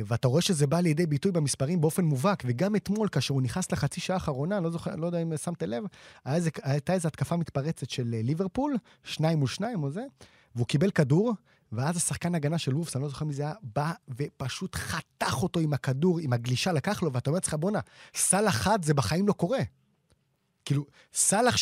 ואתה 0.05 0.27
רואה 0.27 0.41
שזה 0.41 0.67
בא 0.67 0.79
לידי 0.79 1.05
ביטוי 1.05 1.31
במספרים 1.31 1.81
באופן 1.81 2.05
מובהק, 2.05 2.43
וגם 2.45 2.75
אתמול, 2.75 3.07
כאשר 3.07 3.33
הוא 3.33 3.41
נכנס 3.41 3.71
לחצי 3.71 4.01
שעה 4.01 4.13
האחרונה, 4.13 4.59
לא, 4.59 4.69
זוכר, 4.69 4.95
לא 4.95 5.05
יודע 5.05 5.21
אם 5.21 5.37
שמת 5.37 5.63
לב, 5.63 5.83
היה 6.25 6.35
איזה, 6.35 6.49
הייתה 6.63 6.93
איזו 6.93 7.07
התקפה 7.07 7.37
מתפרצת 7.37 7.89
של 7.89 8.13
אה, 8.13 8.21
ליברפול, 8.23 8.77
שניים 9.03 9.39
מול 9.39 9.47
שניים 9.47 9.83
או 9.83 9.89
זה, 9.89 10.03
והוא 10.55 10.67
קיבל 10.67 10.91
כדור, 10.91 11.33
ואז 11.76 11.97
השחקן 11.97 12.36
הגנה 12.36 12.57
של 12.57 12.76
וולפס, 12.76 12.95
אני 12.95 13.03
לא 13.03 13.09
זוכר 13.09 13.26
מי 13.26 13.34
זה 13.34 13.43
היה, 13.43 13.53
בא 13.61 13.91
ופשוט 14.17 14.76
חתך 14.76 15.43
אותו 15.43 15.59
עם 15.59 15.74
הכדור, 15.74 16.19
עם 16.19 16.34
הגלישה, 16.34 16.71
לקח 16.71 17.03
לו, 17.03 17.13
ואתה 17.13 17.30
אומר 17.30 17.38
לעצמך, 17.38 17.53
בואנה, 17.53 17.80
סאלח 18.15 18.55
חד 18.55 18.86
זה 18.86 18.93
בחיים 18.93 19.28
לא 19.28 19.34
קורה. 19.34 19.59
כאילו, 20.65 20.86
סאלח 21.13 21.55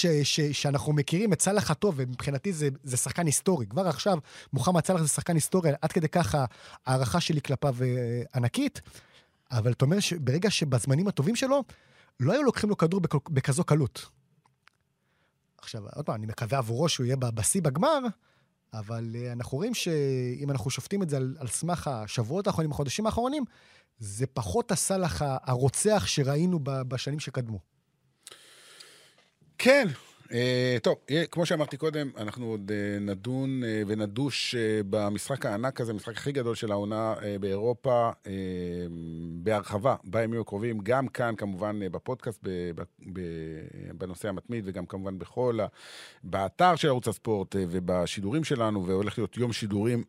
שאנחנו 0.52 0.94
מכירים, 0.94 1.34
את 1.34 1.42
סאלח 1.42 1.72
הטוב, 1.72 1.96
ומבחינתי 1.98 2.54
זה, 2.54 2.70
זה 2.84 2.98
שחקן 2.98 3.26
היסטורי. 3.26 3.66
כבר 3.66 3.88
עכשיו, 3.88 4.18
מוחמד 4.54 4.86
סאלח 4.86 5.02
זה 5.02 5.08
שחקן 5.08 5.36
היסטורי, 5.36 5.72
עד 5.82 5.92
כדי 5.92 6.10
ככה 6.10 6.46
ההערכה 6.86 7.22
שלי 7.22 7.42
כלפיו 7.42 7.76
אה, 7.82 8.22
ענקית, 8.36 8.82
אבל 9.52 9.72
אתה 9.72 9.86
אומר 9.86 10.00
שברגע 10.00 10.50
שבזמנים 10.50 11.08
הטובים 11.08 11.36
שלו, 11.36 11.64
לא 12.20 12.32
היו 12.34 12.44
לוקחים 12.44 12.70
לו 12.70 12.78
כדור 12.78 13.00
בכ, 13.00 13.16
בכזו 13.30 13.64
קלות. 13.64 14.10
עכשיו, 15.58 15.84
עוד 15.96 16.06
פעם, 16.06 16.16
אני 16.16 16.26
מקווה 16.26 16.58
עבורו 16.58 16.90
שהוא 16.90 17.06
יהיה 17.06 17.16
בשיא 17.16 17.62
בגמר, 17.62 18.00
אבל 18.74 19.16
uh, 19.16 19.32
אנחנו 19.32 19.58
רואים 19.58 19.74
שאם 19.74 20.52
אנחנו 20.52 20.70
שופטים 20.70 21.04
את 21.04 21.10
זה 21.10 21.18
על, 21.18 21.36
על 21.40 21.48
סמך 21.48 21.88
השבועות 21.88 22.48
האחרונים, 22.48 22.72
החודשים 22.72 23.06
האחרונים, 23.06 23.44
זה 24.00 24.28
פחות 24.28 24.72
הסאלח 24.72 25.22
ה- 25.22 25.38
הרוצח 25.44 26.04
שראינו 26.08 26.60
בשנים 26.64 27.20
שקדמו. 27.20 27.60
כן. 29.58 29.88
אה, 30.34 30.78
טוב, 30.84 30.96
יהיה- 31.10 31.26
כמו 31.26 31.46
שאמרתי 31.46 31.78
קודם, 31.78 32.10
אנחנו 32.18 32.46
עוד 32.46 32.72
אה, 32.72 33.00
נדון 33.00 33.64
אה, 33.64 33.82
ונדוש 33.88 34.56
אה, 34.56 34.82
במשחק 34.90 35.46
הענק 35.46 35.82
הזה, 35.82 35.92
המשחק 35.92 36.18
הכי 36.18 36.32
גדול 36.32 36.56
של 36.56 36.72
העונה 36.72 37.14
אה, 37.24 37.36
באירופה, 37.40 38.10
אה, 38.28 38.32
בהרחבה, 39.44 39.96
בימים 40.04 40.42
הקרובים, 40.42 40.80
גם 40.84 41.08
כאן, 41.08 41.34
כמובן, 41.38 41.80
אה, 41.84 41.90
בפודקאסט, 41.90 42.48
בנושא 43.98 44.30
המתמיד, 44.30 44.64
וגם 44.68 44.86
כמובן 44.86 45.20
בכל. 45.20 45.58
באתר 46.24 46.76
של 46.76 46.88
ערוץ 46.88 47.08
הספורט 47.08 47.56
אה, 47.56 47.64
ובשידורים 47.70 48.44
שלנו, 48.44 48.86
והולך 48.86 49.18
להיות 49.18 49.38
יום 49.38 49.54
שידורים 49.54 50.04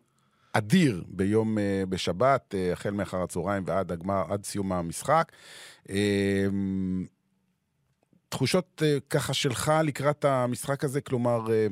אדיר 0.52 1.04
ביום, 1.08 1.58
אה, 1.58 1.82
בשבת, 1.88 2.54
אה, 2.54 2.72
החל 2.72 2.90
מאחר 2.90 3.22
הצהריים 3.22 3.62
ועד 3.66 3.92
הגמר, 3.92 4.22
עד 4.28 4.44
סיום 4.44 4.72
המשחק. 4.72 5.32
תחושות 8.32 8.82
אה, 8.84 8.98
ככה 9.10 9.34
שלך 9.34 9.72
לקראת 9.84 10.24
המשחק 10.24 10.84
הזה? 10.84 11.00
כלומר, 11.00 11.52
אה, 11.52 11.66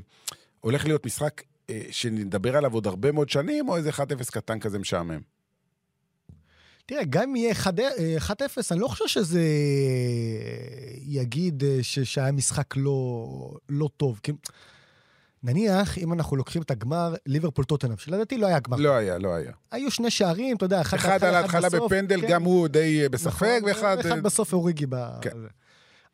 הולך 0.60 0.84
להיות 0.84 1.06
משחק 1.06 1.42
אה, 1.70 1.82
שנדבר 1.90 2.56
עליו 2.56 2.74
עוד 2.74 2.86
הרבה 2.86 3.12
מאוד 3.12 3.28
שנים, 3.28 3.68
או 3.68 3.76
איזה 3.76 3.90
1-0 3.90 4.30
קטן 4.30 4.60
כזה 4.60 4.78
משעמם? 4.78 5.20
תראה, 6.86 7.04
גם 7.04 7.22
אם 7.22 7.36
יהיה 7.36 7.54
1-0, 8.18 8.32
אני 8.70 8.80
לא 8.80 8.88
חושב 8.88 9.06
שזה 9.06 9.42
יגיד 11.02 11.62
ש- 11.82 11.98
שהיה 11.98 12.32
משחק 12.32 12.76
לא, 12.76 13.26
לא 13.68 13.88
טוב. 13.96 14.20
כי 14.22 14.32
נניח, 15.42 15.98
אם 15.98 16.12
אנחנו 16.12 16.36
לוקחים 16.36 16.62
את 16.62 16.70
הגמר 16.70 17.14
ליברפול 17.26 17.64
טוטנאם, 17.64 17.96
שלדעתי 17.96 18.38
לא 18.38 18.46
היה 18.46 18.58
גמר. 18.58 18.76
לא 18.76 18.96
היה, 18.96 19.18
לא 19.18 19.34
היה. 19.34 19.52
היו 19.70 19.90
שני 19.90 20.10
שערים, 20.10 20.56
אתה 20.56 20.64
יודע, 20.64 20.80
אחד 20.80 20.96
אחד 20.96 21.24
על 21.24 21.34
ההתחלה 21.34 21.70
בפנדל, 21.70 22.20
כן. 22.20 22.28
גם 22.28 22.42
הוא 22.42 22.68
די 22.68 23.08
בספק, 23.08 23.60
נכון, 23.60 23.64
ואחד... 23.68 23.98
אחד 23.98 24.22
בסוף 24.22 24.52
אוריגי 24.52 24.86
ב... 24.88 24.96
כן. 25.20 25.36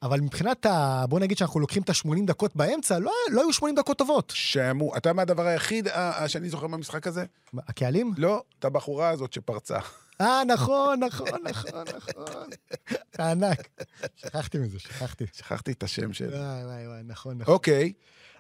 אבל 0.03 0.21
מבחינת 0.21 0.67
ה... 0.67 1.05
בוא 1.09 1.21
נגיד 1.21 1.39
שאנחנו 1.39 1.61
לוקחים 1.61 1.83
את 1.83 1.91
ה-80 1.91 2.27
דקות 2.27 2.57
באמצע, 2.57 2.99
לא, 2.99 3.13
לא 3.31 3.41
היו 3.41 3.53
80 3.53 3.75
דקות 3.75 3.99
טובות. 3.99 4.33
שעמו, 4.37 4.97
אתה 4.97 5.09
יודע 5.09 5.13
מה 5.13 5.23
הדבר 5.23 5.47
היחיד 5.47 5.89
אה, 5.89 6.23
אה, 6.23 6.29
שאני 6.29 6.49
זוכר 6.49 6.67
מהמשחק 6.67 7.07
הזה? 7.07 7.25
הקהלים? 7.55 8.15
לא, 8.17 8.43
את 8.59 8.65
הבחורה 8.65 9.09
הזאת 9.09 9.33
שפרצה. 9.33 9.79
אה, 10.21 10.43
נכון, 10.47 11.01
נכון, 11.01 11.29
נכון, 11.45 11.85
נכון. 11.97 12.51
ענק. 13.19 13.69
שכחתי 14.17 14.59
מזה, 14.59 14.79
שכחתי. 14.79 15.25
שכחתי 15.33 15.73
את 15.73 15.83
השם 15.83 16.13
שלה. 16.13 16.37
וואי, 16.37 16.65
וואי, 16.65 16.87
וואי, 16.89 17.01
נכון, 17.05 17.39
נכון. 17.39 17.55
אוקיי, 17.55 17.93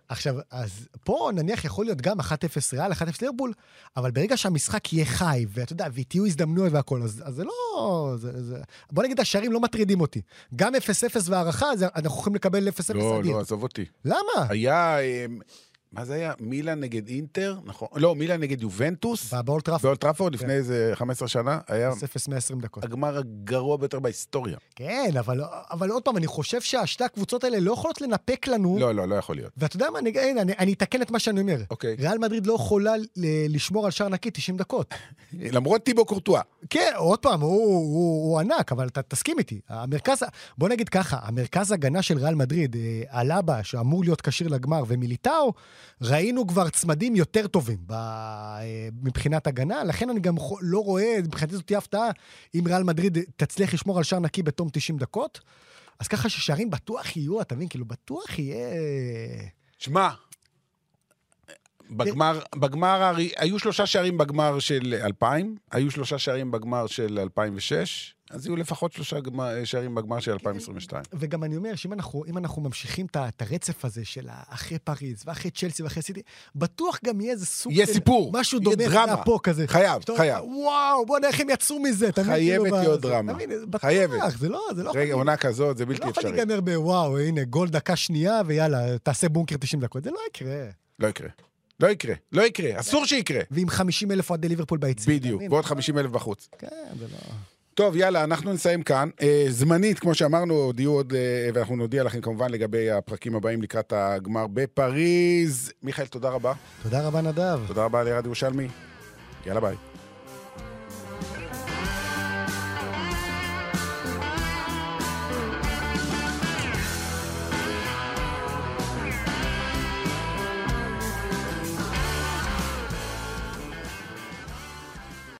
עכשיו, 0.08 0.34
אז 0.50 0.88
פה 1.04 1.30
נניח 1.34 1.64
יכול 1.64 1.84
להיות 1.84 2.00
גם 2.00 2.20
1-0 2.20 2.24
ריאל, 2.72 2.92
1-0 2.92 2.96
ליברפול, 3.22 3.52
אבל 3.96 4.10
ברגע 4.10 4.36
שהמשחק 4.36 4.92
יהיה 4.92 5.06
חי, 5.06 5.46
ואתה 5.48 5.72
יודע, 5.72 5.86
ותהיו 5.94 6.26
הזדמנויות 6.26 6.72
והכול, 6.72 7.02
אז, 7.02 7.22
אז 7.24 7.34
זה 7.34 7.44
לא... 7.44 8.14
זה, 8.16 8.42
זה... 8.44 8.56
בוא 8.92 9.02
נגיד, 9.02 9.20
השערים 9.20 9.52
לא 9.52 9.60
מטרידים 9.60 10.00
אותי. 10.00 10.20
גם 10.56 10.74
0-0 10.74 10.78
והערכה, 11.24 11.66
אנחנו 11.82 12.20
יכולים 12.20 12.34
לקבל 12.34 12.68
0-0 12.68 12.94
לא, 12.94 13.20
אדיר. 13.20 13.32
לא, 13.32 13.40
עזוב 13.40 13.62
אותי. 13.62 13.84
למה? 14.04 14.46
היה, 14.48 14.98
אה, 14.98 15.26
מה 15.96 16.04
זה 16.04 16.14
היה? 16.14 16.32
מילאן 16.40 16.80
נגד 16.80 17.08
אינטר? 17.08 17.58
נכון. 17.64 17.88
לא, 17.94 18.14
מילאן 18.14 18.40
נגד 18.40 18.62
יובנטוס. 18.62 19.34
באולד 19.34 19.58
טראפ, 19.58 19.82
באולד 19.82 20.05
טראפורד 20.05 20.36
כן. 20.36 20.38
לפני 20.38 20.54
איזה 20.54 20.90
15 20.94 21.28
שנה, 21.28 21.58
היה 21.68 21.90
0-0 21.90 21.94
120 22.28 22.60
דקות. 22.60 22.84
הגמר 22.84 23.18
הגרוע 23.18 23.76
ביותר 23.76 24.00
בהיסטוריה. 24.00 24.56
כן, 24.74 25.10
אבל, 25.18 25.40
אבל 25.70 25.90
עוד 25.90 26.02
פעם, 26.02 26.16
אני 26.16 26.26
חושב 26.26 26.60
ששתי 26.60 27.04
הקבוצות 27.04 27.44
האלה 27.44 27.60
לא 27.60 27.72
יכולות 27.72 28.00
לנפק 28.00 28.46
לנו. 28.46 28.78
לא, 28.78 28.94
לא, 28.94 29.08
לא 29.08 29.14
יכול 29.14 29.36
להיות. 29.36 29.52
ואתה 29.56 29.76
יודע 29.76 29.90
מה, 29.90 29.98
אני, 29.98 30.10
הנה, 30.20 30.42
אני, 30.42 30.52
אני 30.58 30.72
אתקן 30.72 31.02
את 31.02 31.10
מה 31.10 31.18
שאני 31.18 31.40
אומר. 31.40 31.62
אוקיי. 31.70 31.96
ריאל 31.98 32.18
מדריד 32.18 32.46
לא 32.46 32.52
יכולה 32.52 32.94
לשמור 33.48 33.84
על 33.84 33.90
שער 33.90 34.08
נקי 34.08 34.30
90 34.30 34.56
דקות. 34.56 34.94
למרות 35.56 35.82
טיבו 35.82 36.04
קורטואה. 36.04 36.40
כן, 36.70 36.92
עוד 36.96 37.18
פעם, 37.18 37.40
הוא, 37.40 37.50
הוא, 37.50 38.30
הוא 38.30 38.40
ענק, 38.40 38.72
אבל 38.72 38.86
אתה 38.86 39.02
תסכים 39.02 39.38
איתי. 39.38 39.60
המרכז, 39.68 40.22
בוא 40.58 40.68
נגיד 40.68 40.88
ככה, 40.88 41.18
המרכז 41.22 41.72
הגנה 41.72 42.02
של 42.02 42.18
ריאל 42.18 42.34
מדריד, 42.34 42.76
אה, 42.76 43.20
אלאבה, 43.20 43.64
שאמור 43.64 44.04
להיות 44.04 44.20
כשיר 44.20 44.48
לגמר, 44.48 44.84
ומיליטאו, 44.88 45.52
ראינו 46.02 46.46
כבר 46.46 46.68
צמדים 46.68 47.16
יותר 47.16 47.46
טובים 47.46 47.78
ב, 47.86 47.92
אה, 47.92 48.88
מבחינת 49.02 49.46
הגנה, 49.46 49.84
לכן 49.84 50.10
אני 50.10 50.20
גם 50.20 50.34
לא 50.60 50.78
רואה, 50.78 51.16
מבחינתי 51.24 51.56
זאת 51.56 51.66
תהיה 51.66 51.78
הפתעה, 51.78 52.10
אם 52.54 52.62
ריאל 52.66 52.82
מדריד 52.82 53.18
תצליח 53.36 53.74
לשמור 53.74 53.98
על 53.98 54.04
שער 54.04 54.18
נקי 54.18 54.42
בתום 54.42 54.68
90 54.72 54.98
דקות. 54.98 55.40
אז 55.98 56.08
ככה 56.08 56.28
ששערים 56.28 56.70
בטוח 56.70 57.16
יהיו, 57.16 57.40
אתה 57.40 57.54
מבין? 57.54 57.68
כאילו, 57.68 57.84
בטוח 57.84 58.38
יהיה... 58.38 58.68
שמע, 59.78 60.08
בגמר, 61.90 62.40
בגמר, 62.56 63.14
היו 63.36 63.58
שלושה 63.58 63.86
שערים 63.86 64.18
בגמר 64.18 64.58
של 64.58 64.94
2000, 65.04 65.56
היו 65.72 65.90
שלושה 65.90 66.18
שערים 66.18 66.50
בגמר 66.50 66.86
של 66.86 67.18
2006, 67.18 68.14
אז 68.30 68.46
יהיו 68.46 68.56
לפחות 68.56 68.92
שלושה 68.92 69.20
גמר, 69.20 69.64
שערים 69.64 69.94
בגמר 69.94 70.20
של 70.20 70.32
2022. 70.32 71.02
וגם 71.12 71.44
אני 71.44 71.56
אומר 71.56 71.74
שאם 71.74 71.92
אנחנו, 71.92 72.24
אנחנו 72.36 72.62
ממשיכים 72.62 73.06
את 73.06 73.42
הרצף 73.42 73.84
הזה 73.84 74.04
של 74.04 74.26
אחרי 74.48 74.78
פריז, 74.78 75.22
ואחרי 75.26 75.50
צ'לסי 75.50 75.82
ואחרי 75.82 76.02
סיטי, 76.02 76.22
בטוח 76.54 76.98
גם 77.04 77.20
יהיה 77.20 77.32
איזה 77.32 77.46
סוג 77.46 77.72
יהיה 77.72 77.86
סיפור, 77.86 78.30
משהו 78.34 78.58
דומה 78.58 78.76
דרמה. 78.76 79.16
פה 79.24 79.38
כזה. 79.42 79.66
חייב, 79.68 80.02
חייב. 80.16 80.44
וואו, 80.44 81.06
בוא 81.06 81.18
נראה 81.18 81.30
איך 81.30 81.40
הם 81.40 81.50
יצאו 81.50 81.78
מזה. 81.82 82.10
חייבת 82.12 82.62
כאילו, 82.64 82.76
להיות 82.80 83.02
זה- 83.02 83.08
דרמה. 83.08 83.32
בטוח, 83.68 83.80
חייבת. 83.80 84.20
זה 84.38 84.48
לא, 84.48 84.60
זה 84.76 84.82
לא 84.82 84.92
רגע, 84.94 85.14
עונה 85.14 85.36
כזאת, 85.36 85.76
זה 85.76 85.82
זה 85.82 85.86
בלתי 85.86 86.00
לא 86.04 86.10
יכול 86.10 86.22
אפשרי. 86.22 86.32
להיגמר 86.36 86.60
בוואו, 86.60 87.18
הנה, 87.18 87.44
גול 87.44 87.68
דקה 87.68 87.96
שנייה, 87.96 88.40
ויאללה, 88.46 88.98
תעשה 88.98 89.28
בונקר 89.28 89.56
90 89.56 89.80
דקות. 89.82 90.04
זה 90.04 90.10
לא 90.10 90.18
יקרה. 90.30 90.64
לא 90.98 91.08
יקרה. 91.08 91.28
לא 91.80 91.86
יקרה. 91.88 92.14
לא 92.32 92.42
יקרה. 92.42 92.80
אסור 92.80 93.06
שיקרה. 93.06 93.40
ועם 93.50 93.68
50 93.68 94.12
אלף 94.12 94.30
אוהדי 94.30 94.48
ליברפול 94.48 94.78
ביציע. 94.78 95.14
בדיוק. 95.14 95.42
ועוד 95.50 95.64
50 95.64 95.98
אלף 95.98 96.10
בחוץ. 96.10 96.48
כן, 96.58 96.68
זה 96.98 97.04
לא... 97.12 97.18
טוב, 97.76 97.96
יאללה, 97.96 98.24
אנחנו 98.24 98.52
נסיים 98.52 98.82
כאן. 98.82 99.08
אה, 99.22 99.44
זמנית, 99.48 99.98
כמו 99.98 100.14
שאמרנו, 100.14 100.54
עוד 100.54 100.80
יהיו 100.80 100.90
עוד, 100.92 101.12
אה, 101.12 101.48
ואנחנו 101.54 101.76
נודיע 101.76 102.02
לכם 102.02 102.20
כמובן 102.20 102.50
לגבי 102.50 102.90
הפרקים 102.90 103.36
הבאים 103.36 103.62
לקראת 103.62 103.92
הגמר 103.96 104.46
בפריז. 104.46 105.72
מיכאל, 105.82 106.06
תודה 106.06 106.28
רבה. 106.28 106.52
תודה 106.82 107.06
רבה, 107.06 107.20
נדב. 107.20 107.60
תודה 107.66 107.84
רבה 107.84 108.02
לירד 108.02 108.24
ירושלמי. 108.24 108.68
יאללה, 109.46 109.60
ביי. 109.60 109.95